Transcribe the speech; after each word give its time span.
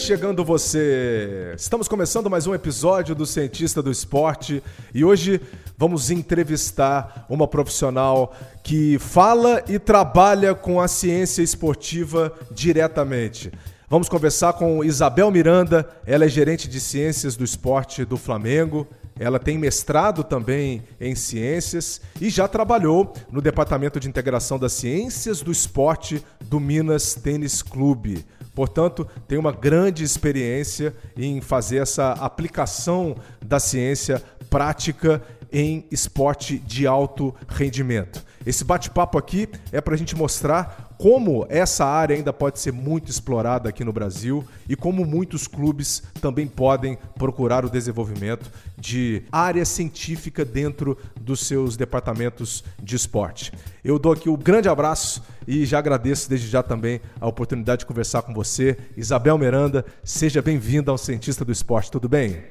Chegando 0.00 0.42
você! 0.42 1.52
Estamos 1.58 1.86
começando 1.86 2.30
mais 2.30 2.46
um 2.46 2.54
episódio 2.54 3.14
do 3.14 3.26
Cientista 3.26 3.82
do 3.82 3.90
Esporte 3.90 4.62
e 4.94 5.04
hoje 5.04 5.38
vamos 5.76 6.10
entrevistar 6.10 7.26
uma 7.28 7.46
profissional 7.46 8.34
que 8.64 8.98
fala 8.98 9.62
e 9.68 9.78
trabalha 9.78 10.54
com 10.54 10.80
a 10.80 10.88
ciência 10.88 11.42
esportiva 11.42 12.32
diretamente. 12.50 13.52
Vamos 13.90 14.08
conversar 14.08 14.54
com 14.54 14.82
Isabel 14.82 15.30
Miranda, 15.30 15.86
ela 16.06 16.24
é 16.24 16.28
gerente 16.28 16.66
de 16.66 16.80
ciências 16.80 17.36
do 17.36 17.44
esporte 17.44 18.02
do 18.02 18.16
Flamengo. 18.16 18.88
Ela 19.18 19.38
tem 19.38 19.58
mestrado 19.58 20.24
também 20.24 20.82
em 20.98 21.14
ciências 21.14 22.00
e 22.18 22.30
já 22.30 22.48
trabalhou 22.48 23.12
no 23.30 23.42
Departamento 23.42 24.00
de 24.00 24.08
Integração 24.08 24.58
das 24.58 24.72
Ciências 24.72 25.42
do 25.42 25.52
Esporte 25.52 26.24
do 26.46 26.58
Minas 26.58 27.14
Tênis 27.14 27.60
Clube. 27.60 28.24
Portanto, 28.54 29.06
tem 29.28 29.38
uma 29.38 29.52
grande 29.52 30.04
experiência 30.04 30.94
em 31.16 31.40
fazer 31.40 31.78
essa 31.78 32.12
aplicação 32.12 33.16
da 33.44 33.60
ciência 33.60 34.22
prática 34.48 35.22
em 35.52 35.86
esporte 35.90 36.58
de 36.58 36.86
alto 36.86 37.34
rendimento. 37.48 38.24
Esse 38.44 38.64
bate-papo 38.64 39.18
aqui 39.18 39.48
é 39.72 39.80
para 39.80 39.94
a 39.94 39.98
gente 39.98 40.16
mostrar 40.16 40.89
como 41.00 41.46
essa 41.48 41.86
área 41.86 42.14
ainda 42.14 42.30
pode 42.30 42.58
ser 42.58 42.74
muito 42.74 43.10
explorada 43.10 43.70
aqui 43.70 43.82
no 43.82 43.90
Brasil 43.90 44.44
e 44.68 44.76
como 44.76 45.02
muitos 45.02 45.48
clubes 45.48 46.02
também 46.20 46.46
podem 46.46 46.98
procurar 47.16 47.64
o 47.64 47.70
desenvolvimento 47.70 48.52
de 48.76 49.22
área 49.32 49.64
científica 49.64 50.44
dentro 50.44 50.98
dos 51.18 51.40
seus 51.46 51.74
departamentos 51.74 52.62
de 52.78 52.96
esporte. 52.96 53.50
Eu 53.82 53.98
dou 53.98 54.12
aqui 54.12 54.28
um 54.28 54.36
grande 54.36 54.68
abraço 54.68 55.22
e 55.48 55.64
já 55.64 55.78
agradeço 55.78 56.28
desde 56.28 56.48
já 56.48 56.62
também 56.62 57.00
a 57.18 57.26
oportunidade 57.26 57.80
de 57.80 57.86
conversar 57.86 58.20
com 58.20 58.34
você. 58.34 58.76
Isabel 58.94 59.38
Miranda, 59.38 59.86
seja 60.04 60.42
bem-vinda 60.42 60.90
ao 60.90 60.98
Cientista 60.98 61.46
do 61.46 61.52
Esporte, 61.52 61.90
tudo 61.90 62.10
bem? 62.10 62.44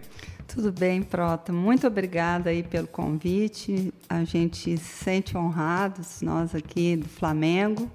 Tudo 0.47 0.71
bem, 0.71 1.03
Prota. 1.03 1.53
Muito 1.53 1.85
obrigada 1.85 2.49
aí 2.49 2.63
pelo 2.63 2.87
convite. 2.87 3.93
A 4.09 4.23
gente 4.23 4.75
se 4.75 4.83
sente 4.83 5.37
honrados, 5.37 6.23
nós 6.23 6.55
aqui 6.55 6.95
do 6.95 7.07
Flamengo, 7.07 7.87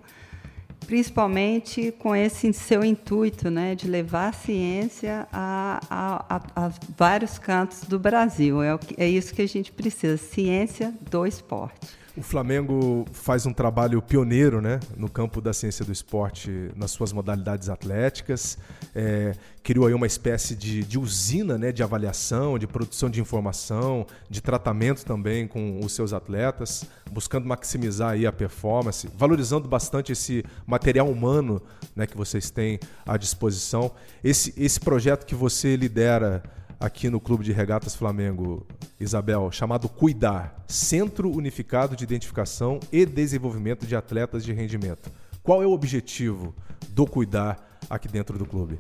principalmente 0.87 1.93
com 1.93 2.15
esse 2.15 2.53
seu 2.53 2.85
intuito 2.85 3.51
né, 3.51 3.75
de 3.75 3.89
levar 3.89 4.29
a 4.29 4.33
ciência 4.33 5.27
a, 5.33 5.81
a, 5.91 6.37
a, 6.37 6.67
a 6.67 6.73
vários 6.97 7.39
cantos 7.39 7.83
do 7.85 7.99
Brasil. 7.99 8.63
É, 8.63 8.79
é 8.97 9.09
isso 9.09 9.35
que 9.35 9.43
a 9.43 9.49
gente 9.49 9.73
precisa, 9.73 10.17
ciência 10.17 10.95
do 11.11 11.27
esporte. 11.27 12.04
O 12.17 12.23
Flamengo 12.23 13.05
faz 13.13 13.45
um 13.45 13.53
trabalho 13.53 14.01
pioneiro 14.01 14.61
né, 14.61 14.79
no 14.97 15.11
campo 15.11 15.41
da 15.41 15.53
ciência 15.53 15.85
do 15.85 15.91
esporte, 15.91 16.71
nas 16.77 16.93
suas 16.93 17.13
modalidades 17.13 17.69
atléticas. 17.69 18.57
É, 18.95 19.33
criou 19.65 19.89
aí 19.89 19.95
uma 19.95 20.07
espécie 20.07 20.55
de, 20.55 20.85
de 20.85 20.97
usina 20.97 21.59
né, 21.59 21.73
de 21.73 21.83
avaliação, 21.83 22.57
de 22.57 22.69
produção 22.69 23.11
de 23.11 23.21
informação, 23.21 24.07
de 24.31 24.41
tratamento 24.41 25.05
também 25.05 25.49
com 25.49 25.81
os 25.85 25.93
seus 25.93 26.13
atletas, 26.13 26.85
buscando 27.11 27.49
maximizar 27.49 28.11
aí 28.11 28.29
a 28.29 28.33
performance, 28.33 29.11
valorizando 29.17 29.69
bastante 29.69 30.13
esse 30.13 30.45
material 30.65 31.11
humano 31.11 31.61
né, 31.97 32.07
que 32.07 32.17
vocês 32.17 32.49
têm 32.49 32.79
à 33.05 33.17
disposição. 33.17 33.91
Esse, 34.23 34.55
esse 34.57 34.79
projeto 34.79 35.27
que 35.27 35.35
você 35.35 35.75
lidera 35.75 36.45
aqui 36.85 37.09
no 37.09 37.19
Clube 37.19 37.43
de 37.43 37.51
Regatas 37.51 37.97
Flamengo, 37.97 38.67
Isabel, 39.01 39.51
chamado 39.51 39.89
Cuidar 39.89 40.63
Centro 40.69 41.31
Unificado 41.31 41.97
de 41.97 42.05
Identificação 42.05 42.79
e 42.93 43.07
Desenvolvimento 43.07 43.87
de 43.87 43.97
Atletas 43.97 44.45
de 44.45 44.53
Rendimento. 44.53 45.11
Qual 45.43 45.63
é 45.63 45.67
o 45.67 45.73
objetivo 45.73 46.55
do 46.91 47.07
Cuidar 47.07 47.79
aqui 47.89 48.07
dentro 48.07 48.37
do 48.37 48.45
clube? 48.45 48.79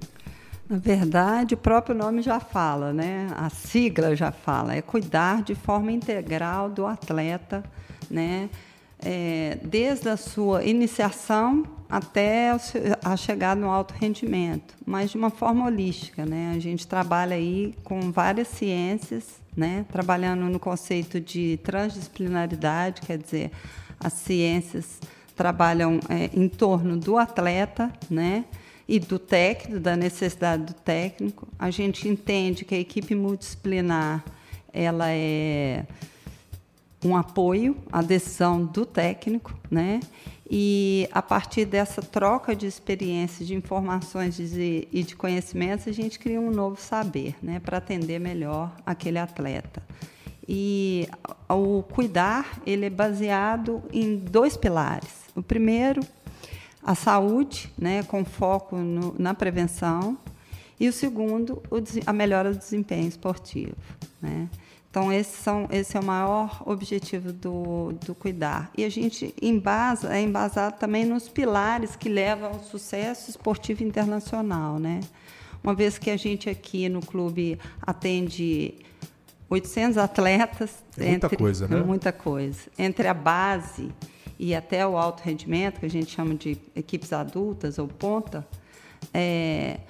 Na 0.69 0.77
verdade, 0.77 1.55
o 1.55 1.57
próprio 1.57 1.95
nome 1.95 2.21
já 2.21 2.39
fala, 2.39 2.93
né? 2.93 3.27
A 3.37 3.49
sigla 3.49 4.15
já 4.15 4.31
fala, 4.31 4.75
é 4.75 4.83
cuidar 4.83 5.43
de 5.43 5.55
forma 5.55 5.91
integral 5.91 6.69
do 6.69 6.87
atleta, 6.87 7.65
né? 8.11 8.51
É, 8.99 9.59
desde 9.65 10.11
a 10.11 10.17
sua 10.17 10.63
iniciação 10.63 11.65
até 11.95 12.51
a 13.05 13.17
chegar 13.17 13.55
no 13.55 13.71
alto 13.71 13.95
rendimento, 13.95 14.75
mas 14.85 15.13
de 15.13 15.17
uma 15.17 15.31
forma 15.31 15.65
holística, 15.65 16.27
né? 16.27 16.53
A 16.57 16.59
gente 16.59 16.89
trabalha 16.89 17.37
aí 17.37 17.73
com 17.85 18.11
várias 18.11 18.49
ciências, 18.49 19.41
né? 19.57 19.87
Trabalhando 19.93 20.41
no 20.47 20.59
conceito 20.59 21.21
de 21.21 21.57
transdisciplinaridade, 21.63 23.01
quer 23.01 23.17
dizer, 23.17 23.53
as 24.01 24.13
ciências 24.13 24.99
trabalham 25.37 26.01
é, 26.09 26.37
em 26.37 26.49
torno 26.49 26.97
do 26.97 27.17
atleta, 27.17 27.93
né? 28.11 28.45
E 28.89 28.99
do 28.99 29.17
técnico, 29.17 29.79
da 29.79 29.97
necessidade 29.97 30.65
do 30.65 30.75
técnico. 30.75 31.47
A 31.57 31.71
gente 31.71 32.09
entende 32.09 32.65
que 32.65 32.75
a 32.75 32.79
equipe 32.79 33.15
multidisciplinar 33.15 34.25
ela 34.73 35.11
é 35.11 35.87
um 37.05 37.17
apoio 37.17 37.77
à 37.93 38.01
decisão 38.01 38.65
do 38.65 38.87
técnico, 38.87 39.55
né? 39.71 40.01
E 40.51 41.09
a 41.13 41.23
partir 41.23 41.65
dessa 41.65 42.03
troca 42.03 42.55
de 42.55 42.67
experiências, 42.67 43.47
de 43.47 43.55
informações 43.55 44.39
e 44.39 45.03
de 45.03 45.17
conhecimentos, 45.17 45.89
a 45.89 45.93
gente 45.93 46.19
cria 46.19 46.41
um 46.41 46.51
novo 46.51 46.81
saber, 46.81 47.35
né, 47.43 47.61
para 47.61 47.79
atender 47.79 48.19
melhor 48.19 48.75
aquele 48.85 49.19
atleta. 49.19 49.83
E 50.47 51.09
o 51.49 51.83
cuidar, 51.83 52.61
ele 52.67 52.87
é 52.87 52.91
baseado 52.91 53.83
em 53.93 54.17
dois 54.17 54.57
pilares. 54.57 55.25
O 55.35 55.43
primeiro, 55.43 56.03
a 56.83 56.95
saúde, 56.95 57.73
né, 57.79 58.03
com 58.03 58.25
foco 58.25 58.77
no, 58.77 59.15
na 59.19 59.33
prevenção, 59.33 60.19
e 60.79 60.89
o 60.89 60.93
segundo, 60.93 61.63
o, 61.71 61.77
a 62.07 62.13
melhora 62.13 62.53
do 62.53 62.59
desempenho 62.59 63.09
esportivo, 63.09 63.77
né? 64.21 64.49
Então, 64.95 65.13
esse, 65.13 65.37
são, 65.43 65.67
esse 65.73 65.97
é 65.97 66.01
o 66.01 66.05
maior 66.05 66.63
objetivo 66.65 67.33
do, 67.33 67.91
do 68.07 68.15
cuidar. 68.15 68.71
E 68.79 68.85
a 68.85 68.89
gente 68.89 69.35
embasa, 69.43 70.17
é 70.17 70.23
embasado 70.23 70.79
também 70.79 71.05
nos 71.05 71.29
pilares 71.29 71.97
que 71.97 72.09
levam 72.09 72.51
ao 72.51 72.61
sucesso 72.61 73.29
esportivo 73.29 73.83
internacional. 73.83 74.79
Né? 74.79 75.01
Uma 75.65 75.75
vez 75.75 75.99
que 75.99 76.11
a 76.11 76.17
gente 76.17 76.49
aqui 76.49 76.89
no 76.89 77.05
clube 77.05 77.59
atende 77.83 78.73
800 79.51 79.99
atletas. 79.99 80.85
É 80.97 81.09
muita 81.09 81.27
entre, 81.27 81.37
coisa, 81.39 81.67
né? 81.67 81.77
Muita 81.83 82.13
coisa. 82.13 82.61
Entre 82.79 83.09
a 83.09 83.15
base 83.15 83.91
e 84.39 84.55
até 84.55 84.87
o 84.87 84.97
alto 84.97 85.25
rendimento, 85.25 85.81
que 85.81 85.87
a 85.87 85.91
gente 85.91 86.13
chama 86.13 86.37
de 86.37 86.57
equipes 86.77 87.13
adultas 87.13 87.79
ou 87.79 87.89
ponta, 87.89 88.47
é, 89.13 89.81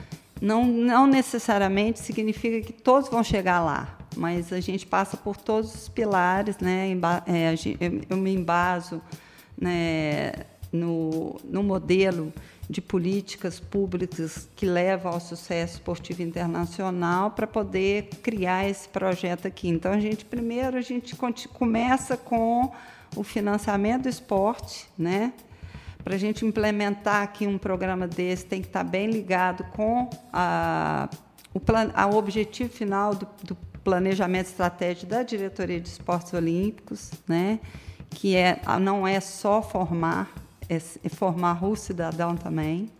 não, 0.40 0.64
não 0.64 1.06
necessariamente 1.06 2.00
significa 2.00 2.62
que 2.62 2.72
todos 2.72 3.10
vão 3.10 3.22
chegar 3.22 3.62
lá 3.62 3.98
mas 4.16 4.52
a 4.52 4.60
gente 4.60 4.86
passa 4.86 5.16
por 5.16 5.36
todos 5.36 5.74
os 5.74 5.88
pilares, 5.88 6.58
né? 6.58 6.88
É, 7.26 7.54
eu 8.08 8.16
me 8.16 8.32
embaso 8.32 9.00
né, 9.58 10.32
no, 10.72 11.36
no 11.44 11.62
modelo 11.62 12.32
de 12.68 12.80
políticas 12.80 13.60
públicas 13.60 14.48
que 14.56 14.64
levam 14.66 15.12
ao 15.12 15.20
sucesso 15.20 15.74
esportivo 15.74 16.22
internacional 16.22 17.30
para 17.30 17.46
poder 17.46 18.08
criar 18.22 18.68
esse 18.68 18.88
projeto 18.88 19.46
aqui. 19.46 19.68
Então 19.68 19.92
a 19.92 20.00
gente 20.00 20.24
primeiro 20.24 20.76
a 20.76 20.80
gente 20.80 21.14
começa 21.52 22.16
com 22.16 22.72
o 23.14 23.22
financiamento 23.22 24.02
do 24.02 24.08
esporte, 24.08 24.88
né? 24.96 25.32
Para 26.02 26.16
a 26.16 26.18
gente 26.18 26.44
implementar 26.44 27.22
aqui 27.22 27.46
um 27.46 27.56
programa 27.56 28.06
desse 28.06 28.44
tem 28.44 28.60
que 28.60 28.66
estar 28.66 28.84
bem 28.84 29.10
ligado 29.10 29.64
com 29.72 30.10
a, 30.32 31.08
o, 31.52 31.60
plan, 31.60 31.90
a 31.94 32.06
objetivo 32.06 32.70
final 32.70 33.14
do, 33.14 33.26
do 33.42 33.56
planejamento 33.84 34.46
estratégico 34.46 35.06
da 35.06 35.22
diretoria 35.22 35.80
de 35.80 35.88
esportes 35.88 36.32
olímpicos, 36.32 37.12
né? 37.28 37.60
que 38.14 38.34
é, 38.34 38.60
não 38.80 39.06
é 39.06 39.20
só 39.20 39.60
formar, 39.60 40.32
é, 40.68 40.76
é 40.76 41.08
formar 41.08 41.62
o 41.62 41.76
cidadão 41.76 42.36
também. 42.36 42.90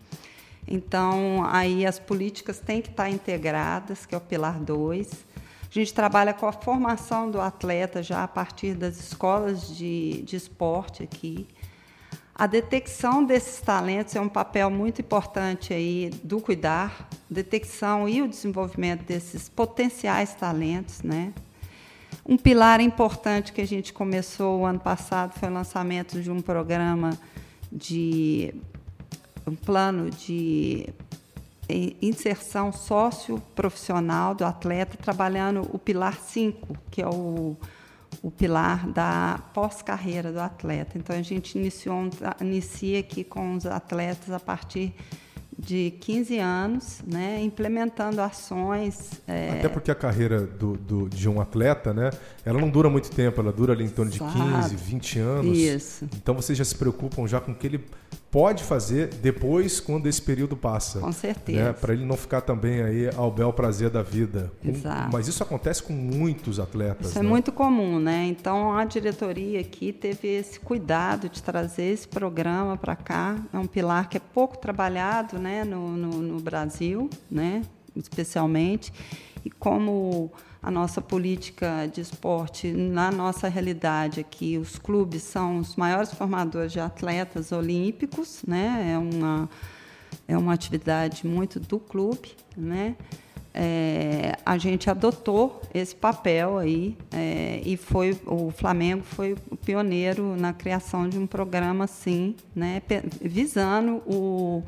Então, 0.66 1.44
aí 1.46 1.86
as 1.86 1.98
políticas 1.98 2.58
têm 2.58 2.82
que 2.82 2.90
estar 2.90 3.08
integradas, 3.08 4.04
que 4.04 4.14
é 4.14 4.19
o 4.19 4.20
pilar 4.20 4.58
2. 4.58 5.10
A 5.10 5.72
gente 5.75 5.92
trabalha 5.92 6.32
com 6.32 6.46
a 6.46 6.52
formação 6.52 7.31
do 7.31 7.40
atleta 7.40 8.02
já 8.02 8.22
a 8.22 8.28
partir 8.28 8.75
das 8.75 8.98
escolas 8.98 9.76
de, 9.76 10.22
de 10.22 10.36
esporte 10.36 11.02
aqui. 11.02 11.46
A 12.36 12.48
detecção 12.48 13.25
desses 13.25 13.60
talentos 13.60 14.16
é 14.16 14.20
um 14.20 14.28
papel 14.28 14.69
muito 14.69 15.00
importante 15.00 15.72
aí 15.72 16.10
do 16.25 16.40
cuidar, 16.40 17.08
detecção 17.31 18.08
e 18.08 18.20
o 18.22 18.26
desenvolvimento 18.26 19.04
desses 19.04 19.48
potenciais 19.48 20.34
talentos, 20.34 21.00
né? 21.02 21.32
Um 22.26 22.36
pilar 22.36 22.81
importante 22.81 23.52
que 23.52 23.60
a 23.60 23.66
gente 23.66 23.92
começou 23.92 24.60
o 24.60 24.66
ano 24.66 24.81
passado 24.81 25.38
foi 25.38 25.48
o 25.48 25.52
lançamento 25.52 26.20
de 26.20 26.31
um 26.31 26.40
programa 26.40 27.16
de 27.70 28.52
um 29.46 29.54
plano 29.54 30.10
de 30.10 30.88
inserção 32.02 32.72
socioprofissional 32.72 34.34
do 34.34 34.44
atleta, 34.44 34.96
trabalhando 34.96 35.69
o 35.72 35.78
pilar 35.78 36.19
5, 36.19 36.76
que 36.90 37.00
é 37.00 37.06
o 37.06 37.56
o 38.22 38.31
pilar 38.31 38.88
da 38.88 39.40
pós-carreira 39.52 40.32
do 40.32 40.40
atleta. 40.40 40.99
Então, 40.99 41.16
a 41.16 41.22
gente 41.22 41.58
iniciou, 41.58 42.08
inicia 42.40 43.00
aqui 43.00 43.25
com 43.25 43.55
os 43.55 43.66
atletas 43.66 44.31
a 44.31 44.40
partir 44.40 44.94
de 45.59 45.93
15 46.01 46.39
anos, 46.39 47.03
né, 47.06 47.41
implementando 47.43 48.21
ações. 48.21 49.12
É... 49.27 49.59
Até 49.59 49.69
porque 49.69 49.91
a 49.91 49.95
carreira 49.95 50.41
do, 50.41 50.77
do, 50.77 51.09
de 51.09 51.29
um 51.29 51.41
atleta, 51.41 51.93
né, 51.93 52.11
ela 52.45 52.61
não 52.61 52.69
dura 52.69 52.91
muito 52.91 53.11
tempo, 53.11 53.41
ela 53.41 53.53
dura 53.53 53.73
ali 53.73 53.85
em 53.85 53.89
torno 53.89 54.11
de 54.11 54.23
Exato. 54.23 54.71
15, 54.71 54.77
20 54.77 55.19
anos. 55.19 55.59
Isso. 55.59 56.09
Então 56.17 56.35
vocês 56.35 56.59
já 56.59 56.65
se 56.65 56.75
preocupam 56.75 57.27
já 57.27 57.41
com 57.41 57.53
o 57.53 57.55
que 57.55 57.67
ele 57.67 57.85
pode 58.35 58.65
fazer 58.65 59.11
depois, 59.23 59.79
quando 59.79 60.09
esse 60.09 60.21
período 60.21 60.56
passa. 60.56 60.99
Com 60.99 61.12
certeza. 61.12 61.67
Né, 61.67 61.73
Para 61.73 61.93
ele 61.93 62.05
não 62.05 62.17
ficar 62.17 62.41
também 62.41 62.83
aí 62.83 63.09
ao 63.17 63.31
bel 63.31 63.53
prazer 63.53 63.91
da 63.91 64.03
vida. 64.03 64.53
Exato. 64.65 65.11
Mas 65.12 65.29
isso 65.29 65.41
acontece 65.41 65.81
com 65.81 65.93
muitos 65.93 66.59
atletas. 66.59 67.11
Isso 67.11 67.19
é 67.21 67.23
né? 67.23 67.29
é 67.29 67.31
muito 67.31 67.53
comum, 67.53 68.01
né? 68.01 68.25
Então 68.27 68.77
a 68.77 68.85
diretoria 68.85 69.61
aqui 69.61 69.93
teve 69.93 70.27
esse 70.27 70.59
cuidado 70.59 71.29
de 71.29 71.41
trazer 71.41 71.85
esse 71.85 72.09
programa 72.09 72.77
para 72.77 72.97
cá. 72.97 73.37
É 73.53 73.59
um 73.59 73.69
pilar 73.69 74.09
que 74.09 74.17
é 74.17 74.21
pouco 74.21 74.59
trabalhado, 74.59 75.39
né, 75.44 75.62
no, 75.62 75.94
no, 75.94 76.11
no 76.23 76.41
Brasil, 76.41 77.11
né, 77.31 77.62
especialmente. 77.94 78.91
E 79.44 79.50
como 79.50 80.32
a 80.62 80.70
nossa 80.70 81.02
política 81.02 81.87
de 81.93 82.00
esporte, 82.00 82.73
na 82.73 83.12
nossa 83.12 83.46
realidade 83.46 84.20
aqui, 84.20 84.56
os 84.56 84.79
clubes 84.79 85.23
são 85.23 85.58
os 85.58 85.76
maiores 85.76 86.14
formadores 86.14 86.73
de 86.73 86.81
atletas 86.81 87.52
olímpicos, 87.52 88.43
né? 88.49 88.93
É 88.94 88.99
uma, 88.99 89.50
é 90.26 90.38
uma 90.38 90.55
atividade 90.55 91.26
muito 91.26 91.61
do 91.61 91.79
clube, 91.79 92.32
né? 92.56 92.96
É, 93.52 94.37
a 94.44 94.56
gente 94.56 94.88
adotou 94.88 95.61
esse 95.73 95.94
papel 95.94 96.56
aí 96.56 96.96
é, 97.12 97.61
e 97.64 97.76
foi 97.76 98.19
o 98.26 98.50
Flamengo 98.50 99.05
foi 99.05 99.37
o 99.49 99.56
pioneiro 99.56 100.35
na 100.35 100.52
criação 100.52 101.08
de 101.08 101.17
um 101.17 101.25
programa 101.25 101.85
assim, 101.85 102.35
né, 102.52 102.82
visando 103.20 104.02
o 104.06 104.64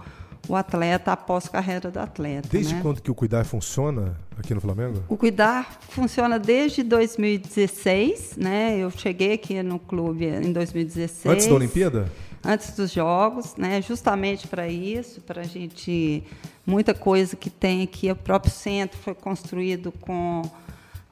o 0.48 0.54
atleta 0.54 1.12
após 1.12 1.46
a 1.46 1.50
carreira 1.50 1.90
do 1.90 1.98
atleta. 1.98 2.48
Desde 2.50 2.74
né? 2.74 2.80
quando 2.82 3.00
que 3.00 3.10
o 3.10 3.14
Cuidar 3.14 3.44
funciona 3.44 4.16
aqui 4.38 4.54
no 4.54 4.60
Flamengo? 4.60 5.02
O 5.08 5.16
Cuidar 5.16 5.78
funciona 5.88 6.38
desde 6.38 6.82
2016, 6.82 8.36
né? 8.36 8.78
Eu 8.78 8.90
cheguei 8.90 9.32
aqui 9.34 9.62
no 9.62 9.78
clube 9.78 10.26
em 10.26 10.52
2016. 10.52 11.34
Antes 11.34 11.46
da 11.46 11.54
Olimpíada? 11.54 12.12
Antes 12.44 12.76
dos 12.76 12.92
Jogos, 12.92 13.56
né? 13.56 13.82
Justamente 13.82 14.46
para 14.46 14.68
isso, 14.68 15.20
para 15.20 15.40
a 15.40 15.44
gente 15.44 16.22
muita 16.64 16.94
coisa 16.94 17.34
que 17.34 17.50
tem 17.50 17.82
aqui. 17.82 18.10
O 18.10 18.16
próprio 18.16 18.52
centro 18.52 18.98
foi 18.98 19.14
construído 19.14 19.90
com 19.90 20.42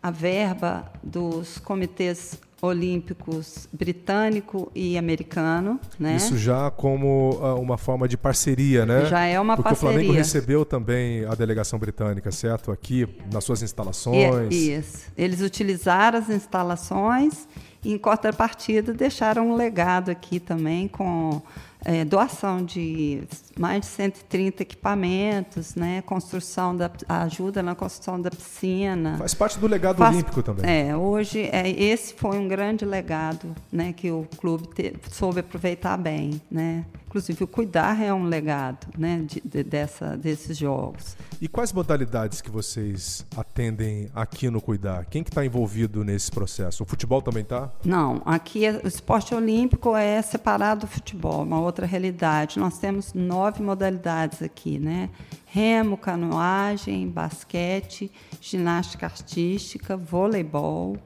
a 0.02 0.10
verba 0.10 0.84
dos 1.02 1.58
comitês 1.58 2.38
olímpicos 2.64 3.69
britânico 3.72 4.70
e 4.75 4.96
americano. 4.96 5.78
Né? 5.99 6.16
Isso 6.16 6.37
já 6.38 6.70
como 6.70 7.34
uh, 7.34 7.61
uma 7.61 7.76
forma 7.76 8.08
de 8.08 8.16
parceria, 8.16 8.87
né? 8.87 9.06
Já 9.06 9.25
é 9.25 9.38
uma 9.38 9.56
Porque 9.56 9.69
parceria. 9.69 9.93
Porque 9.93 10.00
o 10.00 10.06
Flamengo 10.06 10.12
recebeu 10.12 10.64
também 10.64 11.25
a 11.26 11.34
delegação 11.34 11.78
britânica, 11.78 12.32
certo? 12.32 12.72
Aqui 12.72 13.06
nas 13.32 13.44
suas 13.44 13.62
instalações. 13.62 14.52
E, 14.52 14.72
isso. 14.72 15.12
Eles 15.16 15.40
utilizaram 15.40 16.19
as 16.19 16.31
instalações 16.31 17.46
e, 17.84 17.93
em 17.93 17.99
contrapartida, 17.99 18.94
deixaram 18.94 19.50
um 19.50 19.55
legado 19.55 20.11
aqui 20.11 20.40
também 20.40 20.88
com 20.88 21.43
é, 21.84 22.04
doação 22.04 22.64
de 22.64 23.22
mais 23.58 23.81
de 23.81 23.86
130 23.86 24.62
equipamentos, 24.62 25.75
né, 25.75 26.02
construção 26.02 26.76
da 26.76 26.90
ajuda 27.08 27.62
na 27.62 27.75
construção 27.75 28.20
da 28.20 28.31
piscina. 28.31 29.16
Faz 29.19 29.34
parte 29.34 29.58
do 29.58 29.66
legado 29.66 29.98
Faz, 29.98 30.14
olímpico 30.14 30.42
também. 30.42 30.64
É, 30.69 30.96
hoje 30.96 31.42
é, 31.52 31.69
esse 31.69 32.14
foi 32.14 32.38
um 32.38 32.48
grande 32.48 32.84
legado, 32.84 33.54
né, 33.70 33.92
que 33.92 34.10
o 34.10 34.26
clube 34.38 34.69
te, 34.69 34.94
soube 35.10 35.40
aproveitar 35.40 35.96
bem, 35.96 36.40
né. 36.50 36.84
Inclusive 37.14 37.44
o 37.44 37.46
cuidar 37.46 38.02
é 38.02 38.12
um 38.12 38.25
legado, 38.25 38.88
né, 38.99 39.22
de, 39.25 39.40
de, 39.44 39.62
dessa, 39.62 40.16
desses 40.16 40.58
jogos. 40.58 41.16
E 41.40 41.46
quais 41.46 41.72
modalidades 41.72 42.40
que 42.40 42.50
vocês 42.50 43.25
atendem 43.37 44.11
aqui 44.12 44.50
no 44.50 44.61
cuidar? 44.61 45.05
Quem 45.05 45.22
que 45.22 45.31
está 45.31 45.46
envolvido 45.46 46.02
nesse 46.02 46.28
processo? 46.28 46.82
O 46.82 46.87
futebol 46.87 47.22
também 47.22 47.44
está? 47.44 47.70
Não, 47.84 48.20
aqui 48.25 48.66
é, 48.66 48.81
o 48.82 48.88
esporte 48.88 49.32
olímpico 49.32 49.94
é 49.94 50.20
separado 50.22 50.81
do 50.81 50.87
futebol, 50.88 51.44
uma 51.44 51.61
outra 51.61 51.87
realidade. 51.87 52.58
Nós 52.58 52.78
temos 52.78 53.14
nove 53.14 53.62
modalidades 53.62 54.43
aqui, 54.43 54.81
né? 54.81 55.08
Remo, 55.46 55.96
canoagem, 55.96 57.08
basquete, 57.08 58.11
ginástica 58.40 59.06
artística, 59.06 59.96
voleibol, 59.96 60.96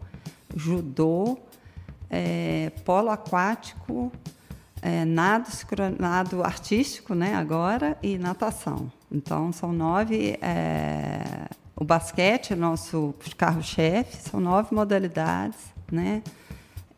judô, 0.57 1.37
é, 2.09 2.73
polo 2.83 3.11
aquático, 3.11 4.11
é, 4.83 5.05
nado, 5.05 6.43
artístico, 6.45 7.15
né? 7.15 7.35
Agora 7.35 7.97
e 8.03 8.19
natação. 8.19 8.91
Então 9.11 9.53
são 9.53 9.73
nove. 9.73 10.39
É, 10.41 11.49
o 11.77 11.85
basquete 11.85 12.53
é 12.53 12.57
nosso 12.57 13.15
carro-chefe, 13.37 14.17
são 14.29 14.41
nove 14.41 14.75
modalidades, 14.75 15.59
né? 15.91 16.23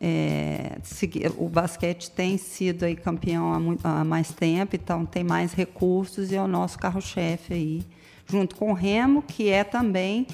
É, 0.03 0.77
o 1.37 1.47
basquete 1.47 2.09
tem 2.09 2.35
sido 2.35 2.83
aí 2.83 2.95
campeão 2.95 3.53
há, 3.53 3.59
muito, 3.59 3.85
há, 3.85 4.03
mais 4.03 4.31
tempo, 4.31 4.75
então 4.75 5.05
tem 5.05 5.23
mais 5.23 5.53
recursos 5.53 6.31
e 6.31 6.35
é 6.35 6.41
o 6.41 6.47
nosso 6.47 6.79
carro-chefe 6.79 7.53
aí, 7.53 7.83
junto 8.25 8.55
com 8.55 8.71
o 8.71 8.73
remo, 8.73 9.21
que 9.21 9.49
é 9.49 9.63
também 9.63 10.25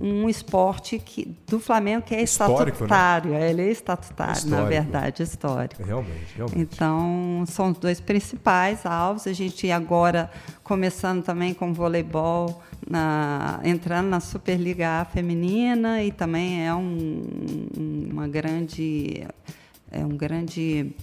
um 0.00 0.28
esporte 0.28 0.98
que, 0.98 1.36
do 1.46 1.60
Flamengo 1.60 2.02
que 2.02 2.14
é 2.14 2.22
histórico, 2.22 2.64
né? 2.64 2.70
estatutário. 2.70 3.30
Né? 3.32 3.50
Ele 3.50 3.62
é 3.62 3.70
estatutário, 3.70 4.32
histórico. 4.32 4.62
na 4.62 4.68
verdade, 4.68 5.22
histórico. 5.22 5.82
Realmente, 5.82 6.34
realmente. 6.36 6.58
Então, 6.58 7.44
são 7.46 7.70
os 7.70 7.78
dois 7.78 8.00
principais 8.00 8.86
alvos. 8.86 9.26
A 9.26 9.32
gente 9.34 9.70
agora 9.70 10.30
começando 10.64 11.22
também 11.22 11.52
com 11.52 11.74
voleibol, 11.74 12.62
na, 12.88 13.60
entrando 13.62 14.08
na 14.08 14.20
Superliga 14.20 15.00
A 15.00 15.04
feminina 15.04 16.02
e 16.02 16.10
também 16.10 16.66
é 16.66 16.74
um, 16.74 17.22
uma 18.10 18.26
grande 18.26 19.26
é 19.90 20.04
um 20.04 20.16
grande 20.16 20.94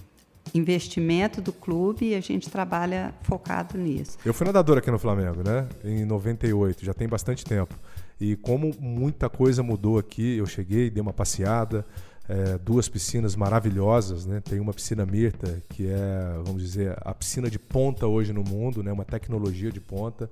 investimento 0.54 1.40
do 1.40 1.52
clube 1.52 2.06
e 2.06 2.14
a 2.14 2.20
gente 2.20 2.50
trabalha 2.50 3.14
focado 3.22 3.76
nisso. 3.76 4.18
Eu 4.24 4.32
fui 4.32 4.46
nadador 4.46 4.78
aqui 4.78 4.90
no 4.90 4.98
Flamengo, 4.98 5.42
né? 5.44 5.68
Em 5.84 6.04
98, 6.04 6.84
já 6.84 6.94
tem 6.94 7.06
bastante 7.06 7.44
tempo. 7.44 7.74
E 8.20 8.36
como 8.36 8.74
muita 8.80 9.28
coisa 9.28 9.62
mudou 9.62 9.98
aqui, 9.98 10.36
eu 10.36 10.46
cheguei, 10.46 10.90
dei 10.90 11.00
uma 11.00 11.12
passeada, 11.12 11.86
é, 12.28 12.58
duas 12.58 12.88
piscinas 12.88 13.34
maravilhosas, 13.34 14.26
né? 14.26 14.40
Tem 14.40 14.60
uma 14.60 14.74
piscina 14.74 15.06
Mirta, 15.06 15.62
que 15.68 15.88
é, 15.88 16.40
vamos 16.44 16.62
dizer, 16.62 16.96
a 17.00 17.14
piscina 17.14 17.48
de 17.48 17.58
ponta 17.58 18.06
hoje 18.06 18.32
no 18.32 18.42
mundo, 18.42 18.82
né? 18.82 18.92
Uma 18.92 19.04
tecnologia 19.04 19.70
de 19.70 19.80
ponta. 19.80 20.28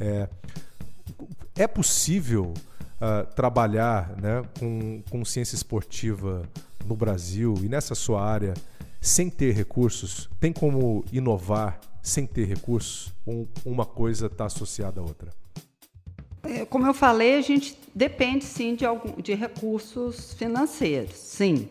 É, 0.00 0.28
é 1.56 1.66
possível 1.66 2.54
uh, 3.00 3.26
trabalhar 3.34 4.16
né, 4.20 4.42
com, 4.58 5.02
com 5.10 5.24
ciência 5.24 5.54
esportiva 5.54 6.42
no 6.84 6.96
Brasil 6.96 7.54
e 7.62 7.68
nessa 7.68 7.94
sua 7.94 8.24
área 8.24 8.54
sem 9.00 9.30
ter 9.30 9.54
recursos? 9.54 10.28
Tem 10.40 10.52
como 10.52 11.04
inovar 11.12 11.80
sem 12.02 12.26
ter 12.26 12.46
recursos? 12.46 13.12
Ou 13.24 13.48
uma 13.64 13.84
coisa 13.84 14.26
está 14.26 14.46
associada 14.46 15.00
à 15.00 15.04
outra? 15.04 15.30
É, 16.48 16.64
como 16.64 16.86
eu 16.86 16.94
falei, 16.94 17.34
a 17.34 17.42
gente 17.42 17.78
depende 17.94 18.42
sim 18.42 18.74
de, 18.74 18.86
algum, 18.86 19.20
de 19.20 19.34
recursos 19.34 20.32
financeiros, 20.32 21.14
sim. 21.14 21.68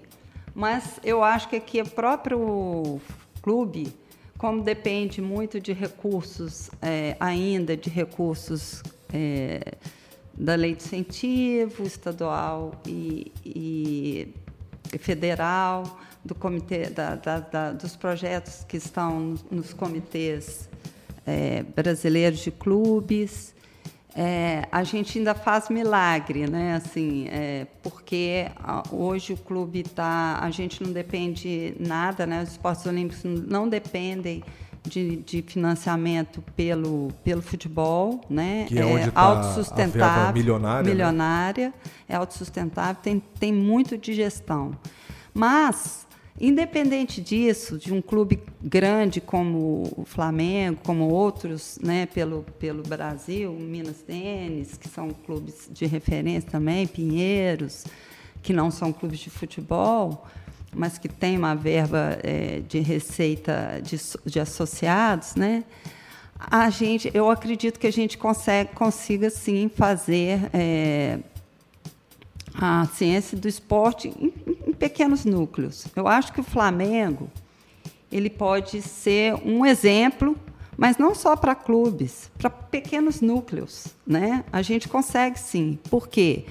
Mas 0.54 1.00
eu 1.04 1.24
acho 1.24 1.50
que 1.50 1.56
aqui 1.56 1.82
o 1.82 1.90
próprio 1.90 3.02
clube, 3.42 3.92
como 4.38 4.62
depende 4.62 5.20
muito 5.20 5.60
de 5.60 5.74
recursos, 5.74 6.70
é, 6.80 7.18
ainda 7.20 7.76
de 7.76 7.90
recursos 7.90 8.84
é, 9.12 9.74
da 10.32 10.54
lei 10.54 10.76
de 10.76 10.84
incentivo 10.84 11.84
estadual 11.84 12.80
e, 12.86 13.32
e 13.44 14.34
federal, 15.00 16.00
do 16.24 16.36
comitê, 16.36 16.90
da, 16.90 17.16
da, 17.16 17.40
da, 17.40 17.72
dos 17.72 17.96
projetos 17.96 18.64
que 18.68 18.78
estão 18.78 19.36
nos 19.50 19.74
comitês 19.74 20.70
é, 21.26 21.64
brasileiros 21.64 22.40
de 22.40 22.52
clubes, 22.52 23.56
é, 24.20 24.68
a 24.72 24.84
gente 24.84 25.20
ainda 25.20 25.36
faz 25.36 25.70
milagre, 25.70 26.50
né? 26.50 26.74
Assim, 26.74 27.28
é, 27.30 27.68
porque 27.84 28.48
hoje 28.92 29.34
o 29.34 29.38
clube 29.38 29.82
está, 29.82 30.40
a 30.42 30.50
gente 30.50 30.82
não 30.82 30.92
depende 30.92 31.76
nada, 31.80 32.26
né? 32.26 32.42
Os 32.42 32.50
esportes 32.50 32.84
olímpicos 32.88 33.24
não 33.24 33.70
dependem 33.70 34.44
de, 34.84 35.18
de 35.18 35.44
financiamento 35.44 36.42
pelo, 36.56 37.10
pelo 37.24 37.44
futebol, 37.44 38.22
né? 38.28 38.66
Que 38.68 38.80
é, 38.80 38.86
onde 38.86 39.10
é 39.10 39.12
tá 39.12 39.22
autossustentável, 39.22 40.34
milionária, 40.34 40.90
milionária, 40.90 41.68
né? 41.68 41.74
é 42.10 42.16
autossustentável, 42.16 43.00
tem, 43.00 43.22
tem 43.40 43.54
muito 43.54 44.00
de 44.00 44.16
gestão. 44.16 44.72
Mas 45.32 46.07
Independente 46.40 47.20
disso, 47.20 47.80
de 47.80 47.92
um 47.92 48.00
clube 48.00 48.40
grande 48.62 49.20
como 49.20 49.92
o 49.98 50.06
Flamengo, 50.06 50.80
como 50.84 51.10
outros 51.10 51.80
né, 51.82 52.06
pelo, 52.06 52.44
pelo 52.60 52.84
Brasil, 52.84 53.52
Minas 53.54 54.04
Tênis, 54.04 54.78
que 54.78 54.88
são 54.88 55.10
clubes 55.10 55.68
de 55.72 55.88
referência 55.88 56.48
também, 56.50 56.86
Pinheiros, 56.86 57.86
que 58.44 58.54
não 58.54 58.70
são 58.70 58.94
clubes 58.94 59.20
de 59.20 59.32
futebol, 59.32 60.28
mas 60.76 61.00
que 61.00 61.10
têm 61.10 61.40
uma 61.40 61.56
verba 61.56 62.20
é, 62.22 62.62
de 62.68 62.80
receita 62.82 63.82
de, 63.82 63.98
de 64.26 64.40
associados, 64.40 65.36
né? 65.36 65.64
A 66.40 66.70
gente, 66.70 67.10
eu 67.16 67.32
acredito 67.32 67.80
que 67.80 67.88
a 67.88 67.92
gente 67.92 68.16
consegue, 68.16 68.76
consiga 68.76 69.32
sim 69.32 69.72
fazer 69.74 70.52
é, 70.54 71.18
a 72.60 72.86
ciência 72.88 73.38
do 73.38 73.48
esporte 73.48 74.08
em, 74.08 74.34
em, 74.68 74.74
pequenos 74.74 75.24
núcleos. 75.24 75.86
Eu 75.96 76.08
acho 76.08 76.34
que 76.34 76.40
o 76.40 76.44
Flamengo 76.44 77.30
ele 78.12 78.30
pode 78.30 78.82
ser 78.82 79.36
um 79.46 79.66
exemplo, 79.66 80.36
mas 80.76 80.98
não 80.98 81.14
só 81.14 81.36
para 81.36 81.54
clubes, 81.54 82.32
para 82.38 82.50
pequenos 82.50 83.22
núcleos, 83.22 83.88
né? 84.06 84.44
A 84.52 84.62
gente 84.62 84.88
consegue 84.88 85.40
sim. 85.40 85.78
Por 85.90 86.08
quê? 86.08 86.46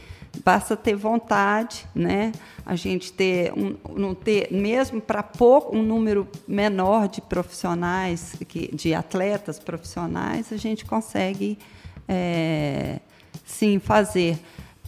Basta 0.44 0.76
ter 0.76 0.94
vontade, 0.94 1.86
né? 1.94 2.32
A 2.64 2.76
gente 2.76 3.12
ter 3.12 3.52
um, 3.54 3.76
não 3.96 4.14
ter 4.14 4.52
mesmo 4.52 5.00
para 5.00 5.22
pouco 5.22 5.74
um 5.76 5.82
número 5.82 6.28
menor 6.46 7.08
de 7.08 7.20
profissionais, 7.20 8.34
de 8.72 8.94
atletas 8.94 9.58
profissionais, 9.58 10.52
a 10.52 10.56
gente 10.56 10.84
consegue 10.84 11.58
é, 12.06 13.00
sim 13.44 13.78
fazer 13.78 14.38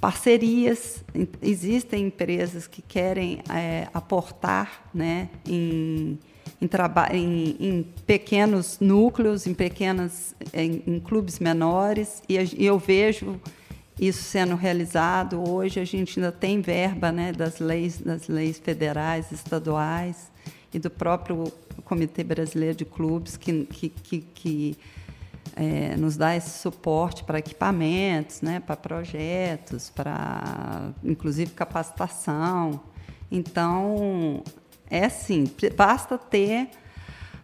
parcerias. 0.01 1.05
Existem 1.43 2.07
empresas 2.07 2.67
que 2.67 2.83
querem 2.83 3.41
é, 3.51 3.89
aportar 3.93 4.89
né, 4.95 5.29
em, 5.47 6.19
em, 6.61 6.69
em, 7.13 7.57
em, 7.61 7.83
pequenos 8.07 8.79
núcleos, 8.81 9.47
em 9.47 9.55
pequenas, 9.55 10.35
em, 10.53 10.83
em 10.87 11.01
clubes 11.01 11.39
menores, 11.39 12.23
e, 12.29 12.37
e, 12.37 12.67
eu 12.67 12.79
vejo 12.79 13.41
isso 14.01 14.23
sendo 14.23 14.55
realizado. 14.55 15.49
Hoje 15.49 15.81
a 15.81 15.85
gente 15.85 16.19
ainda 16.19 16.33
tem 16.33 16.61
verba 16.61 17.11
né, 17.11 17.33
das 17.33 17.59
leis, 17.59 17.99
das 17.99 18.29
leis 18.29 18.59
federais, 18.59 19.33
estaduais 19.33 20.31
e 20.73 20.79
do 20.79 20.91
próprio 20.91 21.53
Comitê 21.85 22.23
Brasileiro 22.23 22.77
de 22.77 22.85
Clubes 22.85 23.37
que, 23.37 23.65
que, 23.65 23.89
que, 23.89 24.21
que 24.21 24.79
é, 25.57 25.97
nos 25.97 26.17
dá 26.17 26.37
esse 26.37 26.51
suporte 26.59 27.25
para 27.25 27.39
equipamentos, 27.39 28.43
né, 28.43 28.61
para 28.61 28.77
projetos, 28.77 29.91
para 29.91 30.93
inclusive 31.03 31.51
capacitação. 31.53 32.81
Então, 33.31 34.43
é 34.91 35.05
assim, 35.05 35.51
basta 35.77 36.17
ter 36.17 36.71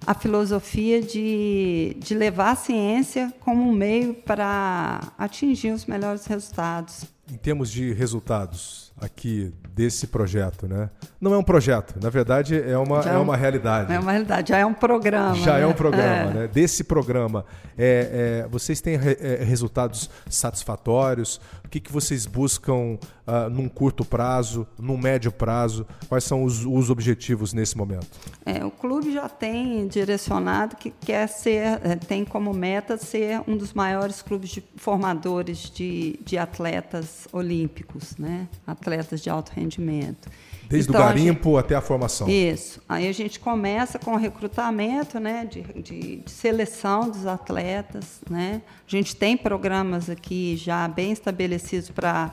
a 0.07 0.15
filosofia 0.15 1.01
de, 1.01 1.97
de 1.99 2.15
levar 2.15 2.51
a 2.53 2.57
ciência 2.57 3.33
como 3.41 3.69
um 3.69 3.73
meio 3.73 4.15
para 4.15 5.13
atingir 5.19 5.73
os 5.73 5.87
melhores 5.87 6.27
resultados. 6.27 7.07
Em 7.33 7.37
termos 7.37 7.71
de 7.71 7.93
resultados 7.93 8.84
aqui 9.01 9.53
desse 9.75 10.07
projeto, 10.07 10.69
né? 10.69 10.89
Não 11.21 11.35
é 11.35 11.39
um 11.39 11.43
projeto, 11.43 11.99
na 12.01 12.09
verdade 12.09 12.61
é 12.61 12.79
uma, 12.79 13.01
é, 13.03 13.15
é 13.15 13.17
uma 13.17 13.37
realidade. 13.37 13.93
É 13.93 13.99
uma 13.99 14.13
realidade, 14.13 14.51
já 14.51 14.59
é 14.59 14.65
um 14.65 14.75
programa. 14.75 15.35
Já 15.35 15.55
né? 15.55 15.63
é 15.63 15.67
um 15.67 15.73
programa, 15.73 16.31
é. 16.31 16.35
né? 16.35 16.49
Desse 16.49 16.85
programa, 16.85 17.45
é, 17.77 18.45
é 18.45 18.49
vocês 18.49 18.81
têm 18.81 18.97
re, 18.97 19.17
é, 19.21 19.43
resultados 19.43 20.09
satisfatórios? 20.31 21.41
O 21.65 21.69
que, 21.69 21.81
que 21.81 21.91
vocês 21.91 22.25
buscam 22.25 22.99
uh, 23.27 23.51
num 23.51 23.69
curto 23.69 24.05
prazo, 24.05 24.65
num 24.79 24.97
médio 24.97 25.33
prazo? 25.33 25.85
Quais 26.09 26.23
são 26.23 26.45
os, 26.45 26.65
os 26.65 26.89
objetivos 26.89 27.53
nesse 27.53 27.77
momento? 27.77 28.07
É, 28.47 28.65
o 28.65 28.71
clube 28.71 29.13
já 29.13 29.29
tem 29.29 29.89
direcionado 29.89 30.77
que 30.77 30.91
quer 30.91 31.27
ser, 31.27 31.81
tem 32.07 32.25
como 32.25 32.55
meta 32.55 32.97
ser 32.97 33.41
um 33.49 33.57
dos 33.57 33.73
maiores 33.73 34.23
clubes 34.23 34.51
de 34.51 34.63
formadores 34.77 35.69
de, 35.69 36.21
de 36.25 36.39
atletas 36.39 37.27
olímpicos, 37.33 38.17
né? 38.17 38.47
atletas 38.65 38.84
de 39.21 39.31
alto 39.31 39.53
rendimento. 39.55 40.29
Desde 40.69 40.91
então, 40.91 41.00
o 41.00 41.05
garimpo 41.05 41.50
gente, 41.50 41.61
até 41.61 41.75
a 41.75 41.81
formação. 41.81 42.29
Isso. 42.29 42.81
Aí 42.88 43.09
a 43.09 43.12
gente 43.12 43.38
começa 43.38 43.99
com 43.99 44.12
o 44.12 44.17
recrutamento, 44.17 45.21
né, 45.21 45.47
de, 45.49 45.62
de, 45.62 46.17
de, 46.17 46.31
seleção 46.31 47.09
dos 47.11 47.26
atletas. 47.26 48.21
Né? 48.29 48.62
A 48.87 48.91
gente 48.91 49.14
tem 49.14 49.37
programas 49.37 50.09
aqui 50.09 50.57
já 50.57 50.88
bem 50.88 51.12
estabelecidos 51.12 51.91
para 51.91 52.33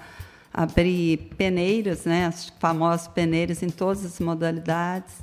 abrir 0.53 1.29
peneiras, 1.37 2.05
né, 2.05 2.25
as 2.25 2.51
famosas 2.59 3.07
peneiras 3.07 3.61
em 3.63 3.69
todas 3.69 4.05
as 4.05 4.19
modalidades. 4.19 5.15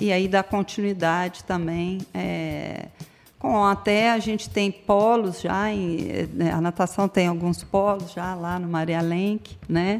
E 0.00 0.12
aí 0.12 0.26
dar 0.26 0.42
continuidade 0.42 1.44
também. 1.44 1.98
É, 2.12 2.86
com 3.38 3.64
até 3.64 4.12
a 4.12 4.18
gente 4.20 4.48
tem 4.48 4.70
polos 4.70 5.40
já, 5.40 5.70
em, 5.70 6.28
né, 6.32 6.52
a 6.52 6.60
natação 6.60 7.08
tem 7.08 7.26
alguns 7.26 7.64
polos 7.64 8.12
já 8.12 8.34
lá 8.36 8.56
no 8.58 8.68
Maria 8.68 9.00
Lenk, 9.00 9.56
né? 9.68 9.98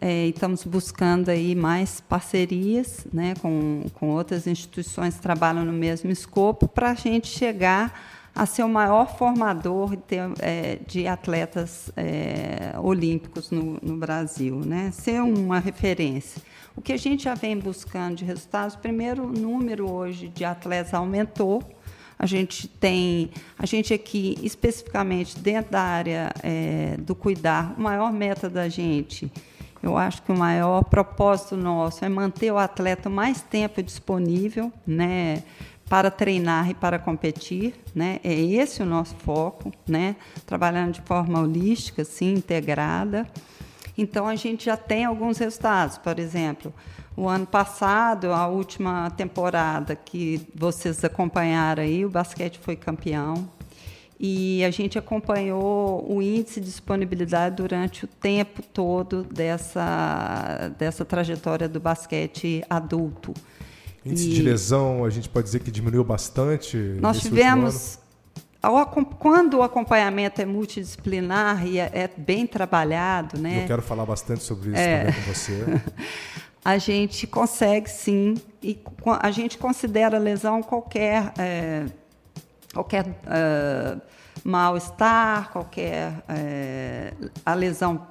É, 0.00 0.26
estamos 0.26 0.64
buscando 0.64 1.28
aí 1.28 1.56
mais 1.56 2.00
parcerias 2.00 3.04
né, 3.12 3.34
com, 3.42 3.84
com 3.94 4.10
outras 4.10 4.46
instituições 4.46 5.16
que 5.16 5.22
trabalham 5.22 5.64
no 5.64 5.72
mesmo 5.72 6.08
escopo 6.10 6.68
para 6.68 6.90
a 6.90 6.94
gente 6.94 7.26
chegar 7.26 7.92
a 8.32 8.46
ser 8.46 8.62
o 8.62 8.68
maior 8.68 9.16
formador 9.18 9.96
de, 9.96 10.16
é, 10.38 10.78
de 10.86 11.08
atletas 11.08 11.90
é, 11.96 12.72
olímpicos 12.78 13.50
no, 13.50 13.80
no, 13.82 13.96
Brasil, 13.96 14.60
né? 14.64 14.92
ser 14.92 15.20
uma 15.20 15.58
referência. 15.58 16.40
O 16.76 16.80
que 16.80 16.92
a 16.92 16.96
gente 16.96 17.24
já 17.24 17.34
vem 17.34 17.58
buscando 17.58 18.18
de 18.18 18.24
resultados, 18.24 18.76
primeiro, 18.76 19.24
o 19.24 19.32
número 19.32 19.90
hoje 19.90 20.28
de 20.28 20.44
atletas 20.44 20.94
aumentou. 20.94 21.60
A 22.16 22.26
gente 22.26 22.68
tem, 22.68 23.30
a 23.58 23.66
gente 23.66 23.92
aqui, 23.92 24.36
especificamente 24.40 25.36
dentro 25.40 25.72
da 25.72 25.82
área 25.82 26.30
é, 26.40 26.96
do 26.98 27.16
cuidar, 27.16 27.74
o 27.76 27.80
maior 27.80 28.12
meta 28.12 28.48
da 28.48 28.68
gente 28.68 29.32
eu 29.82 29.96
acho 29.96 30.22
que 30.22 30.32
o 30.32 30.36
maior 30.36 30.84
propósito 30.84 31.56
nosso 31.56 32.04
é 32.04 32.08
manter 32.08 32.52
o 32.52 32.58
atleta 32.58 33.08
mais 33.08 33.42
tempo 33.42 33.82
disponível, 33.82 34.72
né, 34.86 35.42
para 35.88 36.10
treinar 36.10 36.68
e 36.70 36.74
para 36.74 36.98
competir, 36.98 37.74
né? 37.94 38.20
É 38.22 38.34
esse 38.34 38.82
o 38.82 38.86
nosso 38.86 39.16
foco, 39.16 39.72
né? 39.86 40.16
Trabalhando 40.44 40.92
de 40.92 41.00
forma 41.00 41.40
holística, 41.40 42.02
assim, 42.02 42.34
integrada. 42.34 43.26
Então 43.96 44.28
a 44.28 44.36
gente 44.36 44.66
já 44.66 44.76
tem 44.76 45.06
alguns 45.06 45.38
resultados, 45.38 45.96
por 45.96 46.18
exemplo, 46.18 46.74
o 47.16 47.28
ano 47.28 47.46
passado, 47.46 48.32
a 48.32 48.46
última 48.46 49.10
temporada 49.10 49.96
que 49.96 50.46
vocês 50.54 51.02
acompanharam 51.02 51.82
aí, 51.82 52.04
o 52.04 52.10
basquete 52.10 52.60
foi 52.60 52.76
campeão, 52.76 53.50
e 54.20 54.64
a 54.64 54.70
gente 54.70 54.98
acompanhou 54.98 56.04
o 56.10 56.20
índice 56.20 56.60
de 56.60 56.66
disponibilidade 56.66 57.54
durante 57.54 58.04
o 58.04 58.08
tempo 58.08 58.62
todo 58.62 59.22
dessa, 59.22 60.72
dessa 60.76 61.04
trajetória 61.04 61.68
do 61.68 61.78
basquete 61.78 62.64
adulto. 62.68 63.32
Índice 64.04 64.30
e 64.30 64.34
de 64.34 64.42
lesão, 64.42 65.04
a 65.04 65.10
gente 65.10 65.28
pode 65.28 65.44
dizer 65.44 65.60
que 65.60 65.70
diminuiu 65.70 66.02
bastante? 66.02 66.76
Nós 67.00 67.20
tivemos. 67.20 68.00
Quando 69.20 69.58
o 69.58 69.62
acompanhamento 69.62 70.42
é 70.42 70.44
multidisciplinar 70.44 71.64
e 71.64 71.78
é, 71.78 71.88
é 71.92 72.10
bem 72.16 72.44
trabalhado, 72.44 73.38
né? 73.38 73.62
Eu 73.62 73.66
quero 73.68 73.82
falar 73.82 74.04
bastante 74.04 74.42
sobre 74.42 74.70
isso 74.70 74.80
é. 74.80 74.98
também 74.98 75.14
com 75.14 75.32
você. 75.32 75.64
a 76.64 76.76
gente 76.76 77.24
consegue 77.28 77.88
sim, 77.88 78.34
e 78.60 78.76
a 79.20 79.30
gente 79.30 79.58
considera 79.58 80.18
lesão 80.18 80.60
qualquer 80.60 81.32
é, 81.38 81.86
qualquer 82.72 83.06
uh, 83.06 84.00
mal-estar, 84.44 85.50
qualquer 85.50 86.12
uh, 86.12 87.30
a 87.44 87.54
lesão 87.54 88.06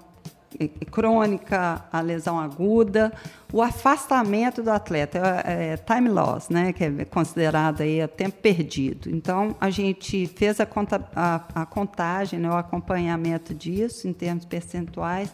crônica, 0.92 1.86
a 1.92 2.02
lesão 2.02 2.40
aguda, 2.40 3.14
o 3.52 3.62
afastamento 3.62 4.64
do 4.64 4.72
atleta, 4.72 5.20
é, 5.46 5.74
é, 5.74 5.78
time 5.78 6.10
loss, 6.10 6.50
né, 6.50 6.74
que 6.74 6.84
é 6.84 7.06
considerado 7.06 7.82
aí 7.82 8.06
tempo 8.08 8.38
perdido. 8.42 9.10
Então, 9.10 9.56
a 9.60 9.70
gente 9.70 10.26
fez 10.28 10.60
a, 10.60 10.66
conta, 10.66 11.08
a, 11.16 11.44
a 11.54 11.66
contagem, 11.66 12.40
né, 12.40 12.50
o 12.50 12.56
acompanhamento 12.56 13.54
disso 13.54 14.08
em 14.08 14.14
termos 14.14 14.46
percentuais, 14.46 15.34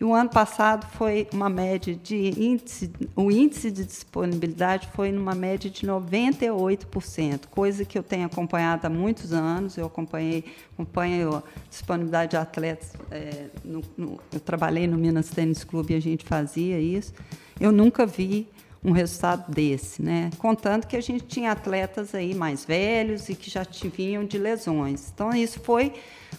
e 0.00 0.04
o 0.04 0.12
ano 0.12 0.28
passado 0.28 0.86
foi 0.92 1.28
uma 1.32 1.48
média 1.48 1.94
de 1.94 2.16
índice, 2.36 2.90
o 3.14 3.30
índice 3.30 3.70
de 3.70 3.84
disponibilidade 3.84 4.88
foi 4.92 5.12
numa 5.12 5.34
média 5.34 5.70
de 5.70 5.86
98%, 5.86 7.46
coisa 7.50 7.84
que 7.84 7.96
eu 7.96 8.02
tenho 8.02 8.26
acompanhado 8.26 8.86
há 8.86 8.90
muitos 8.90 9.32
anos. 9.32 9.76
Eu 9.76 9.86
acompanhei, 9.86 10.44
acompanho 10.72 11.36
a 11.36 11.42
disponibilidade 11.70 12.32
de 12.32 12.36
atletas. 12.36 12.92
É, 13.10 13.46
no, 13.64 13.82
no, 13.96 14.20
eu 14.32 14.40
trabalhei 14.40 14.86
no 14.86 14.98
Minas 14.98 15.30
Tênis 15.30 15.62
Clube 15.62 15.94
e 15.94 15.96
a 15.96 16.00
gente 16.00 16.24
fazia 16.24 16.78
isso. 16.80 17.14
Eu 17.60 17.70
nunca 17.70 18.04
vi 18.04 18.48
um 18.84 18.92
resultado 18.92 19.50
desse, 19.50 20.02
né? 20.02 20.30
Contando 20.36 20.86
que 20.86 20.96
a 20.96 21.00
gente 21.00 21.24
tinha 21.24 21.52
atletas 21.52 22.14
aí 22.14 22.34
mais 22.34 22.66
velhos 22.66 23.30
e 23.30 23.34
que 23.34 23.50
já 23.50 23.66
vinham 23.96 24.24
de 24.24 24.36
lesões. 24.36 25.10
Então 25.12 25.30
isso 25.30 25.58
foi 25.60 25.94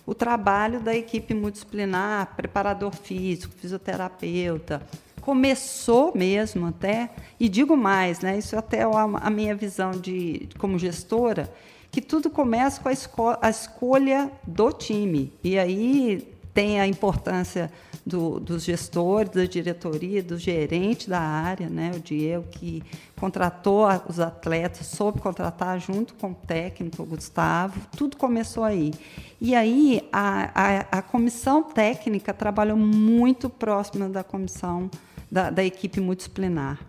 o 0.05 0.13
trabalho 0.13 0.79
da 0.79 0.95
equipe 0.95 1.33
multidisciplinar, 1.33 2.35
preparador 2.35 2.93
físico, 2.93 3.53
fisioterapeuta. 3.57 4.85
Começou 5.21 6.11
mesmo 6.15 6.67
até, 6.67 7.09
e 7.39 7.49
digo 7.49 7.75
mais, 7.75 8.19
né? 8.19 8.37
Isso 8.37 8.55
até 8.55 8.81
é 8.81 8.83
a 8.85 9.29
minha 9.31 9.55
visão 9.55 9.89
de 9.91 10.47
como 10.59 10.77
gestora, 10.77 11.51
que 11.89 11.99
tudo 11.99 12.29
começa 12.29 12.79
com 12.79 12.89
a, 12.89 12.91
esco 12.91 13.37
a 13.41 13.49
escolha 13.49 14.31
do 14.45 14.71
time. 14.71 15.33
E 15.43 15.57
aí 15.57 16.34
tem 16.55 16.79
a 16.79 16.87
importância 16.87 17.69
do, 18.05 18.39
dos 18.39 18.63
gestores, 18.63 19.29
da 19.29 19.43
diretoria, 19.43 20.23
do 20.23 20.37
gerente 20.37 21.09
da 21.09 21.19
área, 21.19 21.67
né, 21.67 21.91
o 21.93 21.99
Diego, 21.99 22.45
que 22.49 22.81
contratou 23.19 23.85
os 24.07 24.21
atletas, 24.21 24.87
soube 24.87 25.19
contratar 25.19 25.77
junto 25.81 26.13
com 26.13 26.31
o 26.31 26.33
técnico, 26.33 27.03
o 27.03 27.05
Gustavo, 27.05 27.77
tudo 27.97 28.15
começou 28.15 28.63
aí. 28.63 28.93
E 29.41 29.53
aí 29.53 30.07
a, 30.13 30.49
a, 30.55 30.99
a 30.99 31.01
comissão 31.01 31.61
técnica 31.61 32.33
trabalhou 32.33 32.77
muito 32.77 33.49
próxima 33.49 34.07
da 34.07 34.23
comissão 34.23 34.89
da, 35.29 35.49
da 35.49 35.63
equipe 35.63 35.99
multidisciplinar. 35.99 36.79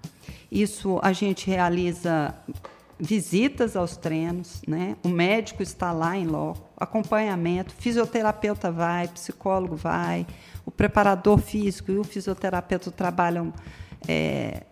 Isso 0.51 1.01
a 1.03 1.13
gente 1.13 1.49
realiza 1.51 2.33
visitas 2.99 3.77
aos 3.77 3.97
treinos, 3.97 4.63
né? 4.67 4.97
O 5.05 5.09
médico 5.09 5.63
está 5.63 5.93
lá 5.93 6.17
em 6.17 6.27
loco, 6.27 6.69
acompanhamento, 6.77 7.75
fisioterapeuta 7.75 8.71
vai, 8.71 9.09
psicólogo 9.09 9.77
vai, 9.77 10.27
o 10.65 10.71
preparador 10.71 11.39
físico 11.39 11.93
e 11.93 11.99
o 11.99 12.05
fisioterapeuta 12.05 12.91
trabalham 12.91 13.53
é, 14.09 14.65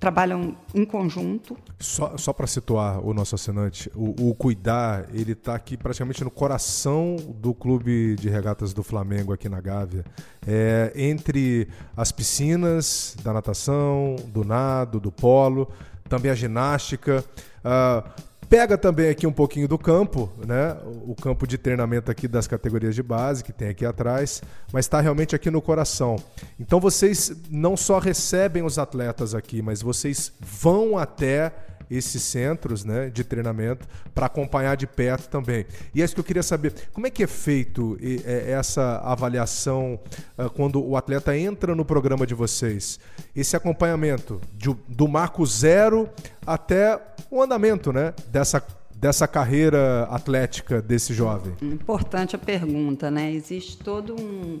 trabalham 0.00 0.56
em 0.74 0.84
conjunto. 0.86 1.56
Só, 1.78 2.16
só 2.16 2.32
para 2.32 2.46
situar 2.46 3.04
o 3.06 3.12
nosso 3.12 3.34
assinante, 3.34 3.90
o, 3.94 4.30
o 4.30 4.34
Cuidar, 4.34 5.06
ele 5.12 5.32
está 5.32 5.54
aqui 5.54 5.76
praticamente 5.76 6.24
no 6.24 6.30
coração 6.30 7.16
do 7.16 7.52
clube 7.52 8.16
de 8.16 8.30
regatas 8.30 8.72
do 8.72 8.82
Flamengo 8.82 9.34
aqui 9.34 9.46
na 9.46 9.60
Gávea. 9.60 10.04
É, 10.46 10.90
entre 10.96 11.68
as 11.94 12.10
piscinas 12.10 13.14
da 13.22 13.34
natação, 13.34 14.16
do 14.28 14.42
nado, 14.42 14.98
do 14.98 15.12
polo, 15.12 15.70
também 16.10 16.30
a 16.30 16.34
ginástica. 16.34 17.24
Uh, 17.64 18.26
pega 18.48 18.76
também 18.76 19.08
aqui 19.08 19.28
um 19.28 19.32
pouquinho 19.32 19.68
do 19.68 19.78
campo, 19.78 20.28
né? 20.44 20.76
O 21.06 21.14
campo 21.14 21.46
de 21.46 21.56
treinamento 21.56 22.10
aqui 22.10 22.26
das 22.26 22.48
categorias 22.48 22.96
de 22.96 23.02
base 23.02 23.44
que 23.44 23.52
tem 23.52 23.68
aqui 23.68 23.86
atrás, 23.86 24.42
mas 24.72 24.86
está 24.86 25.00
realmente 25.00 25.36
aqui 25.36 25.50
no 25.50 25.62
coração. 25.62 26.16
Então 26.58 26.80
vocês 26.80 27.32
não 27.48 27.76
só 27.76 28.00
recebem 28.00 28.64
os 28.64 28.76
atletas 28.76 29.36
aqui, 29.36 29.62
mas 29.62 29.80
vocês 29.80 30.32
vão 30.40 30.98
até 30.98 31.52
esses 31.90 32.22
centros 32.22 32.84
né, 32.84 33.10
de 33.10 33.24
treinamento 33.24 33.86
para 34.14 34.26
acompanhar 34.26 34.76
de 34.76 34.86
perto 34.86 35.28
também. 35.28 35.66
E 35.94 36.00
é 36.00 36.04
isso 36.04 36.14
que 36.14 36.20
eu 36.20 36.24
queria 36.24 36.42
saber. 36.42 36.72
Como 36.92 37.06
é 37.06 37.10
que 37.10 37.22
é 37.22 37.26
feito 37.26 37.98
é, 38.00 38.52
essa 38.52 38.98
avaliação 38.98 39.98
ah, 40.38 40.48
quando 40.48 40.82
o 40.82 40.96
atleta 40.96 41.36
entra 41.36 41.74
no 41.74 41.84
programa 41.84 42.26
de 42.26 42.34
vocês? 42.34 43.00
Esse 43.34 43.56
acompanhamento 43.56 44.40
de, 44.54 44.74
do 44.88 45.08
marco 45.08 45.44
zero 45.44 46.08
até 46.46 47.00
o 47.30 47.42
andamento 47.42 47.92
né, 47.92 48.14
dessa 48.28 48.64
dessa 49.00 49.26
carreira 49.26 50.02
atlética 50.10 50.82
desse 50.82 51.14
jovem? 51.14 51.54
Importante 51.62 52.36
a 52.36 52.38
pergunta, 52.38 53.10
né? 53.10 53.32
Existe 53.32 53.78
todo 53.78 54.14
um, 54.14 54.60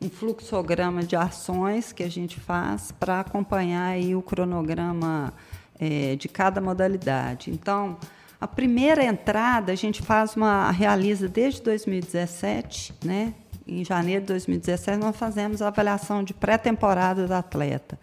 um 0.00 0.08
fluxograma 0.08 1.02
de 1.02 1.14
ações 1.14 1.92
que 1.92 2.02
a 2.02 2.08
gente 2.08 2.40
faz 2.40 2.92
para 2.92 3.20
acompanhar 3.20 3.88
aí 3.88 4.16
o 4.16 4.22
cronograma 4.22 5.34
é, 5.78 6.16
de 6.16 6.28
cada 6.28 6.60
modalidade. 6.60 7.50
Então, 7.50 7.98
a 8.40 8.46
primeira 8.46 9.04
entrada 9.04 9.72
a 9.72 9.74
gente 9.74 10.02
faz 10.02 10.36
uma 10.36 10.70
realiza 10.70 11.28
desde 11.28 11.62
2017, 11.62 12.94
né? 13.04 13.34
Em 13.66 13.82
janeiro 13.84 14.20
de 14.20 14.26
2017 14.28 14.98
nós 14.98 15.16
fazemos 15.16 15.62
a 15.62 15.68
avaliação 15.68 16.22
de 16.22 16.34
pré-temporada 16.34 17.26
do 17.26 17.32
atleta. 17.32 17.98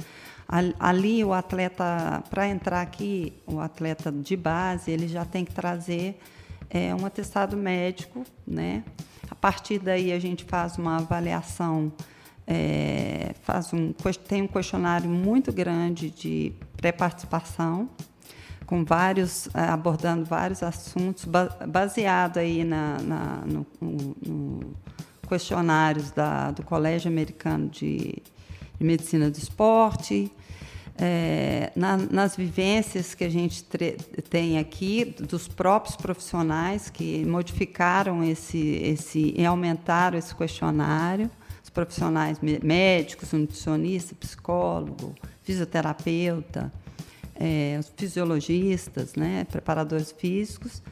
Ali 0.80 1.24
o 1.24 1.32
atleta 1.32 2.24
para 2.30 2.48
entrar 2.48 2.82
aqui, 2.82 3.34
o 3.46 3.60
atleta 3.60 4.12
de 4.12 4.36
base, 4.36 4.92
ele 4.92 5.08
já 5.08 5.24
tem 5.24 5.46
que 5.46 5.54
trazer 5.54 6.20
é, 6.70 6.94
um 6.96 7.06
atestado 7.06 7.56
médico, 7.56 8.26
né? 8.46 8.84
A 9.30 9.36
partir 9.36 9.80
daí 9.80 10.12
a 10.12 10.20
gente 10.20 10.44
faz 10.44 10.78
uma 10.78 10.98
avaliação 10.98 11.92
é, 12.48 13.34
faz 13.44 13.74
um, 13.74 13.94
tem 14.28 14.42
um 14.42 14.48
questionário 14.48 15.10
muito 15.10 15.52
grande 15.52 16.10
de 16.10 16.54
pré-participação, 16.78 17.90
com 18.66 18.84
vários, 18.86 19.48
é, 19.54 19.62
abordando 19.64 20.26
vários 20.26 20.64
assuntos, 20.64 21.26
baseado 21.68 22.38
aí 22.38 22.64
na, 22.64 22.98
na 23.02 23.44
no, 23.46 23.66
no, 23.82 24.74
questionários 25.28 26.12
da, 26.12 26.52
do 26.52 26.64
Colégio 26.64 27.10
Americano 27.10 27.70
de, 27.70 28.22
de 28.78 28.86
Medicina 28.86 29.30
do 29.30 29.38
Esporte, 29.38 30.32
é, 30.98 31.72
na, 31.76 31.98
nas 31.98 32.36
vivências 32.36 33.16
que 33.16 33.24
a 33.24 33.30
gente 33.30 33.64
tem 34.30 34.60
aqui 34.60 35.16
dos 35.20 35.48
próprios 35.48 35.96
profissionais 35.96 36.90
que 36.90 37.26
modificaram 37.26 38.24
esse, 38.24 38.60
esse 38.84 39.34
e 39.38 39.46
aumentaram 39.46 40.18
esse 40.18 40.36
questionário 40.36 41.32
profissionais 41.74 42.40
médicos, 42.42 43.32
nutricionista, 43.34 44.16
psicólogo, 44.16 45.16
fisioterapeuta, 45.44 46.72
é, 47.36 47.78
os 47.80 47.92
fisiologistas, 47.96 49.16
né, 49.16 49.46
preparadores 49.46 50.12
físicos, 50.12 50.84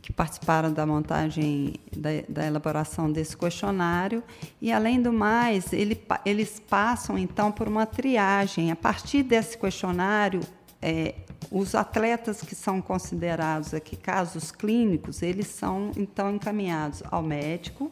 que 0.00 0.12
participaram 0.12 0.70
da 0.70 0.84
montagem, 0.84 1.76
da, 1.96 2.10
da, 2.28 2.46
elaboração 2.46 3.10
desse 3.10 3.34
questionário. 3.34 4.22
E, 4.60 4.70
além 4.70 5.00
do 5.00 5.10
mais, 5.10 5.72
ele, 5.72 5.98
eles 6.26 6.60
passam, 6.60 7.16
então, 7.16 7.50
por 7.50 7.68
uma 7.68 7.86
triagem. 7.86 8.70
A 8.70 8.76
partir 8.76 9.22
desse 9.22 9.56
questionário, 9.56 10.40
é, 10.82 11.14
os 11.50 11.74
atletas 11.74 12.42
que 12.42 12.54
são 12.54 12.82
considerados 12.82 13.72
aqui 13.72 13.96
casos 13.96 14.50
clínicos, 14.50 15.22
eles 15.22 15.46
são, 15.46 15.90
então, 15.96 16.34
encaminhados 16.34 17.02
ao 17.10 17.22
médico, 17.22 17.90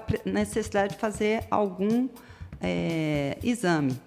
para 0.00 0.20
necessidade 0.24 0.94
de 0.94 1.00
fazer 1.00 1.44
algum 1.50 2.08
é, 2.60 3.36
exame. 3.42 3.98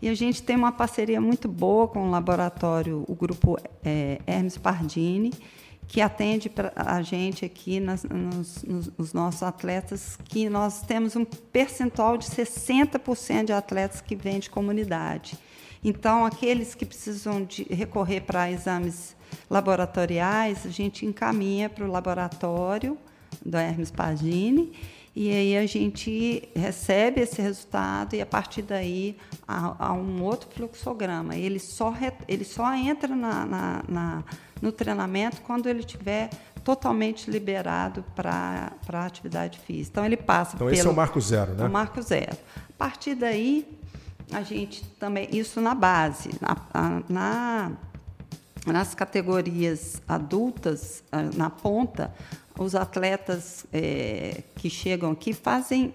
E 0.00 0.08
a 0.08 0.14
gente 0.14 0.42
tem 0.42 0.54
uma 0.56 0.72
parceria 0.72 1.20
muito 1.20 1.48
boa 1.48 1.88
com 1.88 2.08
o 2.08 2.10
laboratório, 2.10 3.04
o 3.08 3.14
grupo 3.14 3.56
é, 3.82 4.20
Hermes 4.26 4.58
Pardini, 4.58 5.32
que 5.86 6.00
atende 6.00 6.50
a 6.74 7.02
gente 7.02 7.44
aqui 7.44 7.80
nas, 7.80 8.04
nos, 8.04 8.62
nos, 8.64 8.92
nos, 8.98 9.12
nossos 9.12 9.42
atletas, 9.42 10.18
que 10.24 10.48
nós 10.48 10.82
temos 10.82 11.14
um 11.16 11.24
percentual 11.24 12.16
de 12.16 12.26
60% 12.26 13.46
de 13.46 13.52
atletas 13.52 14.00
que 14.00 14.16
vêm 14.16 14.40
de 14.40 14.50
comunidade. 14.50 15.38
Então, 15.82 16.24
aqueles 16.24 16.74
que 16.74 16.84
precisam 16.84 17.44
de 17.44 17.64
recorrer 17.64 18.22
para 18.22 18.50
exames 18.50 19.14
laboratoriais, 19.50 20.66
a 20.66 20.70
gente 20.70 21.04
encaminha 21.04 21.68
para 21.68 21.84
o 21.84 21.90
laboratório 21.90 22.96
do 23.44 23.56
Hermes 23.56 23.90
Pardini 23.90 24.72
e 25.16 25.30
aí 25.30 25.56
a 25.56 25.64
gente 25.64 26.48
recebe 26.56 27.20
esse 27.20 27.40
resultado 27.40 28.14
e 28.14 28.20
a 28.20 28.26
partir 28.26 28.62
daí 28.62 29.16
há, 29.46 29.86
há 29.86 29.92
um 29.92 30.22
outro 30.22 30.48
fluxograma. 30.50 31.36
Ele 31.36 31.60
só, 31.60 31.90
re, 31.90 32.12
ele 32.26 32.44
só 32.44 32.74
entra 32.74 33.14
na, 33.14 33.46
na, 33.46 33.84
na, 33.88 34.24
no 34.60 34.72
treinamento 34.72 35.40
quando 35.42 35.68
ele 35.68 35.84
tiver 35.84 36.30
totalmente 36.64 37.30
liberado 37.30 38.04
para 38.16 38.72
a 38.92 39.06
atividade 39.06 39.60
física. 39.60 39.90
Então 39.92 40.04
ele 40.04 40.16
passa 40.16 40.56
então, 40.56 40.66
pelo... 40.66 40.76
esse 40.76 40.86
é 40.86 40.90
o 40.90 40.94
marco 40.94 41.20
zero, 41.20 41.52
né? 41.54 41.64
O 41.64 41.70
marco 41.70 42.02
zero. 42.02 42.36
A 42.56 42.72
partir 42.76 43.14
daí, 43.14 43.68
a 44.32 44.42
gente 44.42 44.84
também... 44.98 45.28
Isso 45.30 45.60
na 45.60 45.76
base. 45.76 46.30
na, 46.40 47.02
na 47.08 47.72
nas 48.66 48.94
categorias 48.94 50.00
adultas, 50.08 51.04
na 51.36 51.50
ponta, 51.50 52.12
os 52.58 52.74
atletas 52.74 53.66
é, 53.72 54.42
que 54.56 54.70
chegam 54.70 55.10
aqui 55.10 55.32
fazem, 55.32 55.92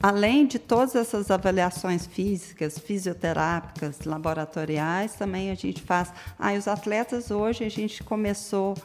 além 0.00 0.46
de 0.46 0.58
todas 0.58 0.94
essas 0.94 1.30
avaliações 1.30 2.06
físicas, 2.06 2.78
fisioterápicas, 2.78 4.04
laboratoriais, 4.04 5.14
também 5.14 5.50
a 5.50 5.54
gente 5.54 5.82
faz. 5.82 6.12
Ah, 6.38 6.52
os 6.52 6.68
atletas 6.68 7.30
hoje 7.30 7.64
a 7.64 7.68
gente 7.68 8.04
começou, 8.04 8.76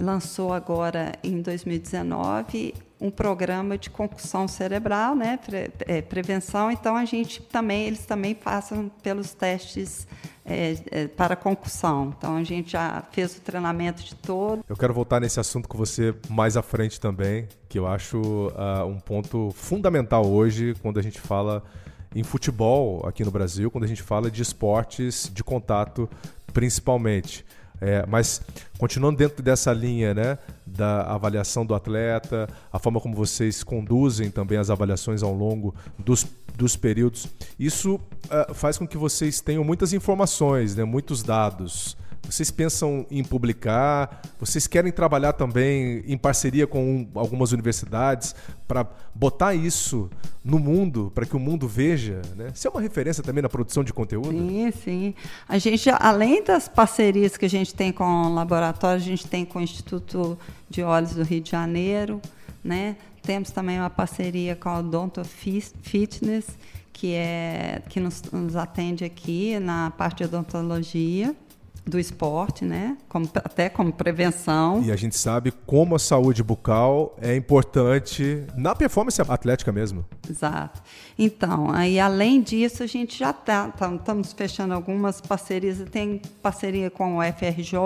lançou 0.00 0.52
agora 0.52 1.12
em 1.22 1.42
2019 1.42 2.74
um 2.98 3.10
programa 3.10 3.76
de 3.76 3.90
concussão 3.90 4.48
cerebral, 4.48 5.14
né, 5.14 5.38
Pre, 5.44 5.70
é, 5.80 6.00
prevenção. 6.00 6.70
Então 6.70 6.96
a 6.96 7.04
gente 7.04 7.42
também, 7.42 7.86
eles 7.86 8.06
também 8.06 8.34
passam 8.34 8.90
pelos 9.02 9.34
testes 9.34 10.06
é, 10.46 10.76
é, 10.90 11.08
para 11.08 11.34
concussão. 11.34 12.14
Então 12.16 12.36
a 12.36 12.44
gente 12.44 12.72
já 12.72 13.02
fez 13.10 13.36
o 13.36 13.40
treinamento 13.40 14.02
de 14.02 14.14
todo. 14.14 14.64
Eu 14.68 14.76
quero 14.76 14.94
voltar 14.94 15.20
nesse 15.20 15.40
assunto 15.40 15.68
com 15.68 15.76
você 15.76 16.14
mais 16.28 16.56
à 16.56 16.62
frente 16.62 17.00
também, 17.00 17.48
que 17.68 17.78
eu 17.78 17.86
acho 17.86 18.18
uh, 18.18 18.86
um 18.86 19.00
ponto 19.00 19.50
fundamental 19.52 20.26
hoje 20.26 20.74
quando 20.80 20.98
a 20.98 21.02
gente 21.02 21.20
fala 21.20 21.64
em 22.14 22.22
futebol 22.22 23.04
aqui 23.06 23.24
no 23.24 23.30
Brasil, 23.30 23.70
quando 23.70 23.84
a 23.84 23.88
gente 23.88 24.02
fala 24.02 24.30
de 24.30 24.40
esportes 24.40 25.30
de 25.34 25.42
contato 25.42 26.08
principalmente. 26.52 27.44
É, 27.80 28.04
mas 28.06 28.40
continuando 28.78 29.18
dentro 29.18 29.42
dessa 29.42 29.72
linha 29.72 30.14
né, 30.14 30.38
da 30.66 31.02
avaliação 31.02 31.64
do 31.64 31.74
atleta, 31.74 32.48
a 32.72 32.78
forma 32.78 33.00
como 33.00 33.14
vocês 33.14 33.62
conduzem 33.62 34.30
também 34.30 34.58
as 34.58 34.70
avaliações 34.70 35.22
ao 35.22 35.34
longo 35.34 35.74
dos 35.98 36.26
dos 36.56 36.74
períodos. 36.74 37.28
Isso 37.58 37.96
uh, 37.96 38.54
faz 38.54 38.78
com 38.78 38.86
que 38.86 38.96
vocês 38.96 39.40
tenham 39.40 39.62
muitas 39.62 39.92
informações, 39.92 40.74
né, 40.74 40.84
muitos 40.84 41.22
dados. 41.22 41.96
Vocês 42.28 42.50
pensam 42.50 43.06
em 43.10 43.22
publicar? 43.22 44.20
Vocês 44.38 44.66
querem 44.66 44.90
trabalhar 44.90 45.32
também 45.32 46.02
em 46.06 46.18
parceria 46.18 46.66
com 46.66 47.06
algumas 47.14 47.52
universidades 47.52 48.34
para 48.66 48.84
botar 49.14 49.54
isso 49.54 50.10
no 50.44 50.58
mundo, 50.58 51.12
para 51.14 51.24
que 51.24 51.36
o 51.36 51.38
mundo 51.38 51.68
veja? 51.68 52.20
Né? 52.36 52.50
Ser 52.54 52.68
é 52.68 52.70
uma 52.70 52.80
referência 52.80 53.22
também 53.22 53.42
na 53.42 53.48
produção 53.48 53.84
de 53.84 53.92
conteúdo? 53.92 54.30
Sim, 54.30 54.72
sim. 54.72 55.14
A 55.48 55.56
gente, 55.58 55.88
além 55.88 56.42
das 56.42 56.68
parcerias 56.68 57.36
que 57.36 57.44
a 57.44 57.50
gente 57.50 57.72
tem 57.74 57.92
com 57.92 58.04
o 58.04 58.34
laboratório, 58.34 58.96
a 58.96 59.04
gente 59.04 59.26
tem 59.26 59.44
com 59.44 59.60
o 59.60 59.62
Instituto 59.62 60.36
de 60.68 60.82
Olhos 60.82 61.14
do 61.14 61.22
Rio 61.22 61.40
de 61.40 61.50
Janeiro, 61.50 62.20
né? 62.62 62.96
Temos 63.22 63.50
também 63.50 63.78
uma 63.78 63.90
parceria 63.90 64.54
com 64.54 64.68
a 64.68 64.78
Odonto 64.78 65.22
Fitness, 65.24 66.46
que, 66.92 67.12
é, 67.12 67.82
que 67.88 68.00
nos, 68.00 68.22
nos 68.32 68.56
atende 68.56 69.04
aqui 69.04 69.58
na 69.58 69.90
parte 69.90 70.18
de 70.18 70.24
odontologia 70.24 71.34
do 71.86 72.00
esporte, 72.00 72.64
né? 72.64 72.96
Como, 73.08 73.30
até 73.36 73.68
como 73.68 73.92
prevenção. 73.92 74.82
E 74.82 74.90
a 74.90 74.96
gente 74.96 75.16
sabe 75.16 75.52
como 75.64 75.94
a 75.94 75.98
saúde 76.00 76.42
bucal 76.42 77.16
é 77.20 77.36
importante 77.36 78.44
na 78.56 78.74
performance 78.74 79.22
atlética 79.22 79.70
mesmo. 79.70 80.04
Exato. 80.28 80.82
Então, 81.16 81.70
aí 81.70 82.00
além 82.00 82.42
disso, 82.42 82.82
a 82.82 82.86
gente 82.86 83.16
já 83.16 83.30
está 83.30 83.68
tá, 83.68 83.94
estamos 83.94 84.32
fechando 84.32 84.74
algumas 84.74 85.20
parcerias. 85.20 85.78
Tem 85.88 86.20
parceria 86.42 86.90
com 86.90 87.18
o 87.18 87.22
FRJ, 87.22 87.78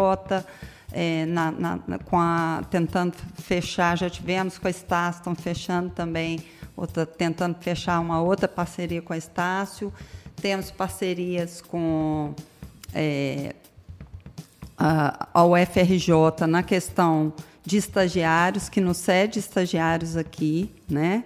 é, 0.92 1.26
na, 1.26 1.50
na, 1.50 1.98
com 1.98 2.18
a, 2.18 2.62
tentando 2.70 3.14
fechar, 3.34 3.98
já 3.98 4.08
tivemos 4.08 4.56
com 4.56 4.66
a 4.66 4.70
Estácio, 4.70 5.20
estão 5.20 5.34
fechando 5.34 5.90
também, 5.90 6.40
outra, 6.74 7.04
tentando 7.04 7.56
fechar 7.60 8.00
uma 8.00 8.22
outra 8.22 8.48
parceria 8.48 9.02
com 9.02 9.12
a 9.12 9.18
Estácio. 9.18 9.92
Temos 10.40 10.70
parcerias 10.70 11.60
com 11.60 12.34
é, 12.94 13.54
a, 14.80 15.28
ao 15.34 15.52
FRJ 15.54 16.46
na 16.48 16.62
questão 16.62 17.32
de 17.64 17.76
estagiários, 17.76 18.70
que 18.70 18.80
nos 18.80 18.96
cede 18.96 19.38
estagiários 19.38 20.16
aqui, 20.16 20.70
né? 20.88 21.24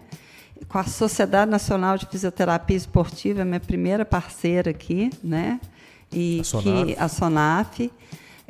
com 0.68 0.78
a 0.78 0.84
Sociedade 0.84 1.50
Nacional 1.50 1.96
de 1.96 2.06
Fisioterapia 2.06 2.76
Esportiva, 2.76 3.42
é 3.42 3.44
minha 3.44 3.60
primeira 3.60 4.04
parceira 4.04 4.70
aqui, 4.70 5.10
né? 5.22 5.60
E 6.12 6.40
a 6.40 6.44
Sonaf. 6.44 6.64
que 6.64 6.96
a 6.98 7.08
Sonaf, 7.08 7.92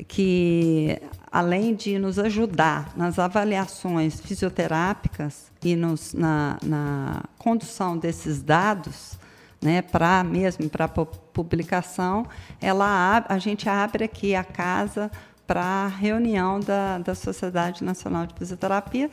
que 0.08 1.02
além 1.30 1.74
de 1.74 1.98
nos 1.98 2.18
ajudar 2.18 2.92
nas 2.96 3.18
avaliações 3.18 4.20
fisioterápicas 4.20 5.50
e 5.62 5.74
nos, 5.74 6.12
na, 6.12 6.58
na 6.62 7.22
condução 7.38 7.96
desses 7.96 8.42
dados, 8.42 9.18
né, 9.64 9.80
para 9.80 10.22
mesmo 10.22 10.68
para 10.68 10.86
publicação, 10.86 12.26
ela 12.60 13.24
a 13.26 13.38
gente 13.38 13.66
abre 13.66 14.04
aqui 14.04 14.34
a 14.34 14.44
casa 14.44 15.10
para 15.46 15.86
reunião 15.88 16.60
da, 16.60 16.98
da 16.98 17.14
Sociedade 17.14 17.82
Nacional 17.82 18.26
de 18.26 18.34
Fisioterapia. 18.34 19.10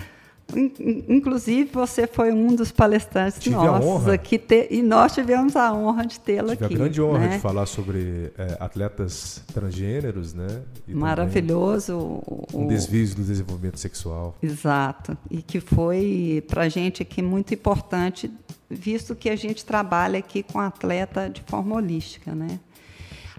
Inclusive, 1.08 1.70
você 1.72 2.06
foi 2.08 2.32
um 2.32 2.56
dos 2.56 2.72
palestrantes 2.72 3.40
Tive 3.40 3.56
nossos 3.56 4.08
aqui 4.08 4.38
te, 4.38 4.68
e 4.70 4.82
nós 4.82 5.14
tivemos 5.14 5.56
a 5.56 5.74
honra 5.74 6.06
de 6.06 6.20
tê-la 6.20 6.54
aqui. 6.54 6.64
Tive 6.64 6.76
a 6.76 6.78
grande 6.78 7.02
honra 7.02 7.20
né? 7.20 7.28
de 7.36 7.40
falar 7.40 7.66
sobre 7.66 8.32
é, 8.38 8.58
atletas 8.60 9.44
transgêneros, 9.54 10.34
né? 10.34 10.62
E 10.88 10.94
Maravilhoso. 10.94 12.22
Um 12.54 12.68
desvio 12.68 13.16
do 13.16 13.24
desenvolvimento 13.24 13.80
sexual. 13.80 14.36
Exato. 14.42 15.18
E 15.30 15.42
que 15.42 15.60
foi, 15.60 16.44
para 16.48 16.64
a 16.64 16.70
gente 16.70 17.02
aqui, 17.02 17.22
muito 17.22 17.54
importante 17.54 18.32
visto 18.72 19.16
que 19.16 19.30
a 19.30 19.36
gente 19.36 19.66
trabalha 19.66 20.20
aqui 20.20 20.44
com 20.44 20.60
atleta 20.60 21.30
de 21.30 21.42
forma 21.42 21.76
holística, 21.76 22.34
né? 22.34 22.60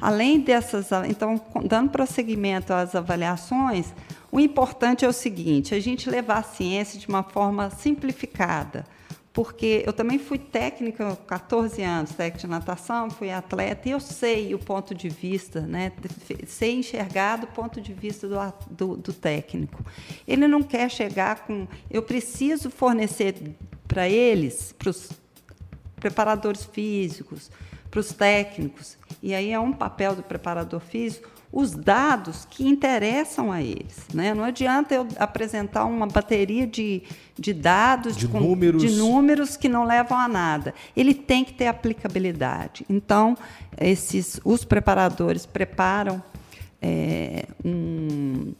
Além 0.01 0.40
dessas, 0.40 0.88
então, 1.09 1.40
dando 1.64 1.90
prosseguimento 1.90 2.72
às 2.72 2.94
avaliações, 2.94 3.94
o 4.33 4.40
importante 4.40 5.05
é 5.05 5.09
o 5.09 5.12
seguinte: 5.12 5.75
a 5.75 5.81
gente 5.81 6.09
levar 6.09 6.38
a 6.38 6.42
ciência 6.42 6.99
de 6.99 7.07
uma 7.07 7.23
forma 7.23 7.68
simplificada, 7.68 8.87
porque 9.31 9.83
eu 9.87 9.92
também 9.92 10.18
fui 10.18 10.38
técnica 10.38 11.14
14 11.27 11.83
anos, 11.83 12.12
técnica 12.12 12.38
de 12.38 12.47
natação, 12.47 13.11
fui 13.11 13.31
atleta, 13.31 13.88
e 13.88 13.92
eu 13.92 14.01
sei 14.01 14.55
o 14.55 14.59
ponto 14.59 14.95
de 14.95 15.11
vista, 15.11 15.61
né? 15.61 15.92
sei 16.47 16.79
enxergar 16.79 17.37
do 17.37 17.47
ponto 17.47 17.79
de 17.79 17.92
vista 17.92 18.27
do, 18.27 18.37
do, 18.71 18.97
do 18.97 19.12
técnico. 19.12 19.85
Ele 20.27 20.49
não 20.49 20.62
quer 20.62 20.90
chegar 20.90 21.47
com. 21.47 21.68
Eu 21.90 22.03
preciso 22.03 22.71
fornecer 22.71 23.55
para 23.87 24.09
eles, 24.09 24.75
para 24.79 24.88
os 24.88 25.11
preparadores 25.97 26.64
físicos, 26.64 27.51
para 27.90 28.01
os 28.01 28.14
técnicos. 28.14 28.97
E 29.23 29.35
aí 29.35 29.53
é 29.53 29.61
um 29.61 29.75
papel 29.75 30.16
do 30.16 30.23
preparador 30.23 30.81
físico 30.81 31.31
os 31.52 31.72
dados 31.72 32.46
que 32.48 32.66
interessam 32.66 33.52
a 33.52 33.60
eles. 33.60 34.06
Né? 34.14 34.32
Não 34.32 34.42
adianta 34.42 34.94
eu 34.94 35.06
apresentar 35.18 35.84
uma 35.84 36.06
bateria 36.06 36.66
de, 36.66 37.02
de 37.38 37.52
dados, 37.52 38.16
de, 38.16 38.26
com, 38.26 38.40
números. 38.40 38.80
de 38.82 38.90
números 38.90 39.56
que 39.56 39.68
não 39.68 39.84
levam 39.84 40.16
a 40.16 40.26
nada. 40.26 40.74
Ele 40.96 41.12
tem 41.12 41.44
que 41.44 41.52
ter 41.52 41.66
aplicabilidade. 41.66 42.86
Então, 42.88 43.36
esses, 43.78 44.40
os 44.44 44.64
preparadores 44.64 45.44
preparam 45.44 46.22
é, 46.80 47.44
um, 47.62 48.54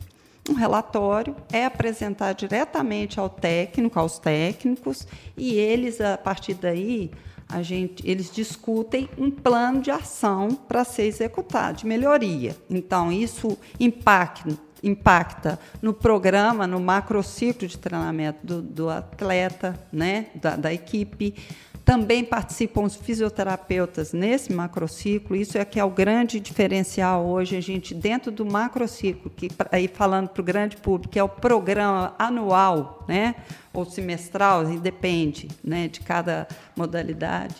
um 0.51 0.53
relatório, 0.53 1.35
é 1.51 1.65
apresentado 1.65 2.37
diretamente 2.37 3.19
ao 3.19 3.31
técnico, 3.31 3.99
aos 3.99 4.19
técnicos, 4.19 5.07
e 5.35 5.55
eles, 5.55 5.99
a 5.99 6.19
partir 6.19 6.55
daí, 6.55 7.11
a 7.53 7.63
gente, 7.63 8.09
eles 8.09 8.31
discutem 8.33 9.09
um 9.19 9.31
plano 9.31 9.83
de 9.83 9.91
ação 9.91 10.49
para 10.49 10.85
ser 10.85 11.05
executado, 11.05 11.79
de 11.79 11.87
melhoria. 11.87 12.57
Então, 12.71 13.13
isso 13.13 13.59
impacta, 13.79 14.59
impacta 14.83 15.59
no 15.83 15.93
programa, 15.93 16.67
no 16.67 16.81
macrociclo 16.81 17.69
de 17.69 17.77
treinamento 17.77 18.39
do, 18.43 18.63
do 18.63 18.89
atleta, 18.89 19.79
né, 19.93 20.27
da, 20.35 20.57
da 20.57 20.73
equipe, 20.73 21.35
também 21.85 22.25
participam 22.25 22.83
os 22.83 22.95
fisioterapeutas 22.95 24.13
nesse 24.13 24.53
macrociclo. 24.53 25.35
Isso 25.35 25.59
é 25.59 25.65
que 25.65 25.81
é 25.81 25.85
o 25.85 25.91
grande 25.91 26.39
diferencial 26.39 27.27
hoje, 27.27 27.57
a 27.57 27.61
gente, 27.61 27.95
dentro 27.95 28.31
do 28.31 28.45
macrociclo, 28.47 29.31
que 29.31 29.51
aí 29.71 29.89
falando 29.89 30.29
para 30.29 30.41
o 30.41 30.45
grande 30.45 30.77
público, 30.77 31.19
é 31.19 31.23
o 31.23 31.29
programa 31.29 32.15
anual, 32.19 33.05
né? 33.09 33.35
ou 33.73 33.85
semestral, 33.85 34.65
depende 34.65 35.49
né? 35.65 35.89
de 35.89 36.01
cada 36.01 36.47
modalidade, 36.77 37.57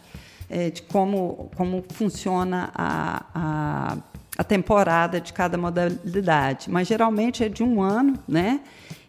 é, 0.49 0.71
de 0.71 0.83
como, 0.83 1.51
como 1.57 1.85
funciona 1.93 2.71
a, 2.75 3.25
a, 3.35 3.97
a 4.39 4.45
temporada 4.45 5.21
de 5.21 5.33
cada 5.33 5.59
modalidade. 5.59 6.71
Mas 6.71 6.87
geralmente 6.87 7.43
é 7.43 7.49
de 7.49 7.65
um 7.65 7.83
ano, 7.83 8.19
né? 8.29 8.61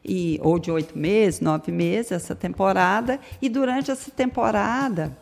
E, 0.04 0.40
ou 0.42 0.60
de 0.60 0.72
oito 0.72 0.98
meses, 0.98 1.40
nove 1.40 1.72
meses, 1.72 2.12
essa 2.12 2.36
temporada, 2.36 3.20
e 3.42 3.48
durante 3.48 3.92
essa 3.92 4.12
temporada 4.12 5.16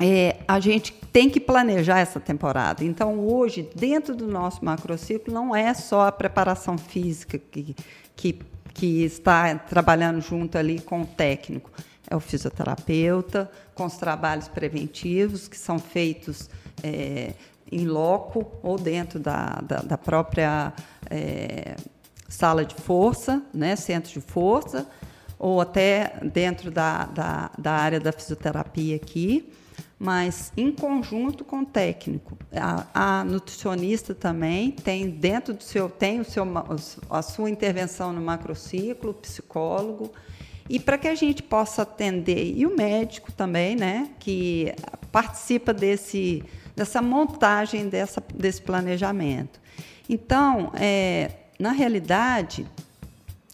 é, 0.00 0.36
a 0.48 0.58
gente 0.58 0.94
tem 1.12 1.28
que 1.28 1.38
planejar 1.38 1.98
essa 1.98 2.18
temporada. 2.18 2.82
Então, 2.82 3.18
hoje, 3.20 3.68
dentro 3.74 4.14
do 4.14 4.26
nosso 4.26 4.64
macrociclo, 4.64 5.32
não 5.32 5.54
é 5.54 5.74
só 5.74 6.06
a 6.06 6.12
preparação 6.12 6.78
física 6.78 7.38
que, 7.38 7.76
que, 8.16 8.38
que 8.72 9.04
está 9.04 9.54
trabalhando 9.56 10.20
junto 10.22 10.56
ali 10.56 10.80
com 10.80 11.02
o 11.02 11.06
técnico, 11.06 11.70
é 12.08 12.16
o 12.16 12.20
fisioterapeuta, 12.20 13.50
com 13.74 13.84
os 13.84 13.96
trabalhos 13.96 14.48
preventivos 14.48 15.46
que 15.46 15.56
são 15.56 15.78
feitos 15.78 16.48
é, 16.82 17.34
em 17.70 17.86
loco 17.86 18.50
ou 18.62 18.78
dentro 18.78 19.20
da, 19.20 19.60
da, 19.62 19.76
da 19.76 19.98
própria. 19.98 20.72
É, 21.10 21.76
sala 22.30 22.64
de 22.64 22.76
força, 22.76 23.42
né, 23.52 23.76
centro 23.76 24.12
de 24.12 24.20
força, 24.20 24.88
ou 25.38 25.60
até 25.60 26.20
dentro 26.32 26.70
da, 26.70 27.06
da, 27.06 27.50
da 27.58 27.72
área 27.72 27.98
da 27.98 28.12
fisioterapia 28.12 28.96
aqui, 28.96 29.52
mas 29.98 30.52
em 30.56 30.72
conjunto 30.72 31.44
com 31.44 31.60
o 31.60 31.66
técnico. 31.66 32.38
A, 32.54 33.18
a, 33.20 33.24
nutricionista 33.24 34.14
também 34.14 34.70
tem 34.70 35.10
dentro 35.10 35.52
do 35.52 35.62
seu 35.62 35.90
tem 35.90 36.20
o 36.20 36.24
seu 36.24 36.46
a 37.10 37.20
sua 37.20 37.50
intervenção 37.50 38.12
no 38.12 38.20
macrociclo, 38.20 39.12
psicólogo 39.12 40.10
e 40.68 40.78
para 40.78 40.96
que 40.96 41.08
a 41.08 41.14
gente 41.14 41.42
possa 41.42 41.82
atender 41.82 42.54
e 42.56 42.64
o 42.64 42.74
médico 42.74 43.32
também, 43.32 43.76
né, 43.76 44.10
que 44.18 44.72
participa 45.10 45.74
desse 45.74 46.44
dessa 46.76 47.02
montagem 47.02 47.88
dessa, 47.88 48.22
desse 48.34 48.62
planejamento. 48.62 49.60
Então, 50.08 50.72
é, 50.74 51.30
na 51.60 51.72
realidade, 51.72 52.66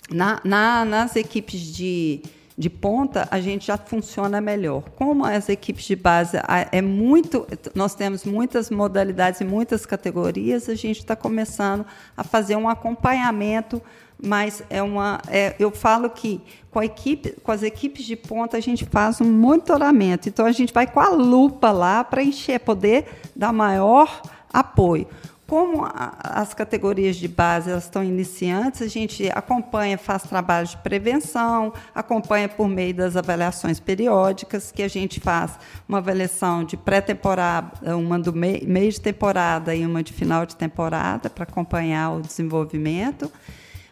na, 0.09 0.41
na, 0.45 0.85
nas 0.85 1.17
equipes 1.17 1.61
de, 1.61 2.23
de 2.57 2.71
ponta, 2.71 3.27
a 3.33 3.41
gente 3.41 3.67
já 3.67 3.77
funciona 3.77 4.41
melhor. 4.41 4.85
Como 4.95 5.25
as 5.25 5.49
equipes 5.49 5.85
de 5.85 5.97
base 5.97 6.39
é 6.71 6.81
muito, 6.81 7.45
nós 7.75 7.97
temos 7.97 8.25
muitas 8.25 8.71
modalidades 8.71 9.41
e 9.41 9.45
muitas 9.45 9.85
categorias, 9.85 10.69
a 10.69 10.77
gente 10.77 11.01
está 11.01 11.17
começando 11.17 11.85
a 12.17 12.23
fazer 12.23 12.55
um 12.55 12.69
acompanhamento, 12.69 13.83
mas 14.23 14.63
é 14.71 14.81
uma, 14.81 15.21
é, 15.29 15.57
eu 15.59 15.73
falo 15.73 16.09
que 16.09 16.41
com, 16.71 16.81
equipe, 16.81 17.33
com 17.43 17.51
as 17.51 17.65
equipes 17.65 18.05
de 18.05 18.15
ponta 18.15 18.57
a 18.57 18.61
gente 18.61 18.85
faz 18.85 19.21
um 19.21 19.31
monitoramento. 19.31 20.29
Então 20.29 20.47
a 20.47 20.53
gente 20.53 20.73
vai 20.73 20.87
com 20.87 21.01
a 21.01 21.09
lupa 21.09 21.73
lá 21.73 22.05
para 22.05 22.23
encher, 22.23 22.61
poder 22.61 23.05
dar 23.35 23.53
maior 23.53 24.23
apoio. 24.53 25.09
Como 25.47 25.85
a, 25.85 26.17
as 26.23 26.53
categorias 26.53 27.15
de 27.17 27.29
base 27.29 27.71
elas 27.71 27.85
estão 27.85 28.03
iniciantes, 28.03 28.83
a 28.83 28.89
gente 28.89 29.31
acompanha, 29.31 29.97
faz 29.97 30.25
trabalho 30.25 30.67
de 30.67 30.77
prevenção, 30.79 31.73
acompanha 31.95 32.49
por 32.49 32.69
meio 32.69 32.93
das 32.93 33.17
avaliações 33.17 33.79
periódicas, 33.79 34.73
que 34.73 34.83
a 34.83 34.89
gente 34.89 35.21
faz 35.21 35.57
uma 35.89 35.99
avaliação 35.99 36.65
de 36.65 36.77
pré-temporada, 36.77 37.97
uma 37.97 38.19
do 38.19 38.33
mei, 38.33 38.65
meio 38.67 38.91
de 38.91 39.01
temporada 39.01 39.73
e 39.75 39.87
uma 39.87 40.03
de 40.03 40.13
final 40.13 40.45
de 40.45 40.57
temporada, 40.57 41.31
para 41.31 41.45
acompanhar 41.45 42.17
o 42.17 42.21
desenvolvimento. 42.21 43.31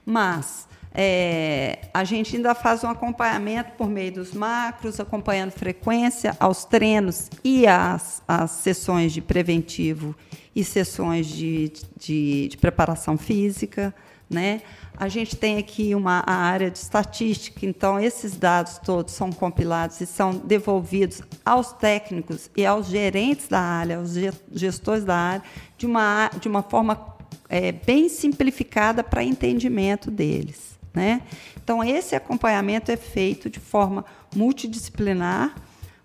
Mas 0.05 0.67
é, 0.97 1.81
a 1.93 2.05
gente 2.05 2.37
ainda 2.37 2.55
faz 2.55 2.85
um 2.85 2.89
acompanhamento 2.89 3.73
por 3.73 3.89
meio 3.89 4.13
dos 4.13 4.33
macros, 4.33 5.01
acompanhando 5.01 5.51
frequência 5.51 6.37
aos 6.39 6.65
treinos 6.65 7.29
e 7.43 7.67
às, 7.67 8.23
às 8.29 8.53
sessões 8.53 9.13
de 9.13 9.21
preventivo 9.21 10.15
e 10.55 10.63
sessões 10.63 11.27
de, 11.27 11.73
de, 11.97 12.49
de 12.49 12.57
preparação 12.57 13.19
física. 13.19 13.93
Né? 14.31 14.63
A 14.97 15.09
gente 15.09 15.35
tem 15.35 15.59
aqui 15.59 15.97
uma 15.97 16.23
área 16.25 16.71
de 16.71 16.79
estatística, 16.79 17.67
então 17.67 17.99
esses 17.99 18.37
dados 18.37 18.79
todos 18.79 19.13
são 19.15 19.33
compilados 19.33 20.01
e 20.01 20.07
são 20.07 20.33
devolvidos 20.33 21.21
aos 21.45 21.73
técnicos 21.73 22.49
e 22.57 22.65
aos 22.65 22.87
gerentes 22.87 23.49
da 23.49 23.61
área, 23.61 23.99
aos 23.99 24.15
gestores 24.53 25.05
da 25.05 25.17
área, 25.17 25.43
de 25.77 25.87
uma, 25.87 26.31
de 26.41 26.47
uma 26.49 26.63
forma 26.63 27.17
é, 27.49 27.73
bem 27.73 28.09
simplificada 28.09 29.03
para 29.03 29.25
entendimento 29.25 30.09
deles. 30.09 30.74
Né? 30.95 31.23
Então, 31.63 31.83
esse 31.83 32.15
acompanhamento 32.15 32.93
é 32.93 32.97
feito 32.97 33.51
de 33.51 33.59
forma 33.59 34.05
multidisciplinar, 34.35 35.55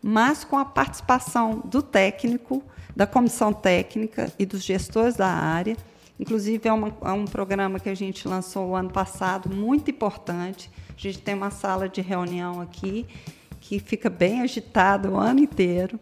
mas 0.02 0.44
com 0.44 0.58
a 0.58 0.66
participação 0.66 1.62
do 1.64 1.82
técnico, 1.82 2.64
da 2.96 3.06
comissão 3.06 3.54
técnica 3.54 4.34
e 4.40 4.46
dos 4.46 4.64
gestores 4.64 5.16
da 5.16 5.28
área. 5.28 5.78
Inclusive, 6.20 6.68
é, 6.68 6.74
uma, 6.74 6.92
é 7.04 7.12
um 7.12 7.26
programa 7.26 7.80
que 7.80 7.88
a 7.88 7.96
gente 7.96 8.28
lançou 8.28 8.76
ano 8.76 8.90
passado, 8.90 9.54
muito 9.54 9.92
importante. 9.92 10.72
A 10.98 11.00
gente 11.00 11.20
tem 11.20 11.36
uma 11.36 11.52
sala 11.52 11.88
de 11.88 12.02
reunião 12.02 12.60
aqui 12.60 13.06
que 13.62 13.80
fica 13.80 14.10
bem 14.10 14.42
agitado 14.42 15.12
o 15.12 15.18
ano 15.18 15.40
inteiro, 15.40 16.00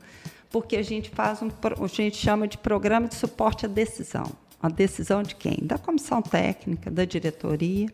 porque 0.50 0.78
a 0.78 0.82
gente 0.82 1.10
faz 1.10 1.42
um, 1.42 1.50
a 1.84 1.88
gente 1.88 2.16
chama 2.16 2.48
de 2.48 2.58
programa 2.58 3.08
de 3.08 3.16
suporte 3.16 3.66
à 3.66 3.70
decisão. 3.70 4.32
A 4.62 4.70
decisão 4.70 5.22
de 5.22 5.36
quem? 5.36 5.60
Da 5.62 5.78
comissão 5.78 6.22
técnica, 6.22 6.90
da 6.90 7.06
diretoria, 7.06 7.88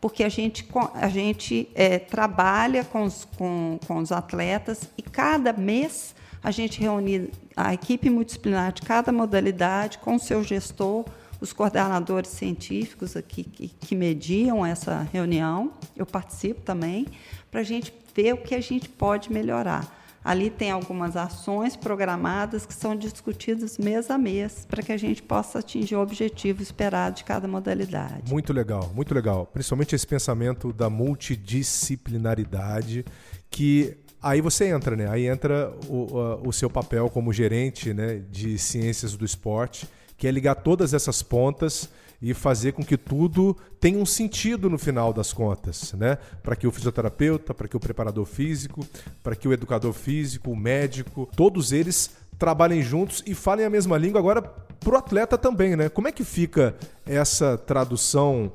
porque 0.00 0.22
a 0.22 0.28
gente, 0.28 0.66
a 0.94 1.08
gente 1.08 1.68
é, 1.74 1.98
trabalha 1.98 2.84
com 2.84 3.04
os, 3.04 3.24
com, 3.36 3.78
com 3.86 3.98
os 3.98 4.12
atletas 4.12 4.88
e 4.96 5.02
cada 5.02 5.52
mês 5.52 6.14
a 6.42 6.50
gente 6.50 6.80
reúne 6.80 7.30
a 7.56 7.72
equipe 7.72 8.10
multidisciplinar 8.10 8.72
de 8.72 8.82
cada 8.82 9.10
modalidade 9.10 9.98
com 9.98 10.16
o 10.16 10.20
seu 10.20 10.44
gestor, 10.44 11.04
os 11.40 11.52
coordenadores 11.52 12.30
científicos 12.30 13.16
aqui 13.16 13.42
que, 13.44 13.68
que 13.68 13.96
mediam 13.96 14.64
essa 14.64 15.08
reunião, 15.12 15.72
eu 15.96 16.06
participo 16.06 16.60
também, 16.60 17.06
para 17.50 17.60
a 17.60 17.64
gente 17.64 17.92
ver 18.14 18.34
o 18.34 18.36
que 18.36 18.54
a 18.54 18.60
gente 18.60 18.88
pode 18.88 19.32
melhorar. 19.32 20.03
Ali 20.24 20.48
tem 20.48 20.70
algumas 20.70 21.16
ações 21.16 21.76
programadas 21.76 22.64
que 22.64 22.72
são 22.72 22.96
discutidas 22.96 23.76
mês 23.76 24.10
a 24.10 24.16
mês 24.16 24.64
para 24.66 24.82
que 24.82 24.90
a 24.90 24.96
gente 24.96 25.22
possa 25.22 25.58
atingir 25.58 25.96
o 25.96 26.00
objetivo 26.00 26.62
esperado 26.62 27.16
de 27.16 27.24
cada 27.24 27.46
modalidade. 27.46 28.32
Muito 28.32 28.50
legal, 28.50 28.90
muito 28.94 29.14
legal. 29.14 29.44
Principalmente 29.44 29.94
esse 29.94 30.06
pensamento 30.06 30.72
da 30.72 30.88
multidisciplinaridade 30.88 33.04
que 33.50 33.98
aí 34.22 34.40
você 34.40 34.68
entra, 34.68 34.96
né? 34.96 35.10
Aí 35.10 35.26
entra 35.26 35.70
o, 35.88 36.48
o 36.48 36.52
seu 36.52 36.70
papel 36.70 37.10
como 37.10 37.30
gerente 37.30 37.92
né, 37.92 38.22
de 38.30 38.56
ciências 38.58 39.14
do 39.16 39.26
esporte, 39.26 39.86
que 40.16 40.26
é 40.26 40.30
ligar 40.30 40.54
todas 40.54 40.94
essas 40.94 41.22
pontas 41.22 41.90
e 42.24 42.32
fazer 42.32 42.72
com 42.72 42.82
que 42.82 42.96
tudo 42.96 43.54
tenha 43.78 43.98
um 43.98 44.06
sentido 44.06 44.70
no 44.70 44.78
final 44.78 45.12
das 45.12 45.30
contas, 45.30 45.92
né? 45.92 46.16
Para 46.42 46.56
que 46.56 46.66
o 46.66 46.72
fisioterapeuta, 46.72 47.52
para 47.52 47.68
que 47.68 47.76
o 47.76 47.80
preparador 47.80 48.24
físico, 48.24 48.82
para 49.22 49.36
que 49.36 49.46
o 49.46 49.52
educador 49.52 49.92
físico, 49.92 50.50
o 50.50 50.56
médico, 50.56 51.28
todos 51.36 51.70
eles 51.70 52.12
trabalhem 52.38 52.80
juntos 52.80 53.22
e 53.26 53.34
falem 53.34 53.66
a 53.66 53.68
mesma 53.68 53.98
língua 53.98 54.20
agora 54.20 54.40
para 54.40 54.94
o 54.94 54.96
atleta 54.96 55.36
também, 55.36 55.76
né? 55.76 55.90
Como 55.90 56.08
é 56.08 56.12
que 56.12 56.24
fica 56.24 56.74
essa 57.04 57.58
tradução? 57.58 58.50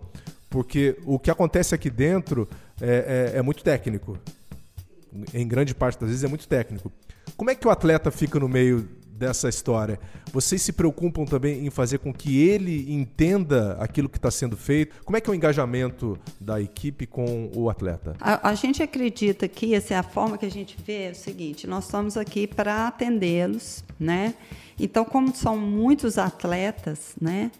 Porque 0.49 0.97
o 1.05 1.19
que 1.19 1.29
acontece 1.29 1.75
aqui 1.75 1.91
dentro 1.91 2.49
é, 2.81 3.33
é, 3.35 3.37
é 3.37 3.41
muito 3.43 3.63
técnico. 3.63 4.17
Em 5.31 5.47
grande 5.47 5.75
parte 5.75 5.99
das 5.99 6.09
vezes 6.09 6.23
é 6.23 6.27
muito 6.27 6.47
técnico. 6.47 6.91
Como 7.37 7.51
é 7.51 7.55
que 7.55 7.67
o 7.67 7.69
atleta 7.69 8.09
fica 8.09 8.39
no 8.39 8.49
meio 8.49 8.89
dessa 9.19 9.49
história. 9.49 9.99
Vocês 10.31 10.61
se 10.61 10.71
preocupam 10.71 11.25
também 11.25 11.65
em 11.65 11.69
fazer 11.69 11.99
com 11.99 12.13
que 12.13 12.41
ele 12.41 12.91
entenda 12.91 13.73
aquilo 13.79 14.07
que 14.07 14.17
está 14.17 14.31
sendo 14.31 14.55
feito? 14.55 14.95
Como 15.03 15.17
é 15.17 15.21
que 15.21 15.29
é 15.29 15.33
o 15.33 15.35
engajamento 15.35 16.17
da 16.39 16.61
equipe 16.61 17.05
com 17.05 17.51
o 17.53 17.69
atleta? 17.69 18.15
A, 18.21 18.49
a 18.49 18.55
gente 18.55 18.81
acredita 18.81 19.47
que 19.47 19.75
essa 19.75 19.93
é 19.93 19.97
a 19.97 20.03
forma 20.03 20.37
que 20.37 20.45
a 20.45 20.51
gente 20.51 20.77
vê 20.83 21.07
é 21.07 21.11
o 21.11 21.15
seguinte: 21.15 21.67
nós 21.67 21.85
estamos 21.85 22.15
aqui 22.15 22.47
para 22.47 22.87
atendê-los, 22.87 23.83
né? 23.99 24.33
Então, 24.79 25.03
como 25.03 25.35
são 25.35 25.57
muitos 25.57 26.17
atletas, 26.17 27.13
né? 27.19 27.51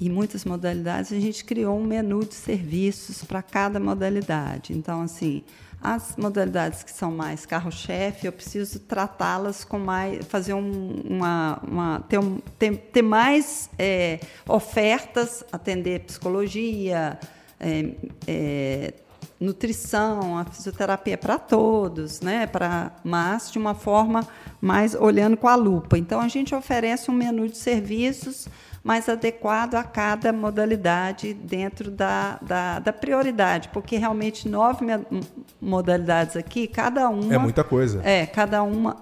e 0.00 0.10
muitas 0.10 0.44
modalidades, 0.44 1.12
a 1.12 1.20
gente 1.20 1.44
criou 1.44 1.78
um 1.78 1.84
menu 1.84 2.24
de 2.24 2.34
serviços 2.34 3.22
para 3.22 3.40
cada 3.40 3.78
modalidade. 3.78 4.72
Então, 4.72 5.02
assim, 5.02 5.44
as 5.84 6.16
modalidades 6.16 6.82
que 6.82 6.90
são 6.90 7.12
mais 7.12 7.44
carro-chefe, 7.44 8.26
eu 8.26 8.32
preciso 8.32 8.80
tratá-las 8.80 9.64
com 9.64 9.78
mais, 9.78 10.24
fazer 10.24 10.54
um, 10.54 11.02
uma, 11.04 11.60
uma 11.62 12.00
ter, 12.08 12.18
um, 12.18 12.38
ter, 12.58 12.74
ter 12.74 13.02
mais 13.02 13.68
é, 13.78 14.18
ofertas, 14.48 15.44
atender 15.52 16.00
psicologia, 16.00 17.18
é, 17.60 17.94
é, 18.26 18.94
nutrição, 19.38 20.38
a 20.38 20.46
fisioterapia 20.46 21.18
para 21.18 21.38
todos, 21.38 22.22
né? 22.22 22.46
Para, 22.46 22.92
mas 23.04 23.52
de 23.52 23.58
uma 23.58 23.74
forma 23.74 24.26
mais 24.62 24.94
olhando 24.94 25.36
com 25.36 25.48
a 25.48 25.54
lupa. 25.54 25.98
Então 25.98 26.18
a 26.18 26.28
gente 26.28 26.54
oferece 26.54 27.10
um 27.10 27.14
menu 27.14 27.46
de 27.46 27.58
serviços 27.58 28.48
mais 28.84 29.08
adequado 29.08 29.76
a 29.76 29.82
cada 29.82 30.30
modalidade 30.30 31.32
dentro 31.32 31.90
da, 31.90 32.38
da, 32.42 32.78
da 32.78 32.92
prioridade, 32.92 33.70
porque 33.70 33.96
realmente 33.96 34.46
nove 34.46 34.84
modalidades 35.58 36.36
aqui, 36.36 36.66
cada 36.66 37.08
uma. 37.08 37.34
É 37.34 37.38
muita 37.38 37.64
coisa. 37.64 38.02
É, 38.04 38.26
cada 38.26 38.62
uma. 38.62 38.98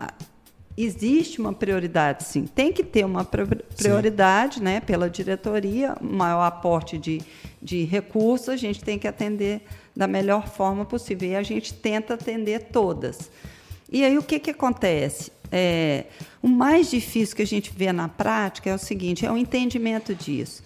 Existe 0.76 1.40
uma 1.40 1.52
prioridade, 1.52 2.22
sim. 2.22 2.46
Tem 2.46 2.72
que 2.72 2.84
ter 2.84 3.04
uma 3.04 3.24
prioridade 3.24 4.54
sim. 4.54 4.62
né, 4.62 4.80
pela 4.80 5.10
diretoria, 5.10 5.96
maior 6.00 6.44
aporte 6.44 6.96
de, 6.96 7.20
de 7.60 7.84
recursos, 7.84 8.48
a 8.48 8.56
gente 8.56 8.82
tem 8.82 8.98
que 8.98 9.06
atender 9.06 9.62
da 9.94 10.06
melhor 10.06 10.46
forma 10.48 10.84
possível. 10.84 11.28
E 11.28 11.36
a 11.36 11.42
gente 11.42 11.74
tenta 11.74 12.14
atender 12.14 12.68
todas. 12.72 13.30
E 13.90 14.04
aí 14.04 14.16
o 14.16 14.22
que, 14.22 14.38
que 14.38 14.50
acontece? 14.52 15.30
É, 15.54 16.06
o 16.42 16.48
mais 16.48 16.90
difícil 16.90 17.36
que 17.36 17.42
a 17.42 17.46
gente 17.46 17.70
vê 17.76 17.92
na 17.92 18.08
prática 18.08 18.70
é 18.70 18.74
o 18.74 18.78
seguinte, 18.78 19.26
é 19.26 19.30
o 19.30 19.36
entendimento 19.36 20.14
disso. 20.14 20.62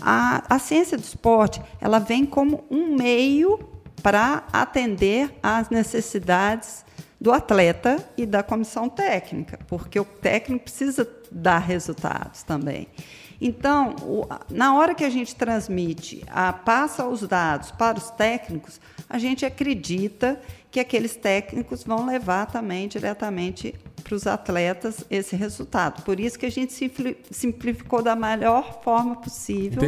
A, 0.00 0.44
a 0.54 0.58
ciência 0.60 0.96
do 0.96 1.02
esporte 1.02 1.60
ela 1.80 1.98
vem 1.98 2.24
como 2.24 2.64
um 2.70 2.94
meio 2.94 3.58
para 4.00 4.44
atender 4.52 5.36
às 5.42 5.68
necessidades 5.68 6.84
do 7.20 7.32
atleta 7.32 8.02
e 8.16 8.24
da 8.24 8.42
comissão 8.42 8.88
técnica, 8.88 9.58
porque 9.66 9.98
o 9.98 10.04
técnico 10.04 10.64
precisa 10.64 11.06
dar 11.30 11.58
resultados 11.58 12.44
também. 12.44 12.86
Então, 13.40 13.96
na 14.50 14.74
hora 14.74 14.94
que 14.94 15.04
a 15.04 15.10
gente 15.10 15.34
transmite, 15.34 16.22
a, 16.28 16.52
passa 16.52 17.06
os 17.06 17.26
dados 17.26 17.70
para 17.70 17.96
os 17.98 18.10
técnicos, 18.10 18.80
a 19.08 19.18
gente 19.18 19.46
acredita 19.46 20.40
que 20.70 20.78
aqueles 20.78 21.16
técnicos 21.16 21.82
vão 21.82 22.06
levar 22.06 22.46
também 22.46 22.86
diretamente 22.86 23.74
para 24.02 24.14
os 24.14 24.26
atletas 24.26 25.04
esse 25.10 25.34
resultado. 25.36 26.02
Por 26.02 26.20
isso 26.20 26.38
que 26.38 26.46
a 26.46 26.50
gente 26.50 26.72
simplificou 27.30 28.02
da 28.02 28.14
melhor 28.14 28.80
forma 28.82 29.16
possível 29.16 29.82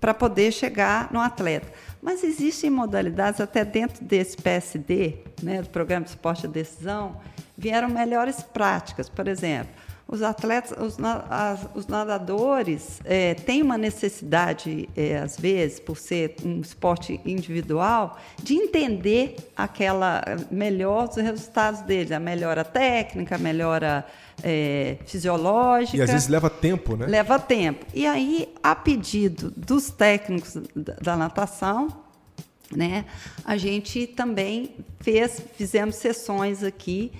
para 0.00 0.14
poder 0.14 0.52
chegar 0.52 1.12
no 1.12 1.20
atleta. 1.20 1.70
Mas 2.02 2.24
existem 2.24 2.70
modalidades, 2.70 3.40
até 3.40 3.64
dentro 3.64 4.02
desse 4.02 4.36
PSD, 4.36 5.18
né, 5.42 5.62
do 5.62 5.68
Programa 5.68 6.04
de 6.04 6.10
Suporte 6.12 6.46
à 6.46 6.48
Decisão, 6.48 7.20
vieram 7.56 7.88
melhores 7.90 8.42
práticas. 8.42 9.08
Por 9.08 9.28
exemplo, 9.28 9.70
os 10.10 10.22
atletas, 10.22 10.76
os, 10.76 10.96
as, 11.30 11.60
os 11.72 11.86
nadadores 11.86 13.00
é, 13.04 13.34
têm 13.34 13.62
uma 13.62 13.78
necessidade, 13.78 14.88
é, 14.96 15.18
às 15.18 15.38
vezes, 15.38 15.78
por 15.78 15.96
ser 15.96 16.34
um 16.44 16.60
esporte 16.60 17.20
individual, 17.24 18.18
de 18.42 18.54
entender 18.54 19.36
aquela 19.56 20.20
melhor 20.50 21.08
os 21.08 21.16
resultados 21.16 21.82
deles, 21.82 22.10
a 22.10 22.18
melhora 22.18 22.64
técnica, 22.64 23.36
a 23.36 23.38
melhora 23.38 24.04
é, 24.42 24.96
fisiológica. 25.06 25.98
E 25.98 26.02
às 26.02 26.10
vezes 26.10 26.26
leva 26.26 26.50
tempo, 26.50 26.96
né? 26.96 27.06
Leva 27.06 27.38
tempo. 27.38 27.86
E 27.94 28.04
aí, 28.04 28.52
a 28.60 28.74
pedido 28.74 29.52
dos 29.56 29.90
técnicos 29.90 30.56
da, 30.74 30.94
da 30.94 31.16
natação, 31.16 31.86
né, 32.74 33.04
a 33.44 33.56
gente 33.56 34.06
também 34.06 34.76
fez, 35.00 35.42
fizemos 35.56 35.96
sessões 35.96 36.62
aqui 36.62 37.12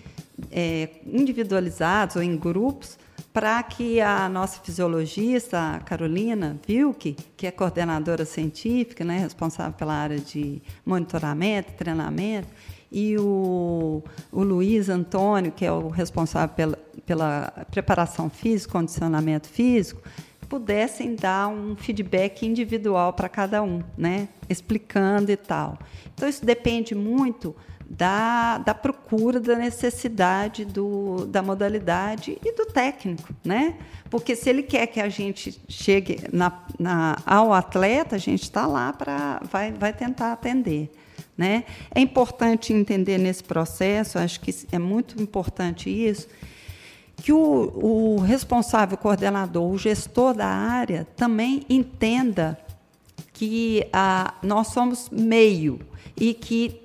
é, 0.51 0.89
individualizados 1.07 2.17
ou 2.17 2.23
em 2.23 2.37
grupos 2.37 2.99
para 3.33 3.63
que 3.63 4.01
a 4.01 4.29
nossa 4.29 4.61
fisiologista, 4.61 5.75
a 5.77 5.81
Carolina 5.81 6.59
Vilke, 6.67 7.17
que 7.37 7.47
é 7.47 7.51
coordenadora 7.51 8.25
científica, 8.25 9.05
né, 9.05 9.19
responsável 9.19 9.73
pela 9.73 9.95
área 9.95 10.19
de 10.19 10.61
monitoramento, 10.85 11.73
treinamento, 11.75 12.49
e 12.91 13.17
o, 13.19 14.03
o 14.33 14.43
Luiz 14.43 14.89
Antônio, 14.89 15.53
que 15.53 15.65
é 15.65 15.71
o 15.71 15.89
responsável 15.89 16.55
pela, 16.57 16.79
pela 17.07 17.67
preparação 17.71 18.29
física, 18.29 18.73
condicionamento 18.73 19.49
físico, 19.49 20.03
pudessem 20.49 21.15
dar 21.15 21.47
um 21.47 21.77
feedback 21.77 22.45
individual 22.45 23.13
para 23.13 23.29
cada 23.29 23.63
um, 23.63 23.81
né? 23.97 24.29
explicando 24.49 25.31
e 25.31 25.37
tal. 25.37 25.79
Então, 26.13 26.29
isso 26.29 26.45
depende 26.45 26.93
muito 26.93 27.55
da, 27.91 28.59
da 28.59 28.73
procura, 28.73 29.41
da 29.41 29.57
necessidade 29.57 30.65
do, 30.65 31.27
da 31.27 31.43
modalidade 31.43 32.39
e 32.45 32.53
do 32.55 32.67
técnico, 32.67 33.35
né? 33.45 33.75
Porque 34.09 34.37
se 34.37 34.49
ele 34.49 34.63
quer 34.63 34.87
que 34.87 35.01
a 35.01 35.09
gente 35.09 35.61
chegue 35.69 36.21
na, 36.33 36.53
na, 36.79 37.19
ao 37.27 37.53
atleta, 37.53 38.15
a 38.15 38.19
gente 38.19 38.45
está 38.45 38.65
lá 38.65 38.93
para 38.93 39.41
vai, 39.51 39.73
vai 39.73 39.93
tentar 39.93 40.33
atender. 40.33 40.89
Né? 41.37 41.65
É 41.93 42.01
importante 42.01 42.73
entender 42.73 43.19
nesse 43.19 43.43
processo, 43.43 44.19
acho 44.19 44.41
que 44.41 44.55
é 44.71 44.79
muito 44.79 45.21
importante 45.21 45.91
isso, 45.91 46.29
que 47.17 47.33
o, 47.33 48.17
o 48.17 48.21
responsável 48.21 48.97
coordenador, 48.97 49.69
o 49.69 49.79
gestor 49.79 50.35
da 50.35 50.47
área, 50.47 51.09
também 51.17 51.65
entenda 51.69 52.59
que 53.33 53.87
a, 53.93 54.35
nós 54.43 54.69
somos 54.69 55.09
meio 55.11 55.81
e 56.17 56.35
que 56.35 56.80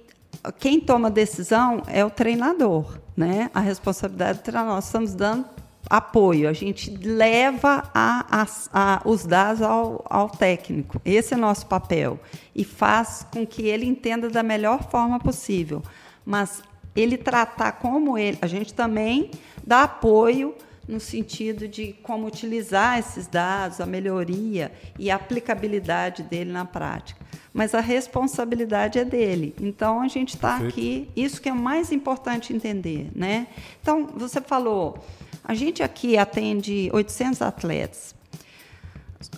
quem 0.52 0.80
toma 0.80 1.10
decisão 1.10 1.84
é 1.88 2.04
o 2.04 2.10
treinador, 2.10 3.00
né? 3.16 3.50
A 3.54 3.60
responsabilidade 3.60 4.40
treinador. 4.40 4.76
Nós 4.76 4.86
estamos 4.86 5.14
dando 5.14 5.46
apoio, 5.90 6.50
a 6.50 6.54
gente 6.54 6.90
leva 6.98 7.84
a, 7.94 8.42
a, 8.42 8.48
a, 8.74 9.02
os 9.06 9.26
dados 9.26 9.62
ao, 9.62 10.04
ao, 10.10 10.30
técnico. 10.30 11.00
Esse 11.06 11.34
é 11.34 11.38
nosso 11.38 11.68
papel. 11.68 12.20
E 12.56 12.64
faz 12.64 13.26
com 13.32 13.46
que 13.46 13.68
ele 13.68 13.86
entenda 13.86 14.30
da 14.30 14.42
melhor 14.42 14.90
forma 14.90 15.20
possível. 15.20 15.84
Mas 16.26 16.64
ele 16.96 17.18
tratar 17.18 17.74
como 17.74 18.18
ele. 18.18 18.38
A 18.42 18.48
gente 18.48 18.74
também 18.74 19.32
dá 19.66 19.84
apoio 19.84 20.56
no 20.88 21.00
sentido 21.00 21.68
de 21.68 21.94
como 22.04 22.28
utilizar 22.28 23.00
esses 23.00 23.28
dados, 23.28 23.82
a 23.82 23.86
melhoria 23.86 24.72
e 24.98 25.10
a 25.10 25.16
aplicabilidade 25.16 26.24
dele 26.24 26.52
na 26.52 26.66
prática 26.66 27.26
mas 27.56 27.74
a 27.74 27.80
responsabilidade 27.80 29.00
é 29.00 29.06
dele. 29.06 29.56
Então 29.62 30.02
a 30.02 30.10
gente 30.10 30.36
está 30.36 30.58
aqui, 30.58 31.08
isso 31.16 31.42
que 31.42 31.48
é 31.48 31.54
o 31.54 31.56
mais 31.56 31.90
importante 31.90 32.54
entender, 32.54 33.10
né? 33.16 33.48
Então 33.82 34.08
você 34.14 34.42
falou, 34.42 35.00
a 35.42 35.54
gente 35.54 35.82
aqui 35.82 36.18
atende 36.18 36.90
800 36.92 37.42
atletas. 37.42 38.14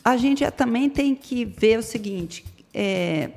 A 0.03 0.17
gente 0.17 0.49
também 0.49 0.89
tem 0.89 1.13
que 1.13 1.45
ver 1.45 1.77
o 1.77 1.83
seguinte, 1.83 2.43
é, 2.73 3.29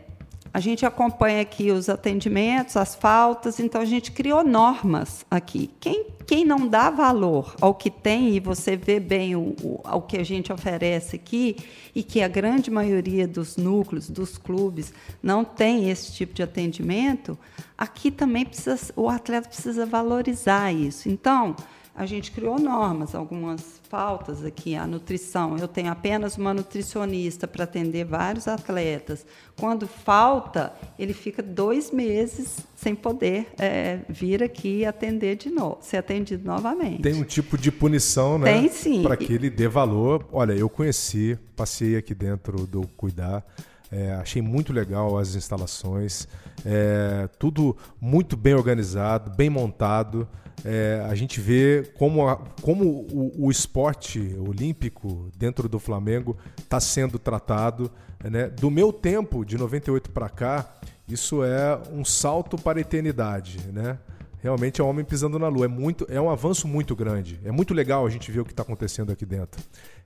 a 0.53 0.59
gente 0.59 0.85
acompanha 0.85 1.43
aqui 1.43 1.71
os 1.71 1.89
atendimentos, 1.89 2.77
as 2.77 2.95
faltas, 2.95 3.61
então 3.61 3.81
a 3.81 3.85
gente 3.85 4.11
criou 4.11 4.43
normas 4.45 5.25
aqui. 5.31 5.71
Quem, 5.79 6.07
quem 6.27 6.45
não 6.45 6.67
dá 6.67 6.91
valor 6.91 7.55
ao 7.61 7.73
que 7.73 7.89
tem, 7.89 8.35
e 8.35 8.41
você 8.41 8.77
vê 8.77 8.99
bem 8.99 9.37
o, 9.37 9.55
o, 9.63 9.81
ao 9.85 10.03
que 10.03 10.17
a 10.17 10.25
gente 10.25 10.53
oferece 10.53 11.15
aqui, 11.15 11.57
e 11.95 12.03
que 12.03 12.21
a 12.21 12.29
grande 12.29 12.71
maioria 12.71 13.29
dos 13.29 13.57
núcleos, 13.57 14.11
dos 14.11 14.37
clubes, 14.37 14.93
não 15.23 15.45
tem 15.45 15.89
esse 15.89 16.13
tipo 16.13 16.35
de 16.35 16.43
atendimento, 16.43 17.39
aqui 17.79 18.11
também 18.11 18.45
precisa, 18.45 18.93
o 18.97 19.09
atleta 19.09 19.49
precisa 19.49 19.87
valorizar 19.87 20.73
isso. 20.73 21.09
Então, 21.09 21.55
a 21.95 22.07
gente 22.07 22.31
criou 22.31 22.59
normas, 22.59 23.15
algumas 23.15 23.81
faltas 23.89 24.45
aqui, 24.45 24.77
a 24.77 24.87
nutrição. 24.87 25.57
Eu 25.59 25.69
tenho 25.69 25.91
apenas 25.91 26.37
uma 26.39 26.55
nutricionista 26.55 27.49
para 27.49 27.65
atender 27.65 28.05
vários 28.05 28.47
atletas. 28.47 29.27
Quando 29.59 29.87
falta, 29.87 30.73
ele 30.99 31.13
fica 31.13 31.43
dois 31.43 31.91
meses 31.91 32.59
sem 32.77 32.95
poder 32.95 33.49
é, 33.59 34.01
vir 34.09 34.43
aqui 34.43 34.85
atender 34.85 35.37
de 35.37 35.51
novo, 35.51 35.79
ser 35.81 35.99
atendido 35.99 36.45
novamente. 36.47 37.03
Tem 37.03 37.15
um 37.15 37.25
tipo 37.25 37.59
de 37.59 37.71
punição, 37.71 38.39
né? 38.39 38.53
Tem 38.53 38.69
sim. 38.69 39.03
Para 39.03 39.17
que 39.17 39.33
ele 39.33 39.51
dê 39.51 39.69
valor. 39.69 40.27
Olha, 40.33 40.53
eu 40.53 40.71
conheci, 40.71 41.39
passei 41.57 41.97
aqui 41.97 42.15
dentro 42.15 42.67
do 42.67 42.87
Cuidar. 42.97 43.45
É, 43.93 44.13
achei 44.13 44.41
muito 44.41 44.73
legal 44.73 45.19
as 45.19 45.35
instalações, 45.35 46.29
é, 46.65 47.29
tudo 47.41 47.77
muito 48.01 48.37
bem 48.37 48.55
organizado, 48.55 49.33
bem 49.33 49.51
montado 49.51 50.29
é, 50.65 51.05
a 51.09 51.15
gente 51.15 51.41
vê 51.41 51.91
como, 51.97 52.29
a, 52.29 52.37
como 52.61 52.85
o, 52.85 53.47
o, 53.47 53.51
esporte 53.51 54.37
olímpico 54.39 55.31
dentro 55.37 55.69
do 55.69 55.79
Flamengo 55.79 56.37
está 56.59 56.79
sendo 56.79 57.19
tratado. 57.19 57.91
Né? 58.23 58.49
Do 58.49 58.71
meu 58.71 58.93
tempo, 58.93 59.45
de 59.45 59.57
98 59.57 60.11
para 60.11 60.29
cá, 60.29 60.75
isso 61.09 61.43
é 61.43 61.81
um 61.93 62.05
salto 62.05 62.59
para 62.59 62.79
a 62.79 62.81
eternidade. 62.81 63.59
Né? 63.73 63.99
Realmente 64.43 64.81
é 64.81 64.85
um 64.85 64.89
homem 64.89 65.05
pisando 65.05 65.39
na 65.39 65.49
lua. 65.49 65.65
É, 65.65 65.69
muito, 65.69 66.07
é 66.11 66.21
um 66.21 66.31
avanço 66.31 66.69
muito 66.69 66.95
grande. 66.95 67.41
É 67.45 67.51
muito 67.51 67.73
legal 67.73 68.07
a 68.07 68.11
gente 68.11 68.31
ver 68.31 68.41
o 68.41 68.45
que 68.45 68.53
está 68.53 68.63
acontecendo 68.63 69.11
aqui 69.11 69.25
dentro. 69.25 69.63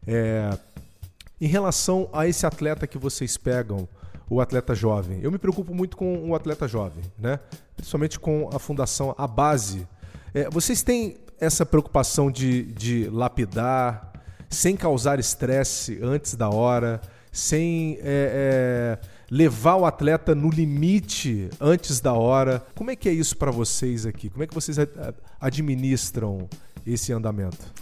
É, 0.07 0.57
em 1.41 1.49
relação 1.49 2.09
a 2.13 2.29
esse 2.29 2.47
atleta 2.47 2.87
que 2.87 2.97
vocês 2.97 3.37
pegam, 3.37 3.89
o 4.31 4.41
atleta 4.41 4.75
jovem, 4.75 5.21
eu 5.21 5.31
me 5.31 5.37
preocupo 5.37 5.75
muito 5.75 5.97
com 5.97 6.31
o 6.31 6.35
atleta 6.35 6.67
jovem, 6.67 7.05
né? 7.19 7.39
principalmente 7.77 8.19
com 8.19 8.49
a 8.55 8.59
fundação, 8.59 9.15
a 9.19 9.27
base 9.27 9.87
é, 10.35 10.51
vocês 10.51 10.83
têm 10.83 11.17
essa 11.41 11.65
preocupação 11.65 12.31
de, 12.31 12.65
de 12.65 13.09
lapidar, 13.09 14.13
sem 14.51 14.77
causar 14.77 15.19
estresse 15.21 15.99
antes 16.03 16.35
da 16.35 16.49
hora, 16.51 17.01
sem 17.31 17.99
é, 18.01 18.99
é, 19.01 19.07
levar 19.31 19.77
o 19.77 19.87
atleta 19.87 20.35
no 20.35 20.51
limite 20.51 21.49
antes 21.61 22.01
da 22.01 22.13
hora. 22.13 22.65
Como 22.75 22.91
é 22.91 22.97
que 22.97 23.09
é 23.09 23.13
isso 23.13 23.37
para 23.37 23.51
vocês 23.51 24.07
aqui? 24.07 24.29
Como 24.29 24.43
é 24.43 24.47
que 24.47 24.55
vocês 24.55 24.77
administram 25.41 26.49
esse 26.87 27.13
andamento? 27.13 27.73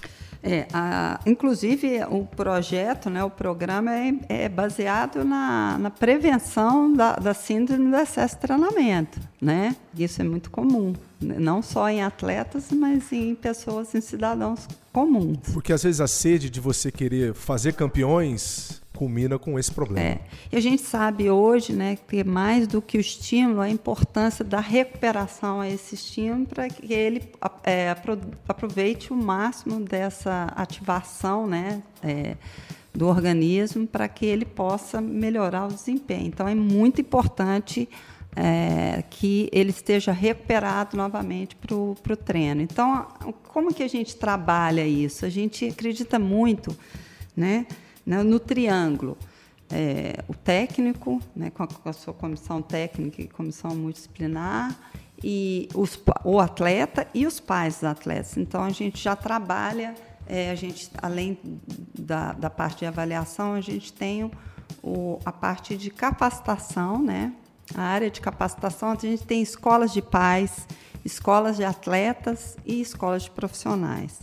É, 0.43 0.67
a, 0.73 1.21
inclusive 1.25 2.03
o 2.11 2.27
projeto, 2.27 3.09
né, 3.09 3.23
o 3.23 3.31
programa 3.31 3.95
é, 3.95 4.13
é 4.29 4.49
baseado 4.49 5.25
na, 5.25 5.79
na 5.79 5.89
prevenção 5.89 6.93
da, 6.93 7.15
da, 7.15 7.33
síndrome 7.33 7.89
do 7.89 7.97
excesso 7.97 8.35
de 8.35 8.41
treinamento, 8.41 9.21
né? 9.41 9.77
Isso 9.97 10.21
é 10.21 10.25
muito 10.25 10.51
comum, 10.51 10.95
não 11.21 11.63
só 11.63 11.89
em 11.89 12.03
atletas, 12.03 12.73
mas 12.73 13.13
em 13.13 13.37
pessoas, 13.37 13.95
em 13.95 14.01
cidadãos 14.01 14.67
comuns. 14.93 15.39
Porque 15.53 15.73
às 15.73 15.85
vezes 15.85 16.01
a 16.01 16.09
sede 16.09 16.51
de 16.51 16.59
você 16.59 16.91
querer 16.91 17.35
fazer 17.35 17.75
campeões 17.75 18.82
culmina 19.03 19.37
com 19.37 19.59
esse 19.59 19.73
problema. 19.73 20.07
É. 20.07 20.21
E 20.53 20.57
a 20.57 20.61
gente 20.61 20.83
sabe 20.83 21.29
hoje, 21.29 21.73
né, 21.73 21.99
que 22.07 22.23
mais 22.23 22.69
do 22.69 22.81
que 22.81 22.97
o 22.97 23.01
estímulo, 23.01 23.61
a 23.61 23.69
importância 23.69 24.45
da 24.45 24.61
recuperação 24.61 25.61
a 25.61 25.69
esse 25.69 25.97
estímulo 25.97 26.47
para 26.47 26.69
que 26.69 26.93
ele 26.93 27.21
é, 27.65 27.93
aproveite 28.47 29.13
o 29.13 29.17
máximo 29.17 29.81
dessa 29.81 30.45
ativação, 30.55 31.49
né, 31.49 31.83
é, 32.01 32.37
do 32.95 33.09
organismo 33.09 33.89
para 33.89 34.07
que 34.07 34.25
ele 34.25 34.45
possa 34.45 35.01
melhorar 35.01 35.67
o 35.67 35.69
desempenho. 35.69 36.29
Então 36.29 36.47
é 36.47 36.55
muito 36.55 37.01
importante 37.01 37.89
é, 38.37 39.03
que 39.11 39.49
ele 39.53 39.71
esteja 39.71 40.13
recuperado 40.13 40.97
novamente 40.97 41.57
para 41.57 41.75
o 41.75 42.17
treino. 42.25 42.63
Então, 42.63 43.09
como 43.49 43.75
que 43.75 43.83
a 43.83 43.89
gente 43.89 44.15
trabalha 44.15 44.87
isso? 44.87 45.27
A 45.27 45.29
gente 45.29 45.67
acredita 45.67 46.21
muito, 46.21 46.77
né? 47.37 47.67
Né, 48.05 48.23
no 48.23 48.39
triângulo. 48.39 49.17
É, 49.71 50.23
o 50.29 50.35
técnico, 50.35 51.21
né, 51.35 51.51
com, 51.51 51.63
a, 51.63 51.67
com, 51.67 51.89
a, 51.89 51.93
sua 51.93 52.13
comissão 52.13 52.61
técnica 52.61 53.23
e 53.23 53.29
comissão 53.29 53.75
multidisciplinar, 53.75 54.77
e 55.25 55.69
os, 55.75 55.99
o 56.25 56.41
atleta 56.41 57.07
e 57.15 57.27
os 57.27 57.41
pais 57.41 57.77
dos 57.77 57.85
atletas. 57.85 58.37
Então, 58.37 58.63
a 58.63 58.71
gente 58.71 59.03
já 59.03 59.17
trabalha, 59.17 59.95
é, 60.27 60.51
a 60.51 60.55
gente, 60.55 60.91
além 61.01 61.39
da, 61.99 62.33
da 62.33 62.51
parte 62.51 62.81
de 62.81 62.87
avaliação, 62.87 63.55
a 63.55 63.61
gente 63.61 63.93
tem 63.93 64.31
o, 64.83 65.19
a 65.25 65.33
parte 65.33 65.77
de 65.77 65.91
capacitação, 65.91 67.01
né? 67.01 67.33
a 67.75 67.83
área 67.83 68.11
de 68.11 68.21
capacitação, 68.21 68.91
a 68.91 68.95
gente 68.97 69.25
tem 69.25 69.41
escolas 69.41 69.93
de 69.93 70.03
pais, 70.03 70.67
escolas 71.05 71.57
de 71.57 71.65
atletas 71.65 72.57
e 72.67 72.81
escolas 72.81 73.23
de 73.23 73.31
profissionais 73.31 74.21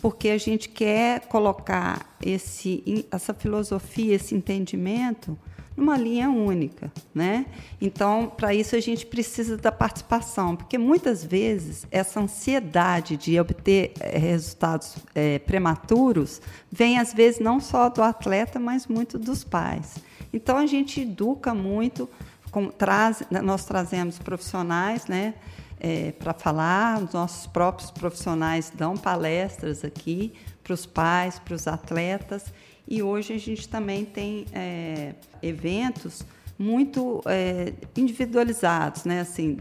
porque 0.00 0.28
a 0.28 0.38
gente 0.38 0.68
quer 0.68 1.20
colocar 1.28 2.16
esse, 2.24 3.06
essa 3.10 3.34
filosofia, 3.34 4.14
esse 4.14 4.34
entendimento 4.34 5.38
numa 5.78 5.96
linha 5.96 6.28
única, 6.28 6.92
né? 7.14 7.46
Então, 7.80 8.32
para 8.36 8.52
isso 8.52 8.74
a 8.74 8.80
gente 8.80 9.06
precisa 9.06 9.56
da 9.56 9.70
participação, 9.70 10.56
porque 10.56 10.76
muitas 10.76 11.24
vezes 11.24 11.86
essa 11.90 12.18
ansiedade 12.20 13.16
de 13.16 13.38
obter 13.38 13.92
é, 14.00 14.18
resultados 14.18 14.96
é, 15.14 15.38
prematuros 15.38 16.42
vem 16.70 16.98
às 16.98 17.14
vezes 17.14 17.38
não 17.38 17.60
só 17.60 17.88
do 17.88 18.02
atleta, 18.02 18.58
mas 18.58 18.88
muito 18.88 19.16
dos 19.18 19.44
pais. 19.44 19.98
Então 20.32 20.56
a 20.56 20.66
gente 20.66 21.02
educa 21.02 21.54
muito, 21.54 22.10
com, 22.50 22.66
traz, 22.68 23.22
nós 23.42 23.64
trazemos 23.64 24.18
profissionais, 24.18 25.06
né? 25.06 25.34
É, 25.80 26.12
para 26.12 26.32
falar, 26.32 27.02
os 27.02 27.12
nossos 27.12 27.46
próprios 27.46 27.90
profissionais 27.90 28.72
dão 28.74 28.96
palestras 28.96 29.84
aqui 29.84 30.32
para 30.62 30.74
os 30.74 30.84
pais, 30.86 31.38
para 31.38 31.54
os 31.54 31.66
atletas. 31.66 32.52
E 32.86 33.02
hoje 33.02 33.34
a 33.34 33.38
gente 33.38 33.68
também 33.68 34.04
tem 34.04 34.46
é, 34.52 35.14
eventos 35.42 36.24
muito 36.58 37.22
é, 37.26 37.72
individualizados, 37.96 39.04
né? 39.04 39.20
assim, 39.20 39.58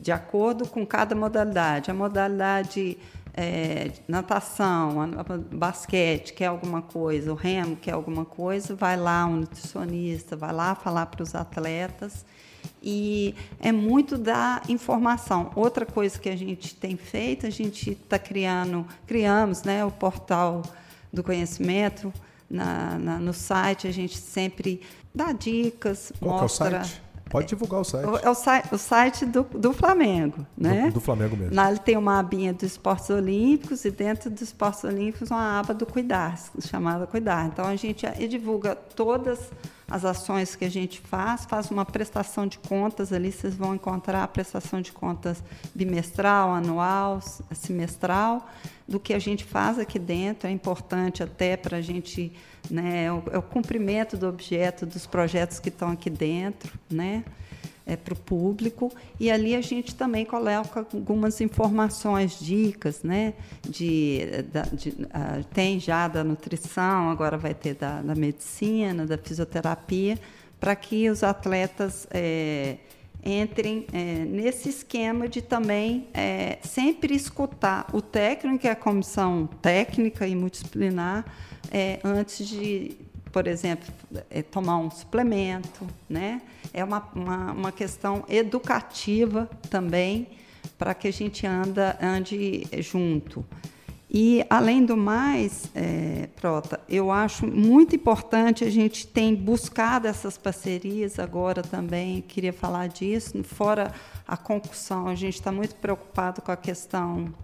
de 0.00 0.10
acordo 0.10 0.66
com 0.66 0.84
cada 0.84 1.14
modalidade. 1.14 1.90
A 1.90 1.94
modalidade 1.94 2.98
é, 3.34 3.92
natação, 4.08 5.10
basquete 5.52 6.32
quer 6.32 6.46
alguma 6.46 6.82
coisa, 6.82 7.30
o 7.30 7.36
remo 7.36 7.76
quer 7.76 7.92
alguma 7.92 8.24
coisa, 8.24 8.74
vai 8.74 8.96
lá 8.96 9.26
um 9.26 9.36
nutricionista, 9.36 10.34
vai 10.34 10.52
lá 10.52 10.74
falar 10.74 11.06
para 11.06 11.22
os 11.22 11.34
atletas 11.34 12.24
e 12.82 13.34
é 13.60 13.72
muito 13.72 14.16
da 14.18 14.62
informação. 14.68 15.50
Outra 15.54 15.84
coisa 15.84 16.18
que 16.18 16.28
a 16.28 16.36
gente 16.36 16.74
tem 16.74 16.96
feito, 16.96 17.46
a 17.46 17.50
gente 17.50 17.92
está 17.92 18.18
criando, 18.18 18.86
criamos, 19.06 19.62
né, 19.62 19.84
o 19.84 19.90
portal 19.90 20.62
do 21.12 21.22
conhecimento 21.22 22.12
na, 22.48 22.98
na, 22.98 23.18
no 23.18 23.32
site, 23.32 23.86
a 23.86 23.92
gente 23.92 24.16
sempre 24.16 24.80
dá 25.14 25.32
dicas, 25.32 26.12
Qual 26.20 26.40
mostra. 26.40 26.76
É 26.76 26.80
o 26.80 26.84
site? 26.84 27.06
Pode 27.28 27.48
divulgar 27.48 27.80
o 27.80 27.84
site. 27.84 28.04
É 28.24 28.30
o, 28.30 28.34
site, 28.34 28.68
o 28.74 28.78
site 28.78 29.26
do, 29.26 29.42
do 29.42 29.72
Flamengo, 29.72 30.46
né? 30.56 30.86
Do, 30.86 30.94
do 30.94 31.00
Flamengo 31.00 31.36
mesmo. 31.36 31.54
Lá 31.56 31.70
ele 31.70 31.80
tem 31.80 31.96
uma 31.96 32.20
abinha 32.20 32.52
dos 32.52 32.62
esportes 32.62 33.10
olímpicos 33.10 33.84
e 33.84 33.90
dentro 33.90 34.30
dos 34.30 34.42
esportes 34.42 34.84
olímpicos 34.84 35.30
uma 35.30 35.58
aba 35.58 35.74
do 35.74 35.84
cuidar, 35.84 36.38
chamada 36.60 37.04
cuidar. 37.06 37.46
Então 37.46 37.64
a 37.64 37.74
gente 37.74 38.06
divulga 38.28 38.76
todas 38.76 39.40
as 39.40 39.50
ações 40.04 40.56
que 40.56 40.64
a 40.64 40.70
gente 40.70 41.00
faz, 41.00 41.44
faz 41.44 41.70
uma 41.70 41.84
prestação 41.84 42.46
de 42.46 42.58
contas 42.58 43.12
ali, 43.12 43.30
vocês 43.30 43.54
vão 43.54 43.74
encontrar 43.74 44.22
a 44.22 44.28
prestação 44.28 44.80
de 44.80 44.92
contas 44.92 45.42
bimestral, 45.74 46.52
anual, 46.52 47.20
semestral, 47.52 48.48
do 48.86 48.98
que 48.98 49.14
a 49.14 49.18
gente 49.18 49.44
faz 49.44 49.78
aqui 49.78 49.98
dentro. 49.98 50.48
É 50.48 50.50
importante 50.50 51.22
até 51.22 51.56
para 51.56 51.78
a 51.78 51.80
gente 51.80 52.32
né? 52.70 53.04
É 53.04 53.12
o, 53.12 53.22
é 53.32 53.38
o 53.38 53.42
cumprimento 53.42 54.16
do 54.16 54.26
objeto 54.28 54.86
dos 54.86 55.06
projetos 55.06 55.58
que 55.58 55.68
estão 55.68 55.90
aqui 55.90 56.10
dentro, 56.10 56.72
né? 56.90 57.24
É, 57.88 57.94
para 57.94 58.14
o 58.14 58.16
público 58.16 58.90
e 59.20 59.30
ali 59.30 59.54
a 59.54 59.60
gente 59.60 59.94
também 59.94 60.24
coloca 60.24 60.84
algumas 60.92 61.40
informações, 61.40 62.36
dicas, 62.36 63.04
né? 63.04 63.34
De, 63.62 64.22
de 64.72 64.88
uh, 64.88 65.44
tem 65.54 65.78
já 65.78 66.08
da 66.08 66.24
nutrição, 66.24 67.10
agora 67.10 67.38
vai 67.38 67.54
ter 67.54 67.76
da, 67.76 68.02
da 68.02 68.16
medicina, 68.16 69.06
da 69.06 69.16
fisioterapia, 69.16 70.18
para 70.58 70.74
que 70.74 71.08
os 71.08 71.22
atletas 71.22 72.08
é, 72.10 72.78
entrem 73.26 73.86
é, 73.92 74.24
nesse 74.24 74.68
esquema 74.68 75.28
de 75.28 75.42
também 75.42 76.08
é, 76.14 76.58
sempre 76.62 77.14
escutar 77.14 77.86
o 77.92 78.00
técnico, 78.00 78.60
que 78.60 78.68
é 78.68 78.70
a 78.70 78.76
comissão 78.76 79.48
técnica 79.60 80.26
e 80.28 80.34
multidisciplinar, 80.34 81.24
é, 81.70 81.98
antes 82.04 82.46
de, 82.46 82.96
por 83.36 83.46
exemplo, 83.46 83.92
é, 84.30 84.40
tomar 84.40 84.78
um 84.78 84.90
suplemento. 84.90 85.86
Né? 86.08 86.40
É 86.72 86.82
uma, 86.82 87.06
uma, 87.14 87.52
uma 87.52 87.70
questão 87.70 88.24
educativa 88.30 89.46
também 89.68 90.28
para 90.78 90.94
que 90.94 91.06
a 91.06 91.12
gente 91.12 91.46
anda, 91.46 91.98
ande 92.00 92.66
junto. 92.80 93.44
E, 94.10 94.42
além 94.48 94.86
do 94.86 94.96
mais, 94.96 95.68
é, 95.74 96.30
Prota, 96.34 96.80
eu 96.88 97.12
acho 97.12 97.46
muito 97.46 97.94
importante 97.94 98.64
a 98.64 98.70
gente 98.70 99.06
tem 99.06 99.34
buscado 99.34 100.08
essas 100.08 100.38
parcerias 100.38 101.18
agora 101.18 101.60
também, 101.62 102.22
queria 102.22 102.54
falar 102.54 102.86
disso, 102.86 103.44
fora 103.44 103.92
a 104.26 104.38
concussão, 104.38 105.08
a 105.08 105.14
gente 105.14 105.34
está 105.34 105.52
muito 105.52 105.74
preocupado 105.74 106.40
com 106.40 106.50
a 106.50 106.56
questão 106.56 107.34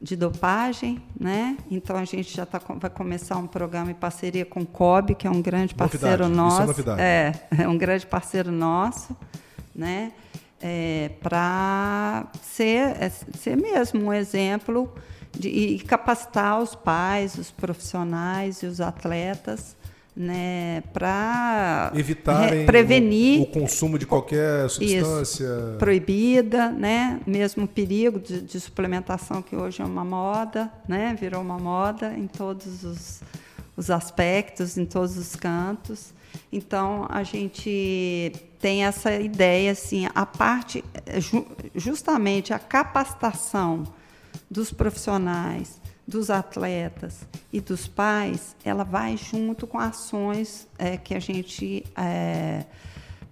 de 0.00 0.14
dopagem, 0.14 1.02
né? 1.18 1.56
Então 1.70 1.96
a 1.96 2.04
gente 2.04 2.34
já 2.34 2.44
tá, 2.44 2.60
vai 2.76 2.90
começar 2.90 3.36
um 3.38 3.46
programa 3.46 3.90
em 3.90 3.94
parceria 3.94 4.44
com 4.44 4.60
o 4.60 4.66
COB, 4.66 5.14
que 5.14 5.26
é 5.26 5.30
um 5.30 5.40
grande 5.40 5.74
parceiro 5.74 6.28
novidade, 6.28 6.36
nosso. 6.36 6.62
É, 6.62 6.66
novidade. 6.66 7.00
é, 7.00 7.32
é 7.62 7.68
um 7.68 7.78
grande 7.78 8.06
parceiro 8.06 8.52
nosso, 8.52 9.16
né? 9.74 10.12
É, 10.60 11.10
para 11.22 12.26
ser, 12.42 12.96
é, 13.00 13.08
ser 13.08 13.56
mesmo 13.56 14.04
um 14.04 14.12
exemplo 14.12 14.92
de, 15.32 15.48
e 15.48 15.78
capacitar 15.80 16.60
os 16.60 16.74
pais, 16.74 17.36
os 17.36 17.50
profissionais 17.50 18.62
e 18.62 18.66
os 18.66 18.80
atletas 18.80 19.76
né, 20.16 20.82
para 20.94 21.92
evitar 21.94 22.50
prevenir 22.64 23.40
o, 23.40 23.42
o, 23.42 23.46
consumo 23.46 23.98
de 23.98 24.06
qualquer 24.06 24.70
substância 24.70 25.44
isso, 25.44 25.78
proibida, 25.78 26.70
né, 26.70 27.20
mesmo 27.26 27.64
o 27.64 27.68
perigo 27.68 28.18
de, 28.18 28.40
de, 28.40 28.58
suplementação 28.58 29.42
que 29.42 29.54
hoje 29.54 29.82
é 29.82 29.84
uma 29.84 30.04
moda, 30.04 30.72
né, 30.88 31.14
virou 31.20 31.42
uma 31.42 31.58
moda 31.58 32.14
em 32.16 32.26
todos 32.26 32.82
os, 32.82 33.20
os 33.76 33.90
aspectos, 33.90 34.78
em 34.78 34.86
todos 34.86 35.18
os 35.18 35.36
cantos. 35.36 36.14
Então 36.50 37.06
a 37.10 37.22
gente 37.22 38.32
tem 38.58 38.86
essa 38.86 39.12
ideia 39.16 39.72
assim, 39.72 40.08
a 40.14 40.24
parte 40.24 40.82
justamente 41.74 42.54
a 42.54 42.58
capacitação 42.58 43.84
dos 44.50 44.72
profissionais 44.72 45.78
dos 46.06 46.30
atletas 46.30 47.26
e 47.52 47.60
dos 47.60 47.88
pais, 47.88 48.54
ela 48.64 48.84
vai 48.84 49.16
junto 49.16 49.66
com 49.66 49.78
ações 49.78 50.68
é, 50.78 50.96
que 50.96 51.14
a 51.14 51.18
gente 51.18 51.84
é, 51.96 52.64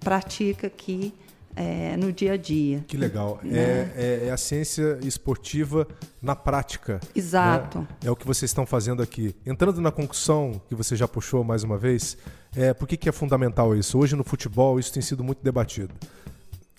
pratica 0.01 0.66
aqui 0.66 1.14
é, 1.57 1.97
no 1.97 2.12
dia 2.12 2.33
a 2.33 2.37
dia. 2.37 2.85
Que 2.87 2.97
legal. 2.97 3.39
Né? 3.43 3.59
É, 3.59 3.93
é, 3.97 4.27
é, 4.27 4.31
a 4.31 4.37
ciência 4.37 4.99
esportiva 5.03 5.87
na 6.20 6.35
prática. 6.35 6.95
Né? 6.95 7.01
Exato. 7.14 7.81
Né? 7.81 7.89
É 8.05 8.11
o 8.11 8.16
que 8.16 8.27
vocês 8.27 8.51
estão 8.51 8.66
fazendo 8.66 9.03
aqui. 9.03 9.35
Entrando 9.47 9.81
na 9.81 9.93
concussão, 9.93 10.61
que 10.68 10.75
você 10.75 10.97
já 10.97 11.07
puxou 11.07 11.45
mais 11.45 11.62
uma 11.62 11.79
vez, 11.79 12.16
é, 12.57 12.75
por 12.75 12.89
que, 12.89 12.97
que 12.97 13.09
é 13.09 13.12
fundamental 13.12 13.75
isso? 13.77 13.99
Hoje 13.99 14.16
no 14.16 14.25
futebol 14.25 14.79
isso 14.79 14.93
tem 14.93 15.03
sido 15.03 15.22
muito 15.22 15.43
debatido. 15.43 15.95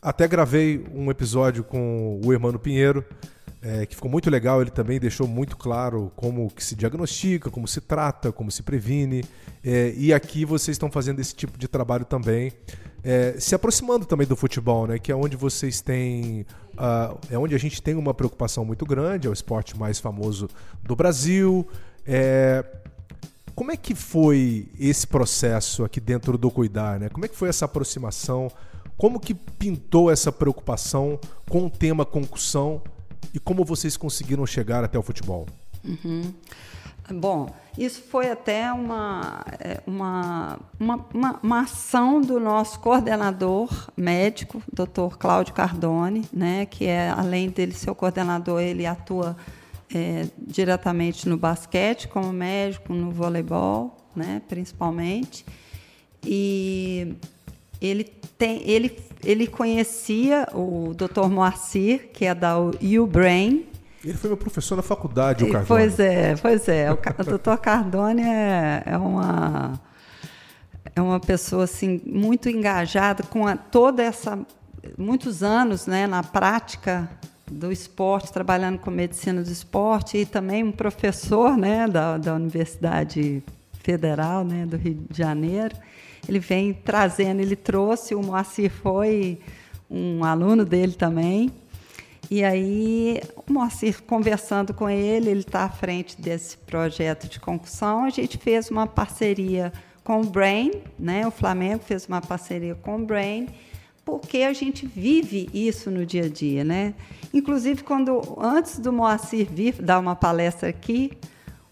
Até 0.02 0.28
gravei 0.28 0.86
um 0.94 1.10
episódio 1.10 1.64
com 1.64 2.22
o 2.24 2.32
Hermano 2.32 2.60
Pinheiro, 2.60 3.04
é, 3.66 3.84
que 3.88 3.96
ficou 3.96 4.12
muito 4.12 4.30
legal. 4.30 4.62
Ele 4.62 4.70
também 4.70 5.00
deixou 5.00 5.28
muito 5.28 5.58
claro 5.58 6.12
como 6.16 6.50
que 6.52 6.64
se 6.64 6.76
diagnostica, 6.76 7.50
como 7.50 7.68
se 7.68 7.82
trata, 7.82 8.32
como 8.32 8.52
se 8.52 8.62
previne. 8.62 9.26
É, 9.64 9.92
e 9.98 10.14
aqui 10.14 10.46
vocês 10.46 10.76
estão 10.76 10.92
fazendo 10.92 11.20
esse 11.20 11.34
tipo 11.34 11.58
de 11.58 11.68
trabalho 11.68 12.06
também, 12.06 12.54
é, 13.04 13.36
se 13.40 13.56
aproximando 13.56 14.06
também 14.06 14.28
do 14.28 14.36
futebol, 14.36 14.86
né? 14.86 15.00
Que 15.00 15.12
é 15.12 15.16
onde 15.16 15.36
vocês 15.36 15.82
têm, 15.82 16.46
uh, 16.74 17.18
é 17.30 17.38
onde 17.38 17.56
a 17.56 17.58
gente 17.58 17.82
tem 17.82 17.96
uma 17.96 18.14
preocupação 18.14 18.64
muito 18.64 18.86
grande. 18.86 19.28
É 19.28 19.30
o 19.30 19.34
esporte 19.34 19.78
mais 19.78 20.00
famoso 20.00 20.48
do 20.84 20.96
Brasil. 20.96 21.68
É, 22.06 22.64
como 23.56 23.72
é 23.72 23.78
que 23.78 23.96
foi 23.96 24.68
esse 24.80 25.08
processo 25.08 25.84
aqui 25.84 26.00
dentro 26.00 26.38
do 26.38 26.52
Cuidar, 26.52 27.00
né? 27.00 27.10
Como 27.10 27.26
é 27.26 27.28
que 27.28 27.36
foi 27.36 27.50
essa 27.50 27.66
aproximação? 27.66 28.52
Como 28.98 29.20
que 29.20 29.34
pintou 29.34 30.12
essa 30.12 30.32
preocupação 30.32 31.20
com 31.50 31.66
o 31.66 31.70
tema 31.70 32.06
concussão 32.06 32.82
e 33.34 33.40
como 33.40 33.64
vocês 33.66 33.98
conseguiram 33.98 34.46
chegar 34.46 34.84
até 34.84 34.98
o 34.98 35.02
futebol? 35.02 35.48
Uhum. 35.84 36.34
Bom, 37.14 37.54
isso 37.78 38.02
foi 38.02 38.32
até 38.32 38.72
uma, 38.74 39.44
é, 39.60 39.80
uma, 39.86 40.58
uma, 40.80 41.06
uma, 41.14 41.40
uma, 41.44 41.60
ação 41.62 42.20
do 42.20 42.40
nosso 42.40 42.80
coordenador 42.80 43.70
médico, 43.96 44.62
Dr. 44.74 45.16
Cláudio 45.20 45.54
Cardone, 45.54 46.26
né, 46.34 46.66
que 46.66 46.86
é, 46.86 47.10
além 47.10 47.50
dele 47.50 47.74
ser 47.74 47.92
o 47.92 47.96
coordenador, 47.96 48.60
ele 48.60 48.88
atua 48.88 49.38
é, 49.94 50.26
diretamente 50.40 51.30
no 51.30 51.38
basquete 51.38 52.08
como 52.08 52.34
médico, 52.34 52.92
no 52.92 53.12
voleibol, 53.12 53.96
né, 54.16 54.42
principalmente. 54.48 55.46
E 56.24 57.16
ele, 57.82 58.04
tem, 58.38 58.62
ele, 58.70 58.98
ele 59.24 59.48
conhecia 59.48 60.48
o 60.54 60.94
Dr. 60.94 61.28
Moacir, 61.30 62.10
que 62.14 62.26
é 62.26 62.34
da 62.34 62.58
U-Brain. 62.58 63.66
Ele 64.04 64.14
foi 64.14 64.30
meu 64.30 64.38
professor 64.38 64.76
na 64.76 64.82
faculdade, 64.82 65.44
o 65.44 65.52
Cardone. 65.52 65.68
Pois 65.68 66.00
é, 66.00 66.36
pois 66.36 66.68
é. 66.68 66.92
O, 66.92 66.96
o 66.96 67.38
Dr. 67.38 67.58
Cardone 67.62 68.22
é, 68.22 68.84
é 68.86 68.98
uma 68.98 69.80
é 70.96 71.02
uma 71.02 71.20
pessoa 71.20 71.66
assim 71.66 72.02
muito 72.06 72.48
engajada 72.48 73.24
com 73.24 73.46
a, 73.46 73.58
toda 73.58 74.02
essa 74.02 74.40
muitos 74.98 75.42
anos, 75.44 75.88
né, 75.88 76.06
na 76.06 76.24
prática 76.24 77.10
do 77.52 77.72
esporte, 77.72 78.32
trabalhando 78.32 78.78
com 78.78 78.92
medicina 78.92 79.42
do 79.42 79.52
esporte 79.52 80.20
e 80.20 80.26
também 80.26 80.64
um 80.64 80.72
professor, 80.72 81.58
né, 81.58 81.88
da, 81.88 82.18
da 82.18 82.36
Universidade 82.36 83.44
Federal, 83.82 84.44
né, 84.44 84.66
do 84.66 84.78
Rio 84.78 85.06
de 85.10 85.18
Janeiro 85.18 85.76
ele 86.28 86.40
vem 86.40 86.74
trazendo, 86.74 87.42
ele 87.42 87.56
trouxe, 87.56 88.16
o 88.16 88.22
Moacir 88.22 88.72
foi 88.72 89.40
um 89.90 90.24
aluno 90.24 90.66
dele 90.66 90.94
também. 90.94 91.52
E 92.30 92.44
aí, 92.44 93.22
o 93.36 93.54
Moacir 93.54 94.02
conversando 94.04 94.74
com 94.74 94.90
ele, 94.90 95.30
ele 95.30 95.42
está 95.42 95.64
à 95.66 95.70
frente 95.70 96.20
desse 96.20 96.58
projeto 96.58 97.28
de 97.30 97.40
concussão, 97.40 98.04
a 98.04 98.10
gente 98.10 98.38
fez 98.38 98.72
uma 98.72 98.88
parceria 98.88 99.72
com 100.04 100.22
o 100.22 100.26
Brain, 100.26 100.72
né? 100.98 101.28
o 101.28 101.32
Flamengo 101.32 101.84
fez 101.84 102.08
uma 102.08 102.22
parceria 102.22 102.76
com 102.76 102.96
o 102.96 103.06
Brain, 103.06 103.48
porque 104.04 104.40
a 104.40 104.54
gente 104.54 104.86
vive 104.86 105.50
isso 105.54 105.90
no 105.92 106.06
dia 106.06 106.26
a 106.26 106.30
dia. 106.30 106.64
Né? 106.64 106.94
Inclusive, 107.34 107.84
quando 107.84 108.22
antes 108.40 108.80
do 108.80 108.92
Moacir 108.92 109.48
vir 109.52 109.74
dar 109.82 110.00
uma 110.00 110.16
palestra 110.16 110.70
aqui, 110.70 111.12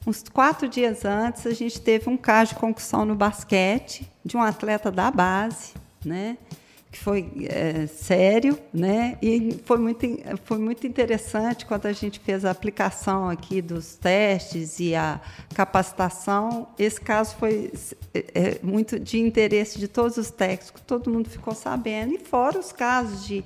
uns 0.05 0.23
quatro 0.23 0.67
dias 0.67 1.05
antes, 1.05 1.45
a 1.45 1.53
gente 1.53 1.79
teve 1.79 2.09
um 2.09 2.17
caso 2.17 2.53
de 2.53 2.59
concussão 2.59 3.05
no 3.05 3.15
basquete 3.15 4.09
de 4.23 4.37
um 4.37 4.41
atleta 4.41 4.91
da 4.91 5.09
base, 5.09 5.73
né? 6.03 6.37
que 6.93 6.99
foi 6.99 7.31
é, 7.49 7.87
sério, 7.87 8.57
né? 8.71 9.17
E 9.19 9.59
foi 9.65 9.79
muito, 9.79 10.05
foi 10.45 10.59
muito 10.59 10.85
interessante 10.85 11.65
quando 11.65 11.87
a 11.87 11.91
gente 11.91 12.19
fez 12.19 12.45
a 12.45 12.51
aplicação 12.51 13.27
aqui 13.27 13.63
dos 13.63 13.95
testes 13.95 14.79
e 14.79 14.93
a 14.93 15.19
capacitação. 15.55 16.67
Esse 16.77 17.01
caso 17.01 17.35
foi 17.37 17.73
é, 18.13 18.25
é, 18.35 18.59
muito 18.61 18.99
de 18.99 19.19
interesse 19.19 19.79
de 19.79 19.87
todos 19.87 20.17
os 20.17 20.29
técnicos, 20.29 20.83
todo 20.85 21.09
mundo 21.09 21.31
ficou 21.31 21.55
sabendo. 21.55 22.13
E 22.13 22.19
fora 22.19 22.59
os 22.59 22.71
casos 22.71 23.25
de, 23.25 23.43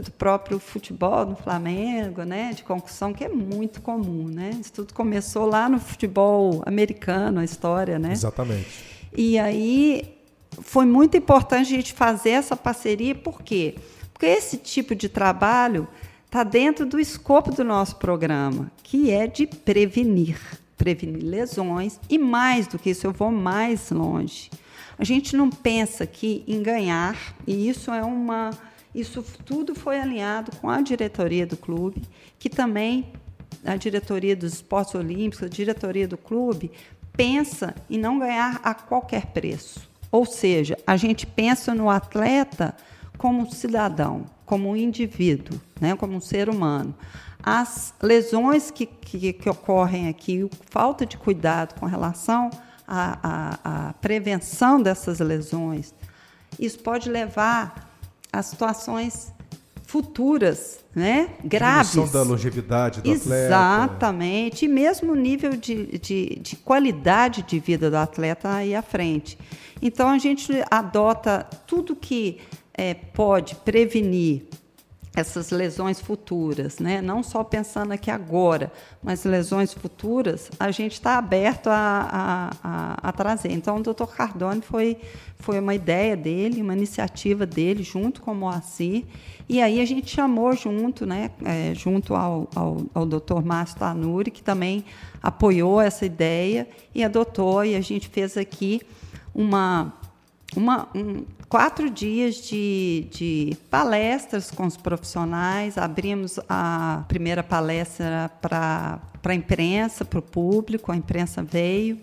do 0.00 0.10
próprio 0.10 0.58
futebol 0.58 1.26
no 1.26 1.36
Flamengo, 1.36 2.22
né? 2.22 2.52
De 2.54 2.62
concussão, 2.62 3.12
que 3.12 3.24
é 3.24 3.28
muito 3.28 3.80
comum, 3.80 4.28
né? 4.28 4.50
Isso 4.60 4.72
tudo 4.72 4.94
começou 4.94 5.46
lá 5.46 5.68
no 5.68 5.78
futebol 5.78 6.62
americano, 6.66 7.40
a 7.40 7.44
história, 7.44 7.98
né? 7.98 8.12
Exatamente. 8.12 8.84
E 9.16 9.38
aí 9.38 10.14
foi 10.60 10.86
muito 10.86 11.16
importante 11.16 11.72
a 11.72 11.76
gente 11.76 11.92
fazer 11.92 12.30
essa 12.30 12.56
parceria, 12.56 13.14
por 13.14 13.42
quê? 13.42 13.74
Porque 14.12 14.26
esse 14.26 14.56
tipo 14.56 14.94
de 14.94 15.08
trabalho 15.08 15.88
está 16.26 16.42
dentro 16.42 16.84
do 16.84 16.98
escopo 16.98 17.52
do 17.52 17.64
nosso 17.64 17.96
programa, 17.96 18.70
que 18.82 19.10
é 19.10 19.26
de 19.26 19.46
prevenir, 19.46 20.38
prevenir 20.76 21.22
lesões, 21.22 22.00
e 22.08 22.18
mais 22.18 22.66
do 22.66 22.78
que 22.78 22.90
isso, 22.90 23.06
eu 23.06 23.12
vou 23.12 23.30
mais 23.30 23.90
longe. 23.90 24.50
A 24.98 25.04
gente 25.04 25.36
não 25.36 25.50
pensa 25.50 26.04
aqui 26.04 26.44
em 26.46 26.62
ganhar, 26.62 27.16
e 27.46 27.68
isso 27.68 27.90
é 27.90 28.02
uma. 28.02 28.50
Isso 28.94 29.24
tudo 29.44 29.74
foi 29.74 29.98
alinhado 29.98 30.52
com 30.60 30.70
a 30.70 30.80
diretoria 30.80 31.46
do 31.46 31.56
clube, 31.56 32.02
que 32.38 32.48
também 32.48 33.12
a 33.64 33.76
diretoria 33.76 34.36
dos 34.36 34.54
esportes 34.54 34.94
olímpicos, 34.94 35.42
a 35.42 35.48
diretoria 35.48 36.06
do 36.06 36.16
clube, 36.16 36.70
pensa 37.16 37.74
em 37.88 37.98
não 37.98 38.18
ganhar 38.18 38.60
a 38.62 38.74
qualquer 38.74 39.26
preço. 39.26 39.88
Ou 40.10 40.24
seja, 40.24 40.78
a 40.86 40.96
gente 40.96 41.26
pensa 41.26 41.74
no 41.74 41.90
atleta 41.90 42.74
como 43.18 43.42
um 43.42 43.50
cidadão, 43.50 44.26
como 44.44 44.70
um 44.70 44.76
indivíduo, 44.76 45.60
né, 45.80 45.96
como 45.96 46.14
um 46.14 46.20
ser 46.20 46.48
humano. 46.48 46.94
As 47.42 47.94
lesões 48.02 48.70
que, 48.70 48.86
que, 48.86 49.32
que 49.32 49.50
ocorrem 49.50 50.08
aqui, 50.08 50.48
falta 50.70 51.04
de 51.04 51.16
cuidado 51.16 51.78
com 51.78 51.86
relação 51.86 52.50
à, 52.86 53.18
à, 53.22 53.88
à 53.88 53.92
prevenção 53.94 54.80
dessas 54.80 55.20
lesões, 55.20 55.92
isso 56.58 56.78
pode 56.78 57.10
levar 57.10 57.93
a 58.38 58.42
situações 58.42 59.32
futuras, 59.86 60.80
né? 60.94 61.30
graves. 61.44 61.92
Diminuição 61.92 62.20
da 62.20 62.28
longevidade 62.28 63.00
do 63.00 63.10
Exatamente. 63.10 63.44
atleta. 63.44 63.84
Exatamente. 63.84 64.64
E 64.64 64.68
mesmo 64.68 65.12
o 65.12 65.14
nível 65.14 65.52
de, 65.52 65.98
de, 65.98 66.38
de, 66.40 66.56
qualidade 66.56 67.42
de 67.42 67.58
vida 67.60 67.90
do 67.90 67.96
atleta 67.96 68.52
aí 68.52 68.74
à 68.74 68.82
frente. 68.82 69.38
Então, 69.80 70.08
a 70.08 70.18
gente 70.18 70.52
adota 70.70 71.46
tudo 71.66 71.94
que 71.94 72.38
é, 72.72 72.94
pode 72.94 73.54
prevenir 73.56 74.48
essas 75.14 75.50
lesões 75.50 76.00
futuras, 76.00 76.80
né? 76.80 77.00
não 77.00 77.22
só 77.22 77.44
pensando 77.44 77.92
aqui 77.92 78.10
agora, 78.10 78.72
mas 79.00 79.24
lesões 79.24 79.72
futuras, 79.72 80.50
a 80.58 80.72
gente 80.72 80.94
está 80.94 81.18
aberto 81.18 81.68
a, 81.68 81.76
a, 82.12 82.50
a, 82.62 83.08
a, 83.08 83.12
trazer. 83.12 83.52
Então, 83.52 83.76
o 83.76 83.82
doutor 83.82 84.08
Cardone 84.14 84.60
foi, 84.60 84.96
foi 85.38 85.60
uma 85.60 85.74
ideia 85.74 86.16
dele, 86.16 86.60
uma 86.60 86.74
iniciativa 86.74 87.46
dele, 87.46 87.84
junto 87.84 88.20
com 88.20 88.32
o 88.32 88.34
Moacir, 88.34 89.04
e 89.48 89.62
aí 89.62 89.80
a 89.80 89.84
gente 89.84 90.10
chamou 90.10 90.52
junto, 90.56 91.06
né, 91.06 91.30
é, 91.44 91.72
junto 91.74 92.14
ao, 92.14 92.48
ao, 92.54 92.82
ao 92.92 93.06
doutor 93.06 93.44
Márcio 93.44 93.78
Tanuri, 93.78 94.32
que 94.32 94.42
também 94.42 94.84
apoiou 95.22 95.80
essa 95.80 96.04
ideia 96.04 96.66
e 96.92 97.04
adotou, 97.04 97.64
e 97.64 97.76
a 97.76 97.80
gente 97.80 98.08
fez 98.08 98.36
aqui 98.36 98.80
uma 99.32 99.92
uma, 100.56 100.88
um, 100.94 101.24
quatro 101.48 101.90
dias 101.90 102.36
de, 102.36 103.06
de, 103.10 103.56
palestras 103.70 104.50
com 104.50 104.66
os 104.66 104.76
profissionais. 104.76 105.76
Abrimos 105.76 106.38
a 106.48 107.04
primeira 107.08 107.42
palestra 107.42 108.30
para 108.40 109.00
a 109.24 109.34
imprensa, 109.34 110.04
para 110.04 110.18
o 110.18 110.22
público, 110.22 110.92
a 110.92 110.96
imprensa 110.96 111.42
veio. 111.42 111.98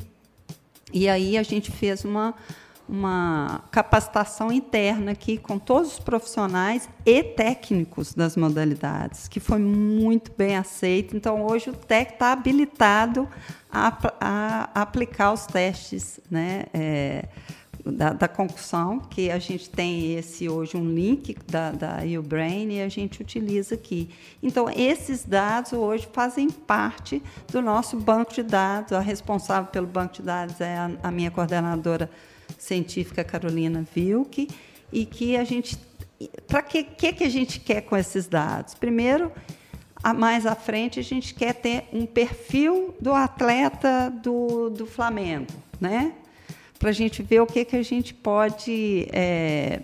E 0.93 1.07
aí 1.07 1.37
a 1.37 1.43
gente 1.43 1.71
fez 1.71 2.03
uma, 2.03 2.35
uma 2.87 3.63
capacitação 3.71 4.51
interna 4.51 5.11
aqui 5.11 5.37
com 5.37 5.57
todos 5.57 5.93
os 5.93 5.99
profissionais 5.99 6.89
e 7.05 7.23
técnicos 7.23 8.13
das 8.13 8.35
modalidades, 8.35 9.29
que 9.29 9.39
foi 9.39 9.59
muito 9.59 10.31
bem 10.37 10.57
aceito. 10.57 11.15
Então, 11.15 11.45
hoje 11.45 11.69
o 11.69 11.73
TEC 11.73 12.13
está 12.13 12.33
habilitado 12.33 13.27
a, 13.71 13.97
a, 14.19 14.81
aplicar 14.81 15.31
os 15.31 15.45
testes, 15.45 16.19
né? 16.29 16.65
É, 16.73 17.29
da, 17.85 18.13
da, 18.13 18.27
concussão, 18.27 18.99
que 18.99 19.31
a 19.31 19.39
gente 19.39 19.69
tem 19.69 20.15
esse 20.15 20.47
hoje 20.47 20.77
um 20.77 20.93
link 20.93 21.35
da, 21.47 21.71
da 21.71 21.97
Ubrain 22.19 22.71
e 22.71 22.81
a 22.81 22.89
gente 22.89 23.21
utiliza 23.21 23.75
aqui. 23.75 24.09
Então, 24.41 24.69
esses 24.69 25.23
dados 25.23 25.73
hoje 25.73 26.07
fazem 26.11 26.49
parte 26.49 27.21
do 27.51 27.61
nosso 27.61 27.97
banco 27.97 28.33
de 28.33 28.43
dados. 28.43 28.93
A 28.93 28.99
responsável 28.99 29.71
pelo 29.71 29.87
banco 29.87 30.15
de 30.15 30.21
dados 30.21 30.61
é 30.61 30.77
a, 30.77 30.91
a 31.03 31.11
minha 31.11 31.31
coordenadora 31.31 32.09
científica 32.57 33.23
Carolina 33.23 33.85
Vilke, 33.93 34.47
e 34.91 35.05
que 35.05 35.35
a 35.37 35.43
gente. 35.43 35.77
Para 36.47 36.61
que, 36.61 36.83
que, 36.83 37.13
que 37.13 37.23
a 37.23 37.29
gente 37.29 37.59
quer 37.59 37.81
com 37.81 37.97
esses 37.97 38.27
dados? 38.27 38.75
Primeiro, 38.75 39.31
mais 40.15 40.45
à 40.45 40.53
frente, 40.53 40.99
a 40.99 41.03
gente 41.03 41.33
quer 41.33 41.53
ter 41.53 41.85
um 41.91 42.05
perfil 42.05 42.93
do 42.99 43.13
atleta 43.13 44.09
do, 44.09 44.69
do 44.69 44.85
Flamengo, 44.85 45.47
né? 45.79 46.13
Para 46.81 46.89
a 46.89 46.93
gente 46.93 47.21
ver 47.21 47.39
o 47.39 47.45
que, 47.45 47.63
que 47.63 47.75
a 47.75 47.83
gente 47.83 48.11
pode 48.11 49.07
é, 49.11 49.81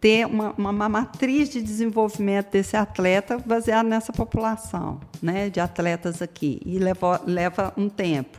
ter 0.00 0.24
uma, 0.24 0.52
uma, 0.56 0.88
matriz 0.88 1.48
de 1.48 1.60
desenvolvimento 1.60 2.52
desse 2.52 2.76
atleta 2.76 3.36
baseado 3.44 3.86
nessa 3.86 4.12
população 4.12 5.00
né, 5.20 5.50
de 5.50 5.58
atletas 5.58 6.22
aqui. 6.22 6.60
E 6.64 6.78
leva, 6.78 7.20
leva 7.26 7.74
um 7.76 7.88
tempo. 7.88 8.38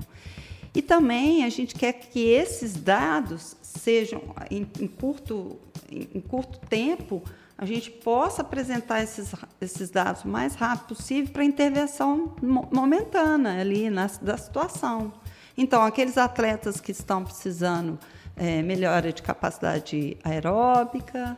E 0.73 0.81
também 0.81 1.43
a 1.43 1.49
gente 1.49 1.75
quer 1.75 1.91
que 1.91 2.29
esses 2.29 2.75
dados 2.75 3.57
sejam, 3.61 4.21
em, 4.49 4.65
em 4.79 4.87
curto, 4.87 5.59
em, 5.91 6.07
em, 6.15 6.21
curto 6.21 6.59
tempo, 6.69 7.21
a 7.57 7.65
gente 7.65 7.91
possa 7.91 8.41
apresentar 8.41 9.03
esses, 9.03 9.35
esses 9.59 9.89
dados 9.89 10.23
o 10.23 10.29
mais 10.29 10.55
rápido 10.55 10.95
possível 10.95 11.33
para 11.33 11.43
intervenção 11.43 12.33
momentânea 12.71 13.59
ali 13.59 13.89
na, 13.89 14.07
da 14.21 14.37
situação. 14.37 15.11
Então, 15.57 15.81
aqueles 15.81 16.17
atletas 16.17 16.79
que 16.79 16.91
estão 16.91 17.23
precisando 17.23 17.97
é, 18.35 18.61
melhora 18.61 19.11
de 19.11 19.23
capacidade 19.23 20.15
aeróbica, 20.23 21.37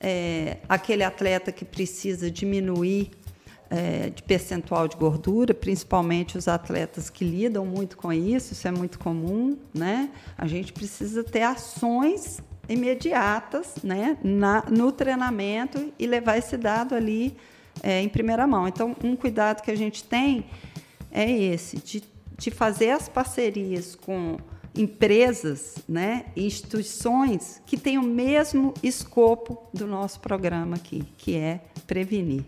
é, 0.00 0.58
aquele 0.68 1.02
atleta 1.02 1.50
que 1.50 1.64
precisa 1.64 2.30
diminuir 2.30 3.10
é, 3.68 4.10
de 4.10 4.22
percentual 4.22 4.86
de 4.86 4.96
gordura, 4.96 5.52
principalmente 5.52 6.38
os 6.38 6.48
atletas 6.48 7.10
que 7.10 7.24
lidam 7.24 7.66
muito 7.66 7.96
com 7.96 8.12
isso, 8.12 8.52
isso 8.52 8.66
é 8.66 8.70
muito 8.70 8.98
comum, 8.98 9.58
né? 9.74 10.10
A 10.36 10.46
gente 10.46 10.72
precisa 10.72 11.22
ter 11.24 11.42
ações 11.42 12.40
imediatas, 12.68 13.74
né, 13.82 14.18
na, 14.22 14.62
no 14.70 14.92
treinamento 14.92 15.92
e 15.98 16.06
levar 16.06 16.36
esse 16.36 16.56
dado 16.56 16.94
ali 16.94 17.36
é, 17.82 18.02
em 18.02 18.08
primeira 18.08 18.46
mão. 18.46 18.68
Então, 18.68 18.94
um 19.02 19.16
cuidado 19.16 19.62
que 19.62 19.70
a 19.70 19.76
gente 19.76 20.04
tem 20.04 20.44
é 21.10 21.30
esse, 21.30 21.78
de 21.78 22.02
de 22.38 22.50
fazer 22.50 22.90
as 22.90 23.08
parcerias 23.08 23.94
com 23.94 24.38
empresas, 24.74 25.76
né, 25.88 26.26
instituições 26.36 27.60
que 27.66 27.76
têm 27.76 27.98
o 27.98 28.02
mesmo 28.02 28.72
escopo 28.82 29.68
do 29.74 29.86
nosso 29.86 30.20
programa 30.20 30.76
aqui, 30.76 31.04
que 31.18 31.36
é 31.36 31.60
prevenir. 31.86 32.44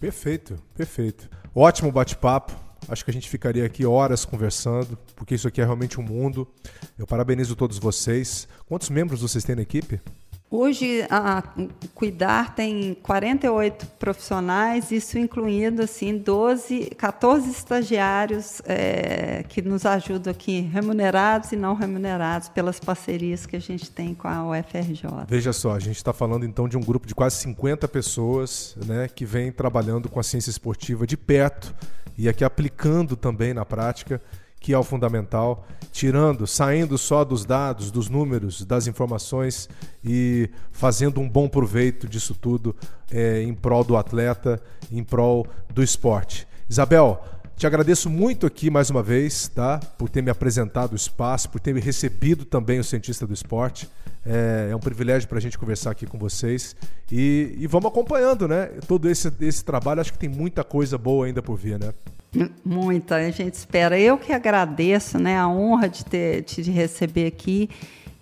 Perfeito, 0.00 0.56
perfeito. 0.74 1.28
Ótimo 1.54 1.92
bate-papo. 1.92 2.52
Acho 2.88 3.04
que 3.04 3.10
a 3.10 3.14
gente 3.14 3.28
ficaria 3.28 3.64
aqui 3.64 3.86
horas 3.86 4.24
conversando, 4.24 4.98
porque 5.16 5.34
isso 5.34 5.48
aqui 5.48 5.60
é 5.60 5.64
realmente 5.64 6.00
um 6.00 6.02
mundo. 6.02 6.46
Eu 6.98 7.06
parabenizo 7.06 7.56
todos 7.56 7.78
vocês. 7.78 8.46
Quantos 8.66 8.90
membros 8.90 9.22
vocês 9.22 9.44
têm 9.44 9.56
na 9.56 9.62
equipe? 9.62 10.00
Hoje, 10.56 11.04
a 11.10 11.42
Cuidar 11.96 12.54
tem 12.54 12.96
48 13.02 13.86
profissionais, 13.98 14.92
isso 14.92 15.18
incluindo 15.18 15.82
assim 15.82 16.16
12, 16.16 16.92
14 16.96 17.50
estagiários 17.50 18.62
é, 18.64 19.44
que 19.48 19.60
nos 19.60 19.84
ajudam 19.84 20.30
aqui, 20.30 20.60
remunerados 20.60 21.50
e 21.50 21.56
não 21.56 21.74
remunerados, 21.74 22.48
pelas 22.50 22.78
parcerias 22.78 23.46
que 23.46 23.56
a 23.56 23.60
gente 23.60 23.90
tem 23.90 24.14
com 24.14 24.28
a 24.28 24.48
UFRJ. 24.48 25.26
Veja 25.26 25.52
só, 25.52 25.72
a 25.74 25.80
gente 25.80 25.96
está 25.96 26.12
falando 26.12 26.46
então 26.46 26.68
de 26.68 26.76
um 26.76 26.82
grupo 26.82 27.08
de 27.08 27.16
quase 27.16 27.34
50 27.38 27.88
pessoas 27.88 28.76
né, 28.86 29.08
que 29.12 29.24
vem 29.24 29.50
trabalhando 29.50 30.08
com 30.08 30.20
a 30.20 30.22
ciência 30.22 30.50
esportiva 30.50 31.04
de 31.04 31.16
perto 31.16 31.74
e 32.16 32.28
aqui 32.28 32.44
aplicando 32.44 33.16
também 33.16 33.52
na 33.52 33.64
prática 33.64 34.22
que 34.64 34.72
é 34.72 34.78
o 34.78 34.82
fundamental, 34.82 35.66
tirando, 35.92 36.46
saindo 36.46 36.96
só 36.96 37.22
dos 37.22 37.44
dados, 37.44 37.90
dos 37.90 38.08
números, 38.08 38.64
das 38.64 38.86
informações 38.86 39.68
e 40.02 40.48
fazendo 40.72 41.20
um 41.20 41.28
bom 41.28 41.50
proveito 41.50 42.08
disso 42.08 42.34
tudo 42.34 42.74
é, 43.10 43.42
em 43.42 43.52
prol 43.52 43.84
do 43.84 43.94
atleta, 43.94 44.58
em 44.90 45.04
prol 45.04 45.46
do 45.68 45.82
esporte. 45.82 46.48
Isabel, 46.66 47.22
te 47.56 47.66
agradeço 47.66 48.10
muito 48.10 48.46
aqui 48.46 48.68
mais 48.68 48.90
uma 48.90 49.02
vez, 49.02 49.48
tá? 49.48 49.78
Por 49.96 50.08
ter 50.08 50.22
me 50.22 50.30
apresentado 50.30 50.92
o 50.92 50.96
espaço, 50.96 51.48
por 51.48 51.60
ter 51.60 51.72
me 51.72 51.80
recebido 51.80 52.44
também 52.44 52.80
o 52.80 52.84
cientista 52.84 53.26
do 53.26 53.32
esporte. 53.32 53.88
É, 54.26 54.68
é 54.70 54.76
um 54.76 54.80
privilégio 54.80 55.28
para 55.28 55.38
a 55.38 55.40
gente 55.40 55.58
conversar 55.58 55.92
aqui 55.92 56.06
com 56.06 56.18
vocês. 56.18 56.74
E, 57.12 57.54
e, 57.58 57.66
vamos 57.66 57.90
acompanhando, 57.90 58.48
né? 58.48 58.70
Todo 58.88 59.08
esse, 59.08 59.32
esse 59.40 59.64
trabalho. 59.64 60.00
Acho 60.00 60.12
que 60.12 60.18
tem 60.18 60.28
muita 60.28 60.64
coisa 60.64 60.98
boa 60.98 61.26
ainda 61.26 61.42
por 61.42 61.56
vir, 61.56 61.78
né? 61.78 61.92
Muita, 62.64 63.16
a 63.16 63.30
gente 63.30 63.54
espera. 63.54 63.98
Eu 63.98 64.18
que 64.18 64.32
agradeço 64.32 65.18
né, 65.18 65.38
a 65.38 65.46
honra 65.46 65.88
de 65.88 66.04
ter 66.04 66.42
te 66.42 66.62
receber 66.62 67.26
aqui 67.26 67.70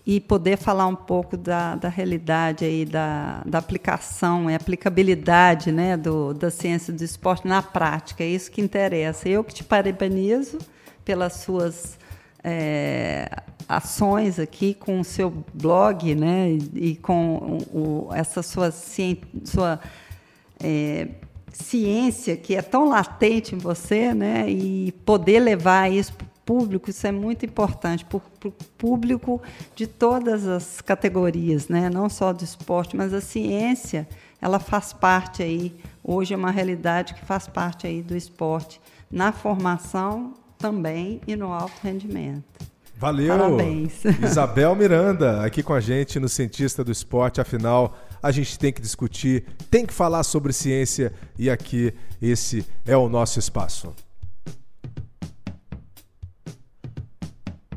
e 0.04 0.20
poder 0.20 0.56
falar 0.56 0.86
um 0.86 0.96
pouco 0.96 1.36
da, 1.36 1.76
da 1.76 1.88
realidade 1.88 2.64
aí, 2.64 2.84
da, 2.84 3.42
da 3.46 3.58
aplicação 3.58 4.50
e 4.50 4.54
aplicabilidade 4.54 5.70
né, 5.70 5.96
do, 5.96 6.34
da 6.34 6.50
ciência 6.50 6.92
do 6.92 7.02
esporte 7.04 7.46
na 7.46 7.62
prática. 7.62 8.24
É 8.24 8.26
isso 8.26 8.50
que 8.50 8.60
interessa. 8.60 9.28
Eu 9.28 9.44
que 9.44 9.54
te 9.54 9.62
parabenizo 9.62 10.58
pelas 11.04 11.34
suas 11.34 11.98
é, 12.42 13.30
ações 13.68 14.40
aqui 14.40 14.74
com 14.74 14.98
o 14.98 15.04
seu 15.04 15.32
blog 15.54 16.14
né, 16.16 16.50
e, 16.74 16.96
com 16.96 17.58
o, 17.72 18.08
essa 18.12 18.42
sua, 18.42 18.72
sua 18.72 19.78
é, 20.60 21.08
ciência 21.52 22.36
que 22.36 22.56
é 22.56 22.62
tão 22.62 22.88
latente 22.88 23.54
em 23.54 23.58
você 23.58 24.12
né, 24.12 24.50
e 24.50 24.90
poder 25.04 25.38
levar 25.38 25.92
isso 25.92 26.12
público, 26.52 26.90
isso 26.90 27.06
é 27.06 27.10
muito 27.10 27.46
importante, 27.46 28.04
para 28.04 28.18
o 28.18 28.52
público 28.76 29.40
de 29.74 29.86
todas 29.86 30.46
as 30.46 30.82
categorias, 30.82 31.66
né? 31.68 31.88
não 31.88 32.10
só 32.10 32.30
do 32.30 32.44
esporte, 32.44 32.94
mas 32.94 33.14
a 33.14 33.22
ciência, 33.22 34.06
ela 34.38 34.58
faz 34.58 34.92
parte 34.92 35.42
aí, 35.42 35.74
hoje 36.04 36.34
é 36.34 36.36
uma 36.36 36.50
realidade 36.50 37.14
que 37.14 37.24
faz 37.24 37.48
parte 37.48 37.86
aí 37.86 38.02
do 38.02 38.14
esporte, 38.14 38.82
na 39.10 39.32
formação 39.32 40.34
também 40.58 41.22
e 41.26 41.34
no 41.34 41.54
alto 41.54 41.72
rendimento. 41.82 42.44
Valeu! 42.96 43.28
Parabéns! 43.28 44.04
Isabel 44.22 44.76
Miranda, 44.76 45.42
aqui 45.42 45.62
com 45.62 45.72
a 45.72 45.80
gente 45.80 46.20
no 46.20 46.28
Cientista 46.28 46.84
do 46.84 46.92
Esporte, 46.92 47.40
afinal, 47.40 47.96
a 48.22 48.30
gente 48.30 48.58
tem 48.58 48.70
que 48.70 48.82
discutir, 48.82 49.46
tem 49.70 49.86
que 49.86 49.94
falar 49.94 50.22
sobre 50.22 50.52
ciência 50.52 51.14
e 51.38 51.48
aqui 51.48 51.94
esse 52.20 52.66
é 52.84 52.94
o 52.94 53.08
nosso 53.08 53.38
espaço. 53.38 53.94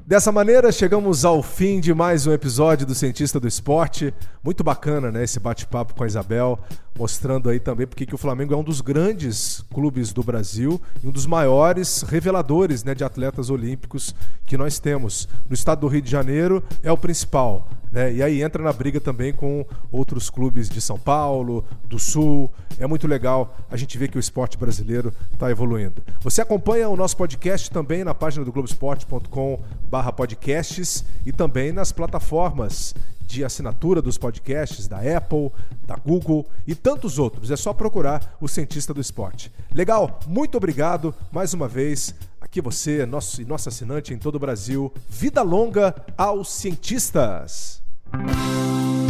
Dessa 0.08 0.32
maneira, 0.32 0.72
chegamos 0.72 1.26
ao 1.26 1.42
fim 1.42 1.80
de 1.80 1.92
mais 1.92 2.28
um 2.28 2.32
episódio 2.32 2.86
do 2.86 2.94
Cientista 2.94 3.40
do 3.40 3.48
Esporte. 3.48 4.14
Muito 4.44 4.64
bacana, 4.64 5.12
né? 5.12 5.24
Esse 5.24 5.40
bate-papo 5.40 5.96
com 5.96 6.04
a 6.04 6.06
Isabel, 6.06 6.60
mostrando 6.96 7.50
aí 7.50 7.60
também 7.60 7.88
porque 7.88 8.06
que 8.06 8.14
o 8.14 8.18
Flamengo 8.18 8.54
é 8.54 8.58
um 8.58 8.64
dos 8.64 8.82
grandes 8.82 9.66
clubes 9.74 10.14
do 10.14 10.22
Brasil 10.22 10.80
e 11.04 11.08
um 11.08 11.12
dos 11.12 11.26
maiores 11.26 12.04
reveladores 12.04 12.84
né, 12.84 12.94
de 12.94 13.04
atletas 13.04 13.50
olímpicos 13.50 14.14
que 14.46 14.56
nós 14.56 14.78
temos. 14.78 15.28
No 15.50 15.56
estado 15.56 15.80
do 15.80 15.88
Rio 15.88 16.04
de 16.04 16.12
Janeiro 16.12 16.64
é 16.84 16.92
o 16.92 16.98
principal. 16.98 17.68
Né? 17.96 18.14
E 18.16 18.22
aí 18.22 18.44
entra 18.44 18.62
na 18.62 18.74
briga 18.74 19.00
também 19.00 19.32
com 19.32 19.66
outros 19.90 20.30
clubes 20.30 20.68
de 20.68 20.82
São 20.82 21.00
Paulo, 21.00 21.64
do 21.86 21.98
Sul. 21.98 22.52
É 22.78 22.86
muito 22.86 23.08
legal 23.08 23.56
a 23.72 23.78
gente 23.78 23.98
ver 23.98 24.10
que 24.10 24.18
o 24.18 24.20
esporte 24.20 24.58
brasileiro 24.58 25.14
está 25.32 25.50
evoluindo. 25.50 26.04
Você 26.20 26.42
acompanha 26.42 26.90
o 26.90 26.98
nosso 26.98 27.16
podcast 27.16 27.72
também 27.72 28.04
na 28.04 28.14
página 28.14 28.44
do 28.44 28.52
globesport.com/podcasts 28.52 31.06
e 31.26 31.32
também 31.32 31.72
nas 31.72 31.94
plataformas 31.94 32.94
de 33.22 33.46
assinatura 33.46 34.02
dos 34.02 34.18
podcasts 34.18 34.90
da 34.90 34.98
Apple, 34.98 35.50
da 35.88 35.96
Google 35.96 36.46
e 36.68 36.76
tantos 36.76 37.18
outros. 37.18 37.50
É 37.50 37.56
só 37.56 37.74
procurar 37.74 38.36
o 38.42 38.50
Cientista 38.50 38.94
do 38.94 39.00
Esporte. 39.00 39.50
Legal, 39.74 40.20
muito 40.28 40.58
obrigado 40.58 41.16
mais 41.32 41.54
uma 41.54 41.70
vez. 41.70 42.14
Aqui 42.42 42.60
você, 42.60 43.06
nosso 43.06 43.42
e 43.42 43.46
nosso 43.46 43.70
assinante 43.70 44.14
em 44.14 44.18
todo 44.18 44.36
o 44.36 44.40
Brasil. 44.40 44.92
Vida 45.10 45.42
longa 45.42 45.96
aos 46.18 46.50
cientistas! 46.50 47.85
Thank 48.12 49.00
you. 49.00 49.05